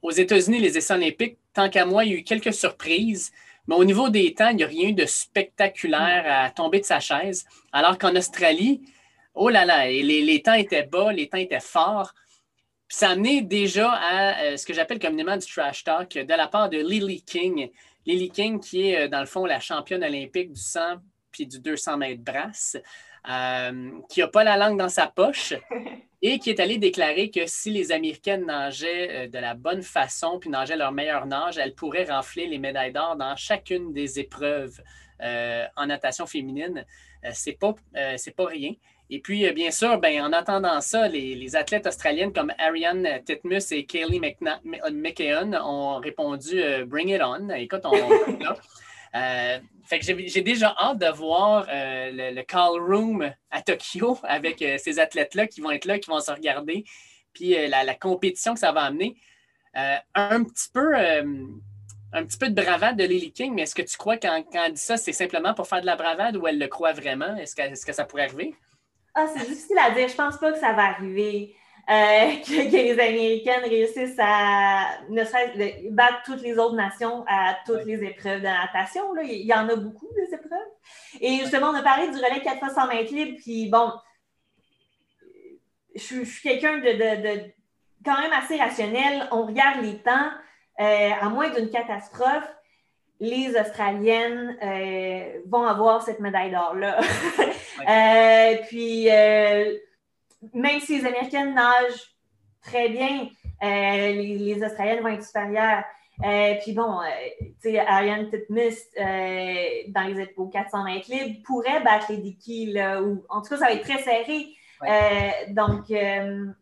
Aux 0.01 0.11
États-Unis, 0.11 0.59
les 0.59 0.77
essais 0.77 0.93
olympiques, 0.93 1.37
tant 1.53 1.69
qu'à 1.69 1.85
moi, 1.85 2.05
il 2.05 2.11
y 2.11 2.15
a 2.15 2.17
eu 2.17 2.23
quelques 2.23 2.53
surprises. 2.53 3.31
Mais 3.67 3.75
au 3.75 3.83
niveau 3.83 4.09
des 4.09 4.33
temps, 4.33 4.49
il 4.49 4.57
n'y 4.57 4.63
a 4.63 4.67
rien 4.67 4.91
de 4.91 5.05
spectaculaire 5.05 6.25
à 6.27 6.49
tomber 6.49 6.79
de 6.79 6.85
sa 6.85 6.99
chaise. 6.99 7.45
Alors 7.71 7.97
qu'en 7.97 8.15
Australie, 8.15 8.81
oh 9.33 9.49
là 9.49 9.65
là, 9.65 9.87
les, 9.87 10.21
les, 10.21 10.41
temps 10.41 10.53
étaient 10.53 10.85
bas, 10.85 11.11
les 11.11 11.27
temps 11.27 11.37
étaient 11.37 11.59
forts. 11.59 12.13
Puis 12.87 12.97
ça 12.97 13.09
amenait 13.09 13.41
déjà 13.41 13.91
à 13.91 14.43
euh, 14.43 14.57
ce 14.57 14.65
que 14.65 14.73
j'appelle 14.73 14.99
communément 14.99 15.35
du 15.35 15.45
trash 15.45 15.83
talk 15.83 16.13
de 16.13 16.33
la 16.33 16.47
part 16.47 16.69
de 16.69 16.77
Lily 16.77 17.21
King. 17.21 17.69
Lily 18.05 18.29
King, 18.29 18.59
qui 18.61 18.89
est 18.89 19.01
euh, 19.01 19.07
dans 19.09 19.19
le 19.19 19.25
fond 19.25 19.45
la 19.45 19.59
championne 19.59 20.03
olympique 20.03 20.53
du 20.53 20.61
100 20.61 20.79
puis 21.29 21.45
du 21.45 21.59
200 21.59 21.97
mètres 21.97 22.23
brasse, 22.23 22.77
euh, 23.29 23.91
qui 24.09 24.21
n'a 24.21 24.27
pas 24.27 24.45
la 24.45 24.55
langue 24.55 24.77
dans 24.77 24.87
sa 24.87 25.07
poche 25.07 25.53
et 26.21 26.39
qui 26.39 26.49
est 26.49 26.59
allée 26.61 26.77
déclarer 26.77 27.29
que 27.29 27.45
si 27.45 27.71
les 27.71 27.91
Américaines 27.91 28.45
nageaient 28.45 29.25
euh, 29.25 29.27
de 29.27 29.37
la 29.37 29.53
bonne 29.53 29.81
façon 29.81 30.39
puis 30.39 30.49
nageaient 30.49 30.77
leur 30.77 30.93
meilleur 30.93 31.25
nage, 31.25 31.57
elles 31.57 31.75
pourraient 31.75 32.05
rafler 32.05 32.47
les 32.47 32.57
médailles 32.57 32.93
d'or 32.93 33.17
dans 33.17 33.35
chacune 33.35 33.91
des 33.91 34.19
épreuves 34.19 34.81
euh, 35.21 35.65
en 35.75 35.87
natation 35.87 36.25
féminine. 36.25 36.85
C'est 37.33 37.59
pas, 37.59 37.73
pas 37.93 38.45
rien. 38.45 38.71
Et 39.09 39.19
puis, 39.19 39.51
bien 39.51 39.71
sûr, 39.71 39.99
ben, 39.99 40.21
en 40.21 40.31
attendant 40.31 40.79
ça, 40.79 41.07
les, 41.09 41.55
athlètes 41.55 41.87
australiennes 41.87 42.31
comme 42.31 42.53
Ariane 42.57 43.21
Titmus 43.25 43.71
et 43.71 43.85
Kaylee 43.85 44.21
McKeon 44.21 45.53
ont 45.53 45.97
répondu 45.97 46.61
Bring 46.85 47.09
it 47.09 47.21
on. 47.21 47.49
Écoute, 47.49 47.81
on, 47.83 47.97
là. 49.13 49.59
Fait 49.87 49.99
que 49.99 50.05
j'ai 50.05 50.41
déjà 50.41 50.75
hâte 50.77 50.97
de 50.97 51.07
voir 51.07 51.65
euh, 51.69 52.11
le, 52.11 52.41
call 52.43 52.81
room 52.81 53.31
à 53.51 53.61
Tokyo 53.61 54.17
avec 54.23 54.61
euh, 54.61 54.77
ces 54.77 54.99
athlètes-là 54.99 55.47
qui 55.47 55.61
vont 55.61 55.71
être 55.71 55.85
là, 55.85 55.97
qui 55.97 56.09
vont 56.09 56.19
se 56.19 56.29
regarder, 56.29 56.83
puis 57.31 57.57
euh, 57.57 57.67
la, 57.69 57.95
compétition 57.95 58.53
que 58.53 58.59
ça 58.59 58.73
va 58.73 58.81
amener. 58.81 59.15
un 59.73 60.43
petit 60.43 60.69
peu 60.73 60.93
un 62.13 62.25
petit 62.25 62.37
peu 62.37 62.49
de 62.49 62.61
bravade 62.61 62.97
de 62.97 63.03
Lily 63.03 63.31
King, 63.31 63.53
mais 63.53 63.61
est-ce 63.61 63.75
que 63.75 63.81
tu 63.81 63.95
crois 63.95 64.17
qu'en 64.17 64.43
quand 64.43 64.69
dit 64.69 64.81
ça, 64.81 64.97
c'est 64.97 65.13
simplement 65.13 65.53
pour 65.53 65.67
faire 65.67 65.81
de 65.81 65.85
la 65.85 65.95
bravade 65.95 66.35
ou 66.35 66.47
elle 66.47 66.59
le 66.59 66.67
croit 66.67 66.93
vraiment? 66.93 67.35
Est-ce 67.37 67.55
que, 67.55 67.61
est 67.61 67.85
que 67.85 67.93
ça 67.93 68.03
pourrait 68.03 68.23
arriver? 68.23 68.55
Ah, 69.13 69.27
c'est 69.33 69.47
difficile 69.47 69.77
à 69.79 69.91
dire. 69.91 70.07
Je 70.09 70.15
pense 70.15 70.37
pas 70.37 70.51
que 70.51 70.59
ça 70.59 70.73
va 70.73 70.83
arriver. 70.85 71.55
Euh, 71.89 71.93
que, 72.45 72.71
les 72.71 72.99
Américaines 72.99 73.63
réussissent 73.63 74.19
à 74.19 74.99
ne 75.09 75.23
serait 75.23 75.83
battre 75.91 76.23
toutes 76.25 76.41
les 76.41 76.57
autres 76.57 76.75
nations 76.75 77.23
à 77.27 77.55
toutes 77.65 77.85
les 77.85 78.03
épreuves 78.03 78.41
de 78.41 78.47
natation. 78.47 79.13
Là. 79.13 79.23
Il 79.23 79.45
y 79.45 79.53
en 79.53 79.69
a 79.69 79.75
beaucoup, 79.75 80.09
des 80.15 80.33
épreuves. 80.33 80.59
Et 81.21 81.37
justement, 81.37 81.67
on 81.67 81.75
a 81.75 81.83
parlé 81.83 82.09
du 82.09 82.17
relais 82.17 82.41
4 82.41 82.59
fois 82.59 82.69
100 82.69 82.87
mètres 82.87 83.13
libre, 83.13 83.37
puis 83.41 83.69
bon, 83.69 83.91
je, 85.95 86.23
suis 86.23 86.41
quelqu'un 86.41 86.77
de, 86.77 87.53
quand 88.03 88.19
même 88.19 88.33
assez 88.33 88.57
rationnel. 88.57 89.27
On 89.31 89.45
regarde 89.45 89.81
les 89.81 89.97
temps. 89.99 90.31
Euh, 90.79 91.09
à 91.19 91.29
moins 91.29 91.49
d'une 91.49 91.71
catastrophe, 91.71 92.47
les 93.19 93.57
Australiennes 93.59 94.55
euh, 94.61 95.39
vont 95.47 95.63
avoir 95.63 96.03
cette 96.03 96.19
médaille 96.19 96.51
d'or-là. 96.51 96.99
puis 98.69 99.09
même 100.53 100.79
si 100.79 100.99
les 100.99 101.05
Américaines 101.05 101.53
nagent 101.53 102.15
très 102.61 102.87
bien, 102.89 103.29
euh, 103.63 104.11
les, 104.11 104.61
Australiennes 104.63 105.01
vont 105.01 105.09
être 105.09 105.23
supérieures. 105.23 105.83
Euh, 106.25 106.55
puis 106.61 106.73
bon, 106.73 106.99
euh, 106.99 107.05
tu 107.61 107.71
sais, 107.71 107.79
Ariane 107.79 108.29
Titmus, 108.29 108.75
dans 109.89 110.03
les 110.07 110.21
épaules 110.21 110.49
400 110.51 110.83
mètres 110.83 111.09
libres, 111.11 111.39
pourrait 111.45 111.81
battre 111.81 112.11
les 112.11 112.17
Dicky, 112.17 112.73
là, 112.73 113.01
ou 113.01 113.23
en 113.29 113.41
tout 113.41 113.49
cas, 113.49 113.57
ça 113.57 113.65
va 113.65 113.73
être 113.73 113.83
très 113.83 114.01
serré. 114.01 114.47
donc, 115.49 115.85
je 115.89 116.53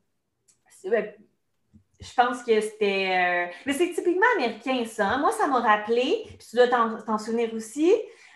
pense 2.14 2.44
que 2.44 2.62
c'était. 2.62 3.50
mais 3.66 3.74
c'est 3.74 3.92
typiquement 3.92 4.28
américain, 4.38 4.86
ça. 4.86 5.08
Hein. 5.08 5.18
Moi, 5.20 5.32
ça 5.32 5.48
m'a 5.48 5.60
rappelé, 5.60 6.26
puis 6.38 6.48
tu 6.50 6.58
dois 6.58 6.68
t'en 6.68 7.18
souvenir 7.18 7.52
aussi, 7.54 7.92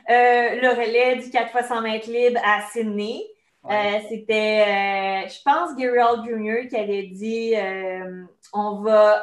le 0.08 0.70
relais 0.70 1.18
du 1.18 1.30
4 1.30 1.56
x 1.56 1.68
100 1.68 1.82
mètres 1.82 2.10
libre 2.10 2.40
à 2.44 2.62
Sydney. 2.72 3.22
Euh, 3.66 4.00
c'était, 4.08 5.26
euh, 5.26 5.28
je 5.28 5.42
pense, 5.44 5.76
Gary 5.76 6.00
Hall 6.00 6.24
Jr. 6.26 6.68
qui 6.70 6.78
avait 6.78 7.08
dit 7.08 7.56
euh, 7.56 8.24
on 8.54 8.82
va 8.82 9.22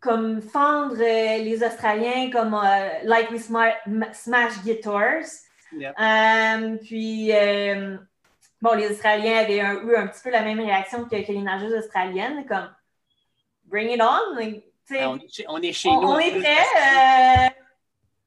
comme 0.00 0.42
fendre 0.42 0.96
les 0.96 1.62
Australiens 1.62 2.28
comme 2.30 2.60
like 3.04 3.30
we 3.30 3.40
smash 3.40 4.62
guitars. 4.64 5.22
puis, 6.82 7.30
bon, 8.60 8.72
les 8.72 8.90
Australiens 8.90 9.38
avaient 9.38 9.58
eu 9.58 9.96
un 9.96 10.08
petit 10.08 10.22
peu 10.24 10.30
la 10.30 10.42
même 10.42 10.58
réaction 10.58 11.04
que, 11.04 11.14
les 11.14 11.40
nageuses 11.40 11.74
australiennes, 11.74 12.44
comme 12.46 12.68
bring 13.66 13.90
it 13.90 14.00
on. 14.02 14.06
Ah, 14.06 15.08
on, 15.08 15.18
est 15.18 15.32
chez, 15.32 15.46
on, 15.48 15.58
est 15.58 15.72
chez 15.72 15.88
nous. 15.88 15.96
On 15.98 16.18
est 16.18 16.40
prêt. 16.40 17.54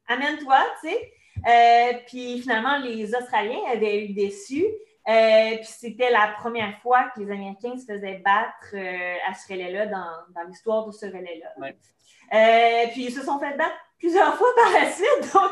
Amène-toi, 0.07 0.65
tu 0.81 0.89
sais. 0.89 1.11
Euh, 1.47 1.93
puis 2.07 2.41
finalement, 2.41 2.77
les 2.77 3.13
Australiens 3.13 3.59
avaient 3.71 4.05
eu 4.05 4.13
déçu. 4.13 4.65
Euh, 5.07 5.57
puis 5.57 5.67
c'était 5.67 6.09
la 6.09 6.33
première 6.39 6.79
fois 6.81 7.09
que 7.15 7.19
les 7.19 7.31
Américains 7.31 7.77
se 7.77 7.85
faisaient 7.85 8.21
battre 8.25 8.73
euh, 8.73 9.15
à 9.27 9.35
ce 9.35 9.53
relais-là 9.53 9.85
dans, 9.85 10.43
l'histoire 10.47 10.87
de 10.87 10.91
ce 10.91 11.05
relais-là. 11.05 12.89
puis 12.91 13.05
ils 13.05 13.13
se 13.13 13.21
sont 13.21 13.39
fait 13.39 13.55
battre 13.55 13.75
plusieurs 13.99 14.35
fois 14.35 14.47
par 14.55 14.71
la 14.71 14.91
suite. 14.91 15.33
Donc, 15.33 15.51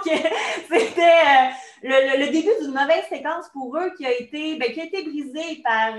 c'était 0.70 1.52
le, 1.84 2.32
début 2.32 2.50
d'une 2.62 2.74
mauvaise 2.74 3.06
séquence 3.10 3.48
pour 3.54 3.78
eux 3.78 3.94
qui 3.96 4.08
a 4.08 4.12
été, 4.12 4.56
ben, 4.58 4.72
qui 4.74 4.82
a 4.82 4.86
été 4.86 5.04
brisée 5.04 5.62
par 5.64 5.94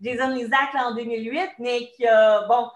Jason 0.00 0.36
Isaac 0.36 0.72
en 0.76 0.94
2008, 0.94 1.54
mais 1.58 1.90
qui 1.96 2.06
a, 2.06 2.46
bon, 2.46 2.68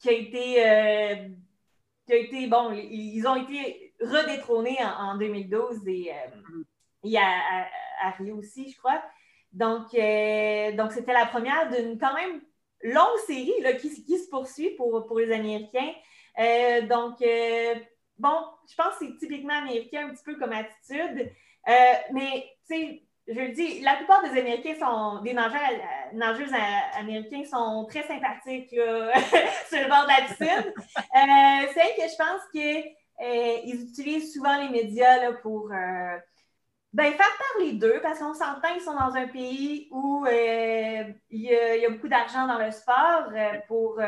qui 0.00 0.08
a 0.08 0.12
été, 0.12 1.30
qui 2.06 2.12
a 2.12 2.16
été, 2.16 2.48
bon, 2.48 2.72
ils 2.72 3.24
ont 3.28 3.36
été 3.36 3.89
redétrôné 4.00 4.78
en, 4.98 5.16
2012 5.16 5.86
et, 5.86 6.12
euh, 6.12 7.18
à, 8.02 8.10
Rio 8.18 8.36
aussi, 8.36 8.70
je 8.70 8.78
crois. 8.78 9.02
Donc, 9.52 9.92
euh, 9.94 10.72
donc 10.72 10.92
c'était 10.92 11.12
la 11.12 11.26
première 11.26 11.70
d'une 11.70 11.98
quand 11.98 12.14
même 12.14 12.40
longue 12.82 13.18
série 13.26 13.60
là, 13.62 13.74
qui, 13.74 13.90
se 13.90 14.28
poursuit 14.30 14.70
pour, 14.70 15.06
pour 15.06 15.18
les 15.18 15.32
Américains. 15.32 15.92
Euh, 16.38 16.82
donc, 16.82 17.18
bon, 18.18 18.38
je 18.68 18.74
pense 18.74 18.98
que 18.98 19.06
c'est 19.06 19.18
typiquement 19.18 19.58
américain 19.58 20.08
un 20.08 20.14
petit 20.14 20.24
peu 20.24 20.36
comme 20.36 20.52
attitude. 20.52 21.30
mais, 21.66 22.46
tu 22.68 22.74
sais, 22.74 23.02
je 23.28 23.38
le 23.38 23.48
dis, 23.52 23.80
la 23.80 23.96
plupart 23.96 24.22
des 24.22 24.38
Américains 24.40 24.76
sont, 24.78 25.22
des 25.22 25.34
nageurs, 25.34 25.60
nageuses 26.14 26.52
américains 26.94 27.44
sont 27.44 27.86
très 27.88 28.02
sympathiques 28.02 28.70
sur 29.68 29.78
le 29.78 29.88
bord 29.88 30.04
de 30.04 30.08
la 30.08 30.26
piscine. 30.26 30.72
c'est 31.74 31.96
que 31.96 32.08
je 32.08 32.16
pense 32.16 32.42
que 32.54 32.99
ils 33.20 33.86
utilisent 33.88 34.32
souvent 34.32 34.56
les 34.56 34.70
médias 34.70 35.32
pour 35.42 35.68
ben, 35.68 37.12
faire 37.12 37.38
parler 37.54 37.74
d'eux, 37.74 38.00
parce 38.02 38.18
qu'on 38.18 38.34
s'entend 38.34 38.72
qu'ils 38.72 38.82
sont 38.82 38.94
dans 38.94 39.14
un 39.14 39.28
pays 39.28 39.88
où 39.90 40.26
il 40.26 41.14
y, 41.30 41.84
a 41.86 41.90
beaucoup 41.90 42.08
d'argent 42.08 42.46
dans 42.46 42.58
le 42.58 42.70
sport, 42.70 43.30
pour, 43.68 44.00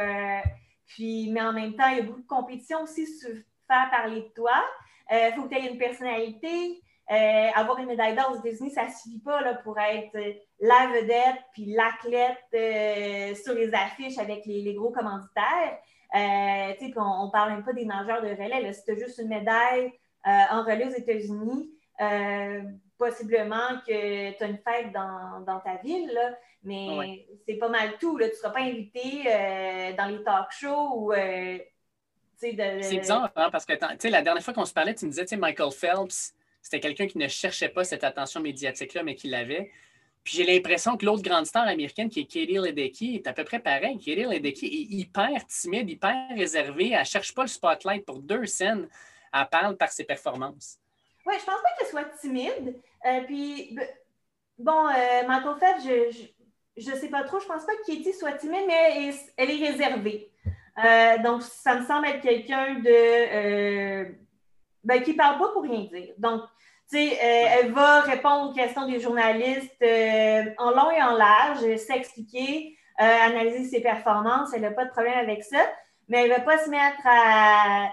puis, 0.87 1.31
mais 1.31 1.43
en 1.43 1.53
même 1.53 1.75
temps, 1.75 1.89
il 1.89 1.99
y 1.99 2.01
a 2.01 2.05
beaucoup 2.05 2.23
de 2.23 2.27
compétition 2.27 2.83
aussi 2.83 3.07
sur 3.07 3.31
faire 3.69 3.91
parler 3.91 4.23
de 4.23 4.33
toi. 4.35 4.65
Il 5.11 5.33
faut 5.37 5.45
que 5.45 5.55
tu 5.55 5.61
aies 5.61 5.71
une 5.71 5.79
personnalité. 5.79 6.83
Euh, 7.11 7.51
avoir 7.55 7.79
une 7.79 7.89
médaille 7.89 8.15
d'or 8.15 8.33
aux 8.33 8.47
États-Unis, 8.47 8.71
ça 8.71 8.85
ne 8.85 8.91
suffit 8.91 9.21
pas 9.21 9.43
là, 9.43 9.55
pour 9.55 9.79
être 9.79 10.15
euh, 10.15 10.33
la 10.61 10.87
vedette 10.95 11.43
puis 11.53 11.67
l'athlète 11.67 12.39
euh, 12.55 13.35
sur 13.35 13.55
les 13.55 13.75
affiches 13.75 14.19
avec 14.19 14.47
les, 14.47 14.73
gros 14.75 14.93
commanditaires. 14.93 15.79
On 16.15 17.27
ne 17.27 17.31
parle 17.31 17.53
même 17.53 17.65
pas 17.65 17.73
des 17.73 17.85
nageurs 17.85 18.23
de 18.23 18.29
relais. 18.29 18.61
Là. 18.61 18.73
Si 18.73 18.85
tu 18.85 18.93
as 18.93 18.97
juste 18.97 19.19
une 19.19 19.29
médaille 19.29 19.93
en 20.25 20.63
relais 20.63 20.87
aux 20.87 20.97
États-Unis, 20.97 21.71
possiblement 22.99 23.81
que 23.87 24.37
tu 24.37 24.45
as 24.45 24.47
une 24.47 24.59
fête 24.59 24.93
dans, 24.93 25.61
ta 25.61 25.77
ville, 25.83 26.19
mais 26.63 27.27
c'est 27.47 27.57
pas 27.57 27.69
mal 27.69 27.99
tout. 27.99 28.19
Tu 28.19 28.25
ne 28.25 28.31
seras 28.33 28.51
pas 28.51 28.61
invité 28.61 29.25
dans 29.97 30.07
les 30.07 30.23
talk 30.23 30.51
shows 30.51 30.93
ou. 30.95 31.13
C'est 32.37 32.99
bizarre, 32.99 33.31
hein, 33.37 33.51
parce 33.53 33.65
que 33.65 33.73
la 34.09 34.23
dernière 34.23 34.43
fois 34.43 34.53
qu'on 34.53 34.65
se 34.65 34.73
parlait, 34.73 34.95
tu 34.95 35.07
me 35.07 35.11
disais, 35.11 35.37
Michael 35.37 35.71
Phelps, 35.71 36.35
c'était 36.61 36.81
quelqu'un 36.81 37.07
qui 37.07 37.19
ne 37.19 37.29
cherchait 37.29 37.69
pas 37.69 37.85
cette 37.85 38.05
attention 38.05 38.41
médiatique-là, 38.41 39.03
mais 39.05 39.15
qui 39.15 39.29
l'avait. 39.29 39.71
Puis 40.25 40.37
j'ai 40.37 40.45
l'impression 40.45 40.97
que 40.97 41.05
l'autre 41.05 41.23
grande 41.23 41.47
star 41.47 41.67
américaine, 41.67 42.09
qui 42.09 42.21
est 42.21 42.25
Katie 42.25 42.59
Ledecky, 42.59 43.17
est 43.17 43.27
à 43.27 43.33
peu 43.33 43.45
près 43.45 43.59
pareil. 43.59 43.99
Katie 43.99 44.25
Ledecky 44.25 44.67
est 44.67 44.95
hyper 44.95 45.47
timide, 45.47 45.91
hyper 45.91 46.29
réservée. 46.37 46.91
Elle 46.91 47.01
ne 47.01 47.05
cherche 47.05 47.35
pas 47.35 47.43
le 47.43 47.49
spotlight 47.49 48.05
pour 48.05 48.21
deux 48.21 48.47
scènes. 48.47 48.89
Elle 49.33 49.49
parle 49.51 49.77
par 49.77 49.91
ses 49.91 50.05
performances. 50.05 50.79
Oui, 51.27 51.35
je 51.41 51.45
pense 51.45 51.61
pas 51.61 51.69
qu'elle 51.79 51.89
soit 51.89 52.05
timide. 52.21 52.81
Euh, 53.07 53.21
puis, 53.27 53.77
bon, 54.59 54.89
euh, 54.89 55.27
Michael 55.27 55.57
je 56.77 56.91
ne 56.91 56.97
sais 56.97 57.09
pas 57.09 57.23
trop. 57.25 57.39
Je 57.41 57.47
pense 57.47 57.65
pas 57.65 57.73
que 57.77 57.87
Katie 57.87 58.13
soit 58.13 58.33
timide, 58.33 58.65
mais 58.67 59.13
elle 59.37 59.51
est, 59.51 59.67
réservée. 59.69 60.31
Euh, 60.83 61.19
donc, 61.19 61.43
ça 61.43 61.79
me 61.79 61.87
semble 61.87 62.07
être 62.07 62.23
quelqu'un 62.23 62.75
de 62.75 62.89
euh, 62.89 64.05
ben, 64.83 65.03
qui 65.03 65.13
ne 65.13 65.17
parle 65.17 65.39
pas 65.39 65.49
pour 65.49 65.63
rien 65.63 65.85
dire. 65.85 66.15
Donc, 66.19 66.43
sais, 66.93 67.13
euh, 67.13 67.47
elle 67.61 67.73
va 67.73 68.01
répondre 68.01 68.51
aux 68.51 68.55
questions 68.55 68.87
des 68.87 69.01
journalistes 69.01 69.83
euh, 69.83 70.45
en 70.59 70.71
long 70.71 70.91
et 70.91 71.03
en 71.03 71.17
large, 71.17 71.77
s'expliquer, 71.77 72.77
euh, 73.01 73.05
analyser 73.05 73.65
ses 73.65 73.81
performances. 73.81 74.51
Elle 74.55 74.63
n'a 74.63 74.71
pas 74.71 74.85
de 74.85 74.91
problème 74.91 75.19
avec 75.19 75.43
ça, 75.43 75.65
mais 76.09 76.23
elle 76.23 76.31
ne 76.31 76.35
va 76.35 76.41
pas 76.41 76.59
se 76.59 76.71
mettre 76.71 77.01
à, 77.05 77.89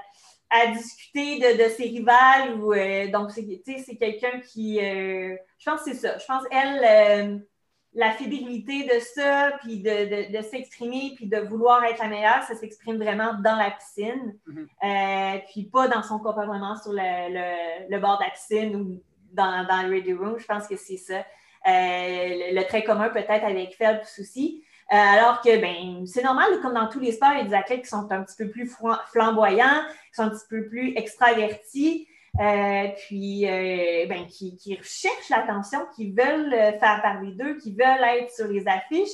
à 0.50 0.68
discuter 0.68 1.40
de, 1.40 1.64
de, 1.64 1.70
ses 1.70 1.84
rivales. 1.84 2.56
Ou, 2.62 2.74
donc, 3.12 3.32
c'est 3.32 3.96
quelqu'un 3.98 4.40
qui. 4.42 4.80
je 4.80 5.38
pense 5.66 5.84
que 5.84 5.92
c'est 5.92 5.98
ça. 5.98 6.18
Je 6.18 6.26
pense 6.26 6.48
qu'elle 6.48 7.46
la 7.94 8.12
fidélité 8.12 8.84
de 8.84 9.00
ça, 9.00 9.52
puis 9.62 9.82
de, 9.82 10.42
s'exprimer, 10.42 11.14
puis 11.16 11.28
de 11.28 11.38
vouloir 11.40 11.84
être 11.86 12.00
la 12.00 12.08
meilleure, 12.08 12.44
ça 12.44 12.56
s'exprime 12.56 12.98
vraiment 12.98 13.34
dans 13.44 13.56
la 13.56 13.72
piscine, 13.72 14.38
mm-hmm. 14.48 15.36
euh, 15.36 15.40
puis 15.52 15.64
pas 15.66 15.88
dans 15.88 16.04
son 16.04 16.20
comportement 16.20 16.76
sur 16.76 16.92
le, 16.94 18.00
bord 18.00 18.20
de 18.20 18.26
la 18.26 18.30
piscine 18.30 18.76
ou 18.76 19.04
dans, 19.34 19.66
le 19.84 19.90
ready 19.90 20.14
room. 20.14 20.38
Je 20.38 20.46
pense 20.46 20.68
que 20.68 20.76
c'est 20.76 20.98
ça. 20.98 21.20
Euh, 21.68 22.54
le, 22.54 22.64
trait 22.68 22.84
commun 22.84 23.10
peut-être 23.10 23.44
avec 23.44 23.76
Phelps 23.76 24.20
aussi. 24.20 24.64
Euh, 24.92 24.96
alors 24.96 25.42
que 25.42 25.60
ben, 25.60 26.06
c'est 26.08 26.24
normal, 26.24 26.62
comme 26.62 26.74
dans 26.74 26.88
tous 26.88 27.00
les 27.00 27.12
sports, 27.12 27.32
il 27.34 27.38
y 27.40 27.42
a 27.42 27.44
des 27.44 27.54
athlètes 27.54 27.82
qui 27.82 27.90
sont 27.90 28.12
un 28.12 28.24
petit 28.24 28.36
peu 28.38 28.50
plus 28.50 28.72
flamboyants, 29.12 29.84
qui 30.10 30.16
sont 30.16 30.24
un 30.24 30.30
petit 30.30 30.48
peu 30.50 30.68
plus 30.68 30.94
extravertis. 30.96 32.08
Euh, 32.40 32.88
puis 33.06 33.46
euh, 33.46 34.06
ben, 34.08 34.26
qui, 34.26 34.56
qui, 34.56 34.76
recherchent 34.76 35.30
l'attention, 35.30 35.80
qui 35.94 36.12
veulent 36.12 36.54
euh, 36.54 36.72
faire 36.80 37.02
parler 37.02 37.34
d'eux, 37.34 37.58
qui 37.58 37.72
veulent 37.72 38.04
être 38.18 38.32
sur 38.34 38.48
les 38.48 38.66
affiches. 38.66 39.10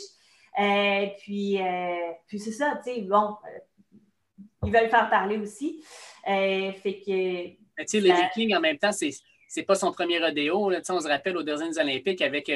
puis 1.24 1.60
puis 2.28 2.40
c'est 2.40 2.52
ça, 2.52 2.80
tu 2.86 2.94
sais, 2.94 3.02
bon, 3.02 3.36
ils 4.64 4.72
veulent 4.72 4.90
faire 4.90 5.10
parler 5.10 5.38
aussi. 5.38 5.84
fait 6.24 7.02
que. 7.04 7.48
tu 7.48 7.88
sais, 7.88 8.00
Lady 8.00 8.22
King, 8.36 8.56
en 8.56 8.62
même 8.62 8.78
temps, 8.78 8.92
c'est, 8.92 9.12
c'est 9.48 9.64
pas 9.64 9.76
son 9.76 9.92
premier 9.92 10.20
rodéo. 10.20 10.70
Là, 10.70 10.82
on 10.90 11.00
se 11.00 11.08
rappelle 11.08 11.38
aux 11.38 11.44
dernières 11.44 11.78
Olympiques 11.80 12.22
avec 12.22 12.52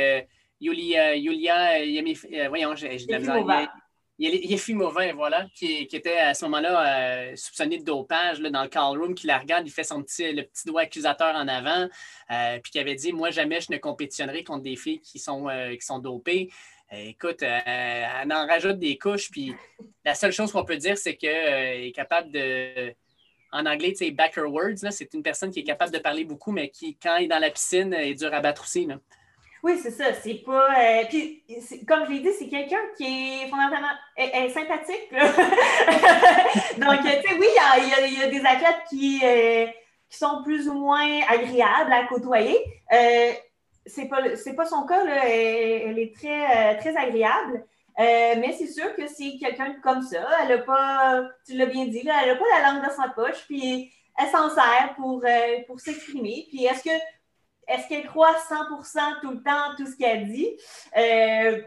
Yulia, 0.61 1.15
Yulia 1.15 2.47
voyons, 2.47 2.76
j'ai 2.76 2.95
de 2.95 3.11
la 3.11 3.67
Yefimova, 4.20 5.13
voilà, 5.13 5.47
qui, 5.55 5.88
qui, 5.88 5.95
était 5.95 6.17
à 6.17 6.34
ce 6.34 6.43
moment-là 6.45 7.30
euh, 7.32 7.36
soupçonné 7.38 7.78
de 7.78 7.86
dopage 7.86 8.41
dans 8.41 8.63
le 8.63 8.67
call 8.67 8.97
room, 8.97 9.15
qui 9.15 9.28
la 9.28 9.38
regarde, 9.38 9.65
il 9.65 9.72
fait 9.72 9.86
son 9.86 10.03
petit, 10.03 10.34
le 10.34 10.43
petit 10.43 10.67
doigt 10.67 10.82
accusateur 10.82 11.36
en 11.36 11.47
avant, 11.47 11.88
euh, 12.32 12.59
puis 12.61 12.72
qui 12.72 12.80
avait 12.80 12.95
dit 12.95 13.13
Moi, 13.13 13.32
jamais 13.32 13.61
je 13.61 13.72
ne 13.72 13.78
compétitionnerai 13.78 14.43
contre 14.43 14.63
des 14.63 14.76
filles 14.76 14.99
qui 14.99 15.20
sont, 15.20 15.47
euh, 15.47 15.76
dopées. 16.01 16.49
écoute, 16.91 17.41
elle 17.41 18.32
en 18.34 18.45
rajoute 18.45 18.78
des 18.78 18.97
couches, 18.97 19.32
puis 19.32 19.53
la 20.03 20.15
seule 20.15 20.34
chose 20.34 20.51
qu'on 20.51 20.65
peut 20.65 20.78
dire, 20.78 20.97
c'est 20.97 21.15
qu'elle 21.15 21.86
est 21.86 21.91
capable 21.93 22.32
de. 22.32 22.93
En 23.51 23.65
anglais, 23.65 23.93
tu 23.93 24.05
sais, 24.05 24.11
back 24.11 24.38
her 24.38 24.45
words, 24.45 24.91
c'est 24.91 25.11
une 25.15 25.24
personne 25.24 25.49
qui 25.49 25.61
est 25.61 25.63
capable 25.63 25.91
de 25.91 25.97
parler 25.97 26.24
beaucoup, 26.24 26.51
mais 26.51 26.70
qui, 26.70 26.95
quand 26.97 27.15
elle 27.15 27.24
est 27.24 27.28
dans 27.28 27.39
la 27.39 27.49
piscine, 27.49 27.93
est 27.93 28.13
dure 28.13 28.34
à 28.34 28.41
battre 28.41 28.63
aussi. 28.63 28.88
Oui, 29.62 29.78
c'est 29.82 29.91
ça. 29.91 30.14
C'est 30.14 30.41
pas. 30.45 30.70
Euh, 30.80 31.03
puis, 31.10 31.43
comme 31.88 32.05
je 32.05 32.12
l'ai 32.12 32.20
dit, 32.20 32.32
c'est 32.38 32.47
quelqu'un 32.47 32.80
qui 32.95 33.05
est 33.05 33.49
fondamentalement 33.49 33.89
est, 34.16 34.49
sympathique. 34.49 35.12
Donc, 36.78 37.01
tu 37.01 37.10
sais, 37.10 37.38
oui, 37.38 37.47
il 37.78 38.18
y, 38.18 38.24
a, 38.24 38.28
des 38.28 38.45
athlètes 38.45 38.84
qui, 38.89 39.20
euh, 39.24 39.66
qui 40.10 40.18
sont 40.18 40.43
plus 40.43 40.70
ou 40.70 40.74
moins 40.74 41.22
agréables 41.28 41.91
à 41.91 42.05
côtoyer. 42.07 42.57
Euh, 42.93 43.32
c'est 43.86 44.07
pas, 44.07 44.22
pas 44.55 44.66
son 44.66 44.86
cas, 44.86 45.03
là. 45.03 45.28
Elle, 45.28 45.99
est 45.99 46.16
très, 46.16 46.78
très 46.78 46.95
agréable. 46.95 47.66
mais 47.97 48.55
c'est 48.57 48.68
sûr 48.68 48.95
que 48.95 49.07
c'est 49.07 49.38
quelqu'un 49.39 49.76
comme 49.84 50.01
ça. 50.01 50.26
Elle 50.41 50.57
n'a 50.57 50.57
pas, 50.60 51.24
tu 51.45 51.57
l'as 51.57 51.66
bien 51.66 51.86
dit, 51.86 51.99
elle 51.99 52.30
n'a 52.30 52.36
pas 52.36 52.62
la 52.62 52.72
langue 52.72 52.84
dans 52.84 52.95
sa 52.95 53.10
poche, 53.10 53.43
puis 53.45 53.91
elle 54.18 54.30
s'en 54.30 54.49
sert 54.49 54.93
pour, 54.95 55.22
pour 55.68 55.80
s'exprimer. 55.82 56.45
Puis 56.49 56.64
est-ce 56.64 56.84
que 56.84 56.95
est-ce 57.70 57.88
qu'elle 57.88 58.05
croit 58.05 58.34
100% 58.49 59.22
tout 59.22 59.32
le 59.32 59.43
temps 59.43 59.76
tout 59.78 59.86
ce 59.86 59.95
qu'elle 59.95 60.28
dit? 60.28 60.57
Euh, 60.97 61.61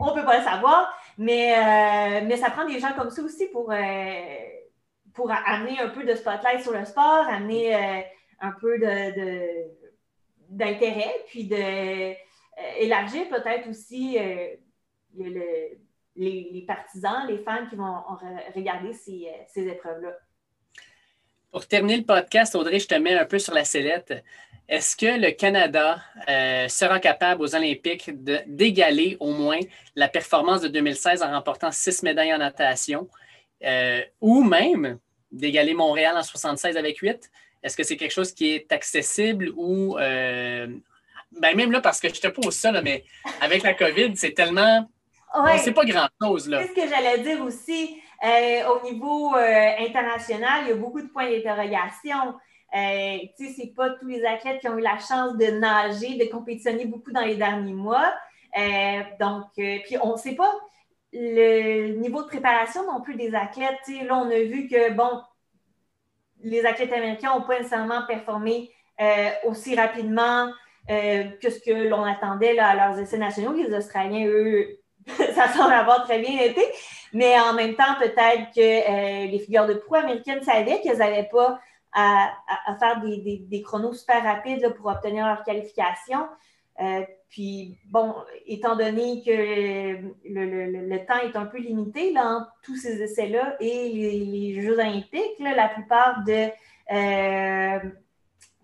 on 0.00 0.10
ne 0.10 0.20
peut 0.20 0.26
pas 0.26 0.38
le 0.38 0.44
savoir, 0.44 0.92
mais, 1.16 1.54
euh, 1.54 2.26
mais 2.26 2.36
ça 2.36 2.50
prend 2.50 2.66
des 2.66 2.80
gens 2.80 2.92
comme 2.94 3.10
ça 3.10 3.22
aussi 3.22 3.46
pour, 3.46 3.70
euh, 3.72 4.24
pour 5.14 5.30
amener 5.30 5.78
un 5.78 5.88
peu 5.88 6.04
de 6.04 6.14
spotlight 6.14 6.62
sur 6.62 6.72
le 6.72 6.84
sport, 6.84 7.26
amener 7.28 8.04
un 8.40 8.52
peu 8.60 8.78
d'intérêt, 10.48 11.14
puis 11.28 11.46
de 11.46 12.14
élargir 12.80 13.28
peut-être 13.28 13.68
aussi 13.68 14.18
les, 15.14 16.64
partisans, 16.66 17.28
les 17.28 17.38
fans 17.38 17.66
qui 17.70 17.76
vont 17.76 18.02
regarder 18.56 18.92
ces, 18.92 19.30
ces 19.46 19.68
épreuves-là. 19.68 20.12
Pour 21.52 21.68
terminer 21.68 21.98
le 21.98 22.04
podcast, 22.04 22.56
Audrey, 22.56 22.80
je 22.80 22.88
te 22.88 22.96
mets 22.96 23.16
un 23.16 23.26
peu 23.26 23.38
sur 23.38 23.54
la 23.54 23.64
sellette. 23.64 24.24
Est-ce 24.68 24.96
que 24.96 25.20
le 25.20 25.30
Canada 25.32 25.98
euh, 26.28 26.68
sera 26.68 26.98
capable 26.98 27.42
aux 27.42 27.54
Olympiques 27.54 28.10
d'égaler 28.46 29.16
au 29.20 29.32
moins 29.32 29.58
la 29.94 30.08
performance 30.08 30.62
de 30.62 30.68
2016 30.68 31.22
en 31.22 31.30
remportant 31.32 31.70
six 31.70 32.02
médailles 32.02 32.32
en 32.32 32.38
natation 32.38 33.08
euh, 33.62 34.00
ou 34.22 34.42
même 34.42 34.98
d'égaler 35.30 35.74
Montréal 35.74 36.16
en 36.16 36.22
76 36.22 36.78
avec 36.78 36.98
huit? 36.98 37.30
Est-ce 37.62 37.76
que 37.76 37.82
c'est 37.82 37.96
quelque 37.96 38.12
chose 38.12 38.32
qui 38.32 38.54
est 38.54 38.72
accessible 38.72 39.52
ou 39.54 39.98
euh, 39.98 40.66
ben 41.40 41.56
même 41.56 41.72
là, 41.72 41.80
parce 41.80 42.00
que 42.00 42.08
je 42.08 42.20
te 42.20 42.28
pose 42.28 42.54
ça, 42.54 42.72
mais 42.80 43.04
avec 43.40 43.64
la 43.64 43.74
COVID, 43.74 44.16
c'est 44.16 44.32
tellement. 44.32 44.88
C'est 45.58 45.72
pas 45.72 45.84
grand-chose. 45.84 46.48
C'est 46.48 46.68
ce 46.68 46.74
que 46.74 46.88
j'allais 46.88 47.18
dire 47.18 47.42
aussi. 47.42 48.00
au 48.22 48.90
niveau 48.90 49.34
international, 49.34 50.62
il 50.62 50.68
y 50.68 50.72
a 50.72 50.76
beaucoup 50.76 51.02
de 51.02 51.08
points 51.08 51.28
d'interrogation. 51.28 52.34
Euh, 52.74 53.18
tu 53.36 53.46
sais, 53.46 53.54
c'est 53.56 53.74
pas 53.74 53.90
tous 53.90 54.06
les 54.06 54.24
athlètes 54.24 54.60
qui 54.60 54.68
ont 54.68 54.76
eu 54.76 54.82
la 54.82 54.98
chance 54.98 55.36
de 55.36 55.46
nager, 55.58 56.16
de 56.16 56.30
compétitionner 56.30 56.86
beaucoup 56.86 57.12
dans 57.12 57.20
les 57.20 57.36
derniers 57.36 57.72
mois. 57.72 58.12
Euh, 58.58 59.00
donc, 59.20 59.46
euh, 59.58 59.78
puis 59.84 59.96
on 60.02 60.12
ne 60.12 60.16
sait 60.16 60.34
pas 60.34 60.52
le 61.12 61.94
niveau 61.94 62.22
de 62.22 62.26
préparation 62.26 62.84
non 62.90 63.00
plus 63.00 63.14
des 63.14 63.32
athlètes. 63.34 63.78
Là, 63.88 64.16
on 64.16 64.28
a 64.28 64.42
vu 64.42 64.66
que, 64.66 64.92
bon, 64.92 65.22
les 66.42 66.66
athlètes 66.66 66.92
américains 66.92 67.32
n'ont 67.34 67.46
pas 67.46 67.58
nécessairement 67.58 68.04
performé 68.06 68.70
aussi 69.44 69.76
rapidement 69.76 70.50
que 70.88 71.50
ce 71.50 71.58
que 71.60 71.88
l'on 71.88 72.02
attendait 72.02 72.54
là, 72.54 72.68
à 72.68 72.74
leurs 72.74 72.98
essais 72.98 73.18
nationaux. 73.18 73.52
Les 73.52 73.72
Australiens, 73.72 74.26
eux, 74.26 74.80
ça 75.06 75.48
semble 75.48 75.72
avoir 75.72 76.02
très 76.04 76.18
bien 76.18 76.40
été. 76.40 76.62
Mais 77.12 77.38
en 77.38 77.52
même 77.54 77.76
temps, 77.76 77.94
peut-être 78.00 78.52
que 78.52 79.30
les 79.30 79.38
figures 79.38 79.66
de 79.66 79.74
proue 79.74 79.94
américaines 79.94 80.42
savaient 80.42 80.80
qu'elles 80.80 80.98
n'avaient 80.98 81.28
pas 81.30 81.60
à, 81.94 82.32
faire 82.78 83.00
des, 83.02 83.62
chronos 83.62 83.94
super 83.94 84.22
rapides 84.22 84.74
pour 84.76 84.86
obtenir 84.86 85.26
leur 85.26 85.44
qualification. 85.44 86.26
Euh, 86.80 87.02
puis, 87.28 87.78
bon, 87.86 88.14
étant 88.46 88.76
donné 88.76 89.22
que 89.24 89.30
le, 90.24 91.06
temps 91.06 91.20
est 91.20 91.36
un 91.36 91.46
peu 91.46 91.58
limité 91.58 92.12
là, 92.12 92.48
tous 92.62 92.76
ces 92.76 93.00
essais-là 93.00 93.56
et 93.60 93.90
les, 93.92 94.60
Jeux 94.60 94.78
olympiques, 94.78 95.38
la 95.38 95.68
plupart 95.68 96.24
de 96.24 96.50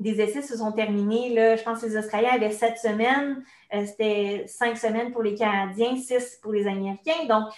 des 0.01 0.21
essais 0.21 0.43
se 0.43 0.57
sont 0.57 0.73
terminés. 0.73 1.35
Là, 1.35 1.57
je 1.57 1.63
pense 1.63 1.83
que 1.83 1.87
les 1.87 1.97
Australiens 1.97 2.33
avaient 2.33 2.51
sept 2.51 2.79
semaines. 2.79 3.45
C'était 3.71 4.45
cinq 4.49 4.77
semaines 4.77 5.13
pour 5.13 5.23
les 5.23 5.35
Canadiens, 5.35 5.97
six 5.97 6.39
pour 6.43 6.53
les 6.53 6.67
Américains. 6.67 7.27
Donc, 7.29 7.53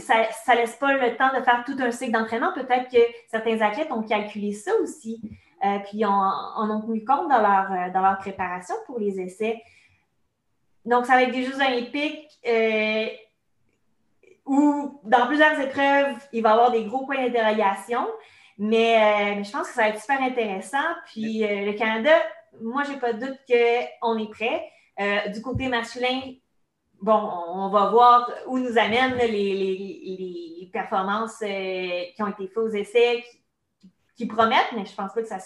ça 0.00 0.14
ne 0.48 0.54
laisse 0.56 0.76
pas 0.76 0.92
le 0.94 1.16
temps 1.16 1.30
de 1.36 1.42
faire 1.42 1.64
tout 1.64 1.76
un 1.78 1.90
cycle 1.90 2.12
d'entraînement. 2.12 2.52
Peut-être 2.52 2.90
que 2.90 2.98
certains 3.28 3.60
athlètes 3.60 3.92
ont 3.92 4.02
calculé 4.02 4.52
ça 4.52 4.72
aussi, 4.82 5.20
euh, 5.64 5.78
puis 5.88 6.04
en, 6.04 6.10
ont 6.56 6.80
tenu 6.80 7.04
compte 7.04 7.28
dans 7.28 7.40
leur, 7.40 7.72
euh, 7.72 7.90
dans 7.92 8.00
leur 8.00 8.18
préparation 8.18 8.74
pour 8.86 8.98
les 8.98 9.20
essais. 9.20 9.62
Donc, 10.84 11.06
ça 11.06 11.14
va 11.14 11.22
être 11.22 11.32
des 11.32 11.44
Jeux 11.44 11.56
olympiques 11.56 12.30
euh, 12.46 13.06
où, 14.44 15.00
dans 15.04 15.26
plusieurs 15.26 15.58
épreuves, 15.58 16.16
il 16.32 16.42
va 16.42 16.50
y 16.50 16.52
avoir 16.52 16.70
des 16.70 16.84
gros 16.84 17.06
points 17.06 17.24
d'interrogation. 17.24 18.06
Mais, 18.58 19.42
je 19.44 19.50
pense 19.50 19.68
que 19.68 19.74
ça 19.74 19.82
va 19.82 19.88
être 19.88 20.00
super 20.00 20.22
intéressant. 20.22 20.78
Puis, 21.06 21.40
le 21.40 21.72
Canada, 21.72 22.12
moi, 22.62 22.84
je 22.84 22.92
n'ai 22.92 22.98
pas 22.98 23.12
de 23.12 23.26
doute 23.26 23.38
qu'on 24.00 24.16
est 24.16 24.30
prêt. 24.30 25.28
du 25.30 25.42
côté 25.42 25.68
masculin, 25.68 26.20
bon, 27.00 27.30
on 27.48 27.68
va 27.68 27.90
voir 27.90 28.30
où 28.46 28.58
nous 28.58 28.78
amènent 28.78 29.16
les, 29.18 30.70
performances 30.72 31.40
euh, 31.42 32.02
qui 32.14 32.22
ont 32.22 32.26
été 32.26 32.48
faites 32.48 32.58
aux 32.58 32.68
essais, 32.68 33.24
qui, 34.14 34.26
promettent, 34.26 34.72
mais 34.74 34.84
je 34.84 34.90
ne 34.90 34.96
pense 34.96 35.14
pas 35.14 35.22
que 35.22 35.28
ça, 35.28 35.38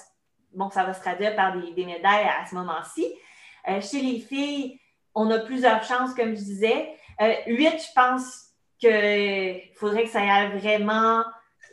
bon, 0.52 0.70
ça 0.70 0.82
va 0.82 0.92
se 0.92 1.00
traduire 1.00 1.36
par 1.36 1.56
des, 1.56 1.84
médailles 1.84 2.26
à, 2.26 2.46
ce 2.46 2.56
moment-ci. 2.56 3.06
Euh, 3.68 3.80
chez 3.80 4.00
les 4.00 4.18
filles, 4.18 4.80
on 5.14 5.30
a 5.30 5.38
plusieurs 5.38 5.84
chances, 5.84 6.14
comme 6.14 6.30
je 6.30 6.42
disais. 6.42 6.90
Euh, 7.20 7.32
huit, 7.46 7.78
je 7.78 7.92
pense 7.94 8.48
qu'il 8.78 9.72
faudrait 9.76 10.04
que 10.04 10.10
ça 10.10 10.20
aille 10.20 10.58
vraiment, 10.58 11.22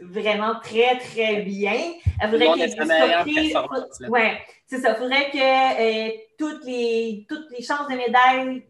vraiment 0.01 0.59
très, 0.59 0.99
très 0.99 1.41
bien. 1.41 1.93
Il 2.21 2.30
faudrait 2.30 2.51
qu'il 2.51 2.59
y 2.59 2.63
ait 2.63 3.53
des 3.53 4.07
Oui, 4.09 4.21
c'est 4.67 4.80
ça. 4.80 4.91
Il 4.91 4.97
faudrait 4.97 5.32
que 5.32 6.38
toutes, 6.38 6.63
les, 6.65 7.25
toutes 7.28 7.49
les 7.49 7.63
chances 7.63 7.88
de 7.88 7.95
médailles 7.95 8.67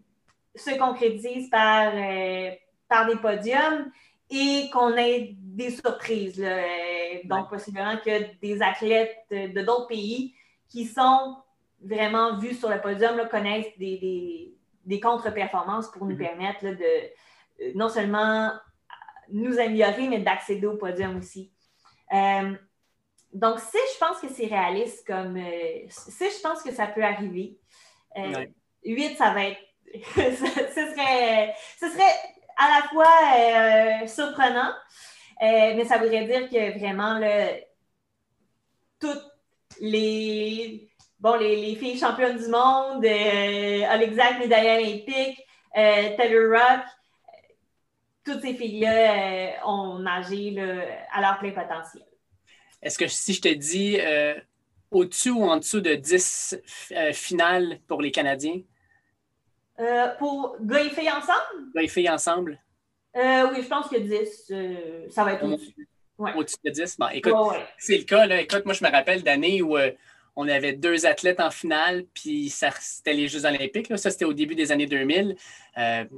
se 0.57 0.77
concrétise 0.77 1.49
par, 1.49 1.91
euh, 1.93 2.51
par 2.87 3.07
des 3.07 3.15
podiums 3.17 3.91
et 4.29 4.69
qu'on 4.71 4.95
ait 4.97 5.35
des 5.37 5.71
surprises. 5.71 6.43
Donc, 7.25 7.49
possiblement 7.49 7.97
que 7.97 8.35
des 8.41 8.61
athlètes 8.61 9.17
de 9.31 9.61
d'autres 9.61 9.87
pays 9.87 10.35
qui 10.69 10.85
sont 10.85 11.37
vraiment 11.81 12.37
vus 12.37 12.55
sur 12.55 12.69
le 12.69 12.81
podium 12.81 13.27
connaissent 13.29 13.77
des, 13.77 14.53
contre-performances 15.01 15.91
pour 15.91 16.05
nous 16.05 16.15
mm-hmm. 16.15 16.17
permettre 16.17 16.63
de 16.63 16.83
euh, 17.61 17.71
non 17.75 17.89
seulement 17.89 18.51
nous 19.29 19.59
améliorer, 19.59 20.07
mais 20.07 20.19
d'accéder 20.19 20.65
au 20.65 20.77
podium 20.77 21.17
aussi. 21.17 21.51
Euh, 22.13 22.53
donc, 23.33 23.59
si 23.59 23.77
je 23.93 23.99
pense 23.99 24.19
que 24.19 24.29
c'est 24.29 24.47
réaliste, 24.47 25.05
comme 25.05 25.37
si 25.89 26.25
je 26.25 26.41
pense 26.41 26.63
que 26.63 26.71
ça 26.71 26.87
peut 26.87 27.03
arriver, 27.03 27.59
8, 28.85 29.17
ça 29.17 29.33
va 29.33 29.45
être 29.45 29.59
ce, 30.15 30.21
serait, 30.21 31.55
ce 31.79 31.89
serait 31.89 32.15
à 32.57 32.79
la 32.79 32.87
fois 32.89 34.03
euh, 34.03 34.07
surprenant, 34.07 34.73
euh, 35.41 35.73
mais 35.75 35.85
ça 35.85 35.97
voudrait 35.97 36.25
dire 36.25 36.49
que 36.49 36.77
vraiment, 36.77 37.19
toutes 38.99 39.23
les, 39.79 40.89
bon, 41.19 41.35
les, 41.35 41.75
filles 41.75 41.99
championnes 41.99 42.37
du 42.37 42.47
monde, 42.47 43.05
euh, 43.05 44.39
médaille 44.39 44.83
olympique, 44.83 45.45
euh, 45.77 46.15
Taylor 46.17 46.59
Rock, 46.59 46.85
toutes 48.25 48.41
ces 48.41 48.55
filles-là 48.55 49.65
ont 49.65 49.99
nagé 49.99 50.55
à 51.13 51.21
leur 51.21 51.39
plein 51.39 51.51
potentiel. 51.51 52.03
Est-ce 52.81 52.97
que 52.97 53.07
si 53.07 53.33
je 53.33 53.41
te 53.41 53.53
dis 53.53 53.99
au-dessus 54.91 55.29
ou 55.29 55.43
en 55.43 55.57
dessous 55.57 55.79
de 55.79 55.95
10 55.95 56.59
finales 57.13 57.79
pour 57.87 58.01
les 58.01 58.11
Canadiens? 58.11 58.61
Euh, 59.79 60.07
pour 60.17 60.57
gars 60.61 60.81
et 60.81 60.89
filles 60.89 61.11
ensemble? 61.11 61.71
Gars 61.75 61.83
et 61.83 61.87
filles 61.87 62.09
ensemble? 62.09 62.59
Euh, 63.15 63.49
oui, 63.51 63.61
je 63.61 63.67
pense 63.67 63.87
que 63.87 63.97
10, 63.97 64.45
euh, 64.51 65.07
ça 65.09 65.23
va 65.23 65.33
être 65.33 65.43
au-dessus. 65.43 65.87
Au-dessus 66.17 66.57
de 66.65 66.71
10? 66.71 66.97
Bon, 66.97 67.07
écoute, 67.09 67.33
c'est 67.77 67.97
le 67.97 68.03
cas. 68.03 68.25
Là. 68.25 68.41
Écoute, 68.41 68.65
moi, 68.65 68.73
je 68.73 68.83
me 68.83 68.89
rappelle 68.89 69.23
d'années 69.23 69.61
où 69.61 69.75
on 70.35 70.47
avait 70.47 70.73
deux 70.73 71.05
athlètes 71.05 71.39
en 71.39 71.51
finale, 71.51 72.05
puis 72.13 72.49
c'était 72.49 73.13
les 73.13 73.27
Jeux 73.27 73.45
olympiques. 73.45 73.89
Là. 73.89 73.97
Ça, 73.97 74.09
c'était 74.09 74.25
au 74.25 74.33
début 74.33 74.55
des 74.55 74.71
années 74.71 74.87
2000. 74.87 75.35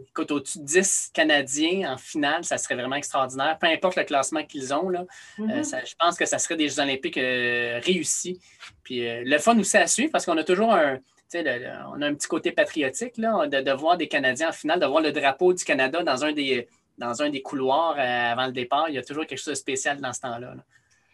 écoute, 0.09 0.31
au-dessus 0.31 0.59
de 0.59 0.63
10 0.63 1.11
Canadiens 1.13 1.93
en 1.93 1.97
finale, 1.97 2.45
ça 2.45 2.57
serait 2.57 2.75
vraiment 2.75 2.95
extraordinaire. 2.95 3.57
Peu 3.59 3.67
importe 3.67 3.97
le 3.97 4.03
classement 4.03 4.43
qu'ils 4.45 4.73
ont, 4.73 4.89
là, 4.89 5.05
mm-hmm. 5.37 5.85
je 5.85 5.95
pense 5.99 6.17
que 6.17 6.25
ça 6.25 6.39
serait 6.39 6.55
des 6.55 6.69
Jeux 6.69 6.79
olympiques 6.79 7.19
réussis. 7.19 8.39
Puis 8.83 9.01
le 9.03 9.37
fun 9.37 9.57
aussi 9.59 9.75
à 9.75 9.87
suivre, 9.87 10.11
parce 10.13 10.25
qu'on 10.25 10.37
a 10.37 10.45
toujours 10.45 10.73
un 10.73 10.99
on 11.35 12.01
a 12.01 12.07
un 12.07 12.13
petit 12.13 12.27
côté 12.27 12.51
patriotique 12.51 13.17
là, 13.17 13.47
de, 13.47 13.71
voir 13.71 13.97
des 13.97 14.07
Canadiens 14.07 14.49
en 14.49 14.53
finale, 14.53 14.79
de 14.79 14.85
voir 14.85 15.01
le 15.01 15.11
drapeau 15.11 15.53
du 15.53 15.63
Canada 15.63 16.03
dans 16.03 16.25
un 16.25 16.31
des, 16.31 16.67
dans 16.97 17.21
un 17.21 17.29
des 17.29 17.41
couloirs 17.41 17.95
euh, 17.97 18.31
avant 18.31 18.47
le 18.47 18.51
départ. 18.51 18.89
Il 18.89 18.95
y 18.95 18.97
a 18.97 19.03
toujours 19.03 19.25
quelque 19.25 19.39
chose 19.39 19.53
de 19.53 19.55
spécial 19.55 19.99
dans 19.99 20.13
ce 20.13 20.21
temps-là. 20.21 20.53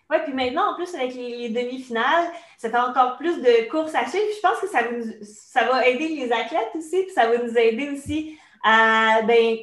Oui, 0.10 0.18
puis 0.24 0.34
maintenant, 0.34 0.72
en 0.72 0.76
plus, 0.76 0.94
avec 0.94 1.16
les, 1.16 1.50
demi-finales, 1.50 2.28
ça 2.58 2.70
fait 2.70 2.78
encore 2.78 3.18
plus 3.18 3.42
de 3.42 3.70
courses 3.70 3.96
à 3.96 4.08
suivre. 4.08 4.26
Je 4.36 4.42
pense 4.42 4.60
que 4.60 4.68
ça, 4.68 4.82
ça 5.24 5.66
va 5.66 5.88
aider 5.88 6.10
les 6.10 6.32
athlètes 6.32 6.70
aussi, 6.76 7.04
puis 7.04 7.12
ça 7.14 7.28
va 7.28 7.38
nous 7.38 7.58
aider 7.58 7.90
aussi 7.90 8.38
à 8.64 9.22
ben, 9.24 9.58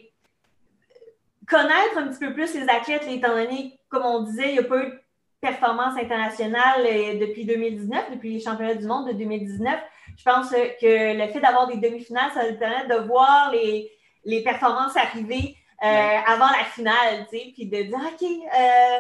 connaître 1.49 1.97
un 1.97 2.09
petit 2.09 2.19
peu 2.19 2.33
plus 2.33 2.55
les 2.55 2.69
athlètes, 2.69 3.07
étant 3.09 3.37
donné, 3.37 3.79
comme 3.89 4.05
on 4.05 4.23
disait, 4.23 4.49
il 4.49 4.53
n'y 4.55 4.59
a 4.59 4.65
pas 4.65 4.79
eu 4.79 4.87
de 4.87 5.01
performance 5.41 5.97
internationale 5.97 6.87
euh, 6.87 7.19
depuis 7.21 7.45
2019, 7.45 8.11
depuis 8.13 8.35
les 8.35 8.41
championnats 8.41 8.75
du 8.75 8.87
monde 8.87 9.09
de 9.09 9.13
2019 9.13 9.79
je 10.17 10.25
pense 10.25 10.51
que 10.51 11.19
le 11.19 11.33
fait 11.33 11.41
d'avoir 11.41 11.67
des 11.67 11.77
demi-finales, 11.77 12.31
ça 12.35 12.51
nous 12.51 12.59
permet 12.59 12.87
de 12.87 13.07
voir 13.07 13.53
les, 13.53 14.43
performances 14.43 14.97
arriver 14.97 15.57
euh, 15.83 16.19
avant 16.27 16.47
la 16.47 16.65
finale, 16.65 17.27
tu 17.31 17.39
sais, 17.39 17.53
puis 17.55 17.67
de 17.67 17.83
dire, 17.83 17.99
OK, 17.99 18.23
euh, 18.23 18.99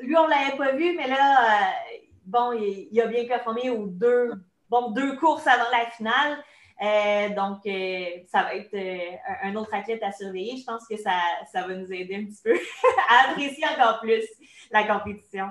lui, 0.00 0.16
on 0.16 0.24
ne 0.24 0.30
l'avait 0.30 0.56
pas 0.56 0.72
vu, 0.72 0.96
mais 0.96 1.06
là, 1.06 1.44
euh, 1.44 1.96
bon, 2.26 2.52
il, 2.52 3.00
a 3.00 3.06
bien 3.06 3.24
performé 3.24 3.70
aux 3.70 3.86
deux, 3.86 4.32
bon, 4.68 4.90
deux 4.90 5.16
courses 5.16 5.46
avant 5.46 5.70
la 5.70 5.86
finale. 5.90 7.34
donc, 7.36 7.60
ça 8.28 8.42
va 8.42 8.54
être 8.56 8.76
un 9.42 9.54
autre 9.54 9.72
athlète 9.72 10.02
à 10.02 10.12
surveiller. 10.12 10.56
Je 10.56 10.64
pense 10.64 10.86
que 10.88 10.96
ça, 10.96 11.12
ça 11.52 11.66
va 11.66 11.74
nous 11.74 11.92
aider 11.92 12.16
un 12.16 12.24
petit 12.24 12.42
peu 12.42 12.58
à 13.08 13.30
apprécier 13.30 13.64
encore 13.68 14.00
plus 14.00 14.24
la 14.72 14.84
compétition. 14.84 15.50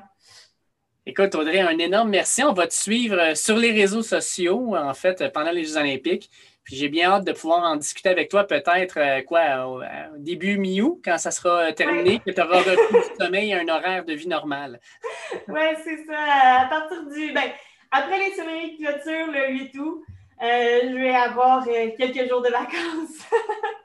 Écoute, 1.06 1.36
Audrey, 1.36 1.60
un 1.60 1.78
énorme 1.80 2.12
merci. 2.12 2.46
On 2.46 2.54
va 2.54 2.66
te 2.66 2.74
suivre 2.74 3.20
euh, 3.20 3.36
sur 3.36 3.58
les 3.58 3.74
réseaux 3.74 4.04
sociaux, 4.04 4.74
en 4.78 4.94
fait, 4.94 5.20
euh, 5.20 5.30
pendant 5.30 5.52
les 5.52 5.66
Jeux 5.66 5.76
olympiques. 5.76 6.30
Puis 6.64 6.78
j'ai 6.78 6.88
bien 6.88 7.12
hâte 7.12 7.26
de 7.26 7.34
pouvoir 7.34 7.64
en 7.64 7.76
discuter 7.76 8.08
avec 8.08 8.30
toi, 8.30 8.46
peut-être, 8.46 8.98
euh, 8.98 9.22
quoi, 9.22 9.68
au, 9.68 9.82
début 10.18 10.58
mi-août, 10.58 11.02
quand 11.04 11.18
ça 11.18 11.32
sera 11.32 11.74
terminé, 11.74 12.20
que 12.26 12.32
tu 12.32 12.40
auras 12.40 12.60
repris 12.60 13.10
du 13.10 13.22
sommeil 13.22 13.50
et 13.50 13.54
un 13.54 13.68
horaire 13.68 14.06
de 14.06 14.14
vie 14.14 14.30
normal. 14.30 14.80
oui, 15.50 15.62
c'est 15.84 16.06
ça. 16.06 16.62
À 16.62 16.68
partir 16.70 17.06
du. 17.06 17.34
Ben, 17.34 17.52
après 17.92 18.20
les 18.20 18.34
semaines 18.36 18.70
de 18.70 18.78
clôture, 18.78 19.28
le 19.30 19.52
8 19.56 19.78
août, 19.80 20.06
je 20.40 20.98
vais 20.98 21.16
avoir 21.16 21.66
quelques 21.66 22.30
jours 22.30 22.42
de 22.42 22.50
vacances. 22.50 23.28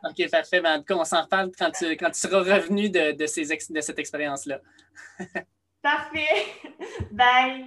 OK, 0.08 0.30
parfait. 0.30 0.60
Ben, 0.60 0.76
en 0.76 0.78
tout 0.78 0.84
cas, 0.84 0.94
on 0.94 1.04
s'en 1.04 1.22
reparle 1.22 1.50
quand 1.58 1.72
tu, 1.72 1.84
quand 1.96 2.10
tu 2.10 2.20
seras 2.20 2.38
revenu 2.38 2.90
de, 2.90 3.10
de, 3.10 3.26
ces, 3.26 3.42
de 3.44 3.80
cette 3.80 3.98
expérience-là. 3.98 4.60
Parfait. 5.82 6.46
Bye. 7.12 7.66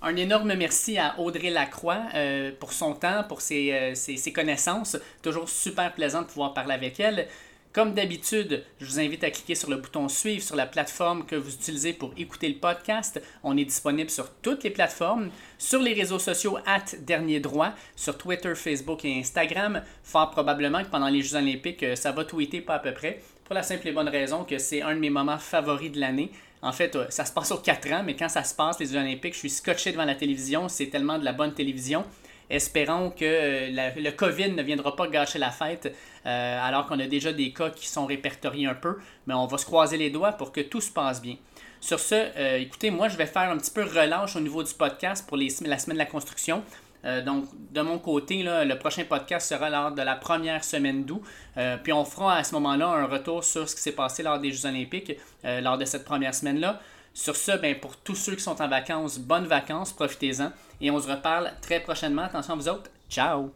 Un 0.00 0.16
énorme 0.16 0.54
merci 0.54 0.98
à 0.98 1.18
Audrey 1.18 1.50
Lacroix 1.50 2.02
euh, 2.14 2.52
pour 2.58 2.72
son 2.72 2.94
temps, 2.94 3.24
pour 3.28 3.40
euh, 3.50 3.94
ses, 3.94 4.32
connaissances. 4.32 4.96
Toujours 5.22 5.48
super 5.48 5.92
plaisant 5.94 6.22
de 6.22 6.26
pouvoir 6.26 6.54
parler 6.54 6.74
avec 6.74 6.98
elle. 7.00 7.28
Comme 7.72 7.94
d'habitude, 7.94 8.64
je 8.80 8.86
vous 8.86 8.98
invite 8.98 9.22
à 9.24 9.30
cliquer 9.30 9.54
sur 9.54 9.68
le 9.70 9.76
bouton 9.76 10.08
Suivre 10.08 10.42
sur 10.42 10.56
la 10.56 10.66
plateforme 10.66 11.26
que 11.26 11.36
vous 11.36 11.52
utilisez 11.52 11.92
pour 11.92 12.12
écouter 12.16 12.48
le 12.48 12.54
podcast. 12.54 13.20
On 13.44 13.56
est 13.56 13.64
disponible 13.64 14.10
sur 14.10 14.32
toutes 14.40 14.64
les 14.64 14.70
plateformes, 14.70 15.30
sur 15.58 15.80
les 15.80 15.92
réseaux 15.92 16.18
sociaux 16.18 16.58
at 16.66 16.96
Dernier 17.00 17.40
Droit, 17.40 17.74
sur 17.94 18.16
Twitter, 18.16 18.54
Facebook 18.54 19.04
et 19.04 19.18
Instagram. 19.18 19.82
Fort 20.02 20.30
probablement 20.30 20.82
que 20.82 20.88
pendant 20.88 21.08
les 21.08 21.22
Jeux 21.22 21.36
Olympiques, 21.36 21.82
euh, 21.82 21.94
ça 21.94 22.10
va 22.10 22.24
tweeter 22.24 22.62
pas 22.62 22.74
à 22.74 22.78
peu 22.78 22.94
près. 22.94 23.20
Pour 23.48 23.54
la 23.54 23.62
simple 23.62 23.88
et 23.88 23.92
bonne 23.92 24.10
raison 24.10 24.44
que 24.44 24.58
c'est 24.58 24.82
un 24.82 24.94
de 24.94 25.00
mes 25.00 25.08
moments 25.08 25.38
favoris 25.38 25.90
de 25.90 25.98
l'année. 25.98 26.30
En 26.60 26.70
fait, 26.70 26.94
euh, 26.94 27.06
ça 27.08 27.24
se 27.24 27.32
passe 27.32 27.50
aux 27.50 27.56
4 27.56 27.92
ans, 27.92 28.02
mais 28.04 28.14
quand 28.14 28.28
ça 28.28 28.44
se 28.44 28.54
passe, 28.54 28.78
les 28.78 28.84
Jeux 28.84 28.98
Olympiques, 28.98 29.32
je 29.32 29.38
suis 29.38 29.48
scotché 29.48 29.90
devant 29.90 30.04
la 30.04 30.14
télévision. 30.14 30.68
C'est 30.68 30.88
tellement 30.88 31.18
de 31.18 31.24
la 31.24 31.32
bonne 31.32 31.54
télévision. 31.54 32.04
Espérons 32.50 33.08
que 33.08 33.24
euh, 33.24 33.92
le 33.96 34.10
COVID 34.10 34.52
ne 34.52 34.62
viendra 34.62 34.94
pas 34.94 35.08
gâcher 35.08 35.38
la 35.38 35.50
fête, 35.50 35.96
euh, 36.26 36.58
alors 36.62 36.86
qu'on 36.86 37.00
a 37.00 37.06
déjà 37.06 37.32
des 37.32 37.50
cas 37.54 37.70
qui 37.70 37.88
sont 37.88 38.04
répertoriés 38.04 38.66
un 38.66 38.74
peu. 38.74 38.98
Mais 39.26 39.32
on 39.32 39.46
va 39.46 39.56
se 39.56 39.64
croiser 39.64 39.96
les 39.96 40.10
doigts 40.10 40.32
pour 40.32 40.52
que 40.52 40.60
tout 40.60 40.82
se 40.82 40.90
passe 40.90 41.22
bien. 41.22 41.36
Sur 41.80 42.00
ce, 42.00 42.58
écoutez, 42.58 42.90
moi, 42.90 43.08
je 43.08 43.16
vais 43.16 43.24
faire 43.24 43.50
un 43.50 43.56
petit 43.56 43.70
peu 43.70 43.82
relâche 43.82 44.36
au 44.36 44.40
niveau 44.40 44.62
du 44.62 44.74
podcast 44.74 45.26
pour 45.26 45.38
la 45.38 45.48
semaine 45.48 45.94
de 45.94 45.98
la 45.98 46.04
construction. 46.04 46.62
Euh, 47.04 47.22
donc, 47.22 47.46
de 47.72 47.80
mon 47.80 47.98
côté, 47.98 48.42
le 48.42 48.74
prochain 48.74 49.04
podcast 49.04 49.48
sera 49.48 49.70
lors 49.70 49.92
de 49.92 50.02
la 50.02 50.16
première 50.16 50.64
semaine 50.64 51.04
d'août. 51.04 51.22
Euh, 51.56 51.76
puis 51.76 51.92
on 51.92 52.04
fera 52.04 52.36
à 52.36 52.44
ce 52.44 52.54
moment-là 52.54 52.88
un 52.88 53.06
retour 53.06 53.44
sur 53.44 53.68
ce 53.68 53.74
qui 53.76 53.82
s'est 53.82 53.92
passé 53.92 54.22
lors 54.22 54.38
des 54.38 54.52
Jeux 54.52 54.68
olympiques, 54.68 55.12
euh, 55.44 55.60
lors 55.60 55.78
de 55.78 55.84
cette 55.84 56.04
première 56.04 56.34
semaine-là. 56.34 56.80
Sur 57.14 57.36
ce, 57.36 57.56
ben, 57.56 57.74
pour 57.78 57.96
tous 57.96 58.14
ceux 58.14 58.34
qui 58.34 58.42
sont 58.42 58.60
en 58.62 58.68
vacances, 58.68 59.18
bonnes 59.18 59.46
vacances, 59.46 59.92
profitez-en. 59.92 60.52
Et 60.80 60.90
on 60.90 61.00
se 61.00 61.08
reparle 61.08 61.52
très 61.60 61.80
prochainement. 61.80 62.22
Attention 62.22 62.54
à 62.54 62.56
vous 62.56 62.68
autres. 62.68 62.90
Ciao! 63.08 63.52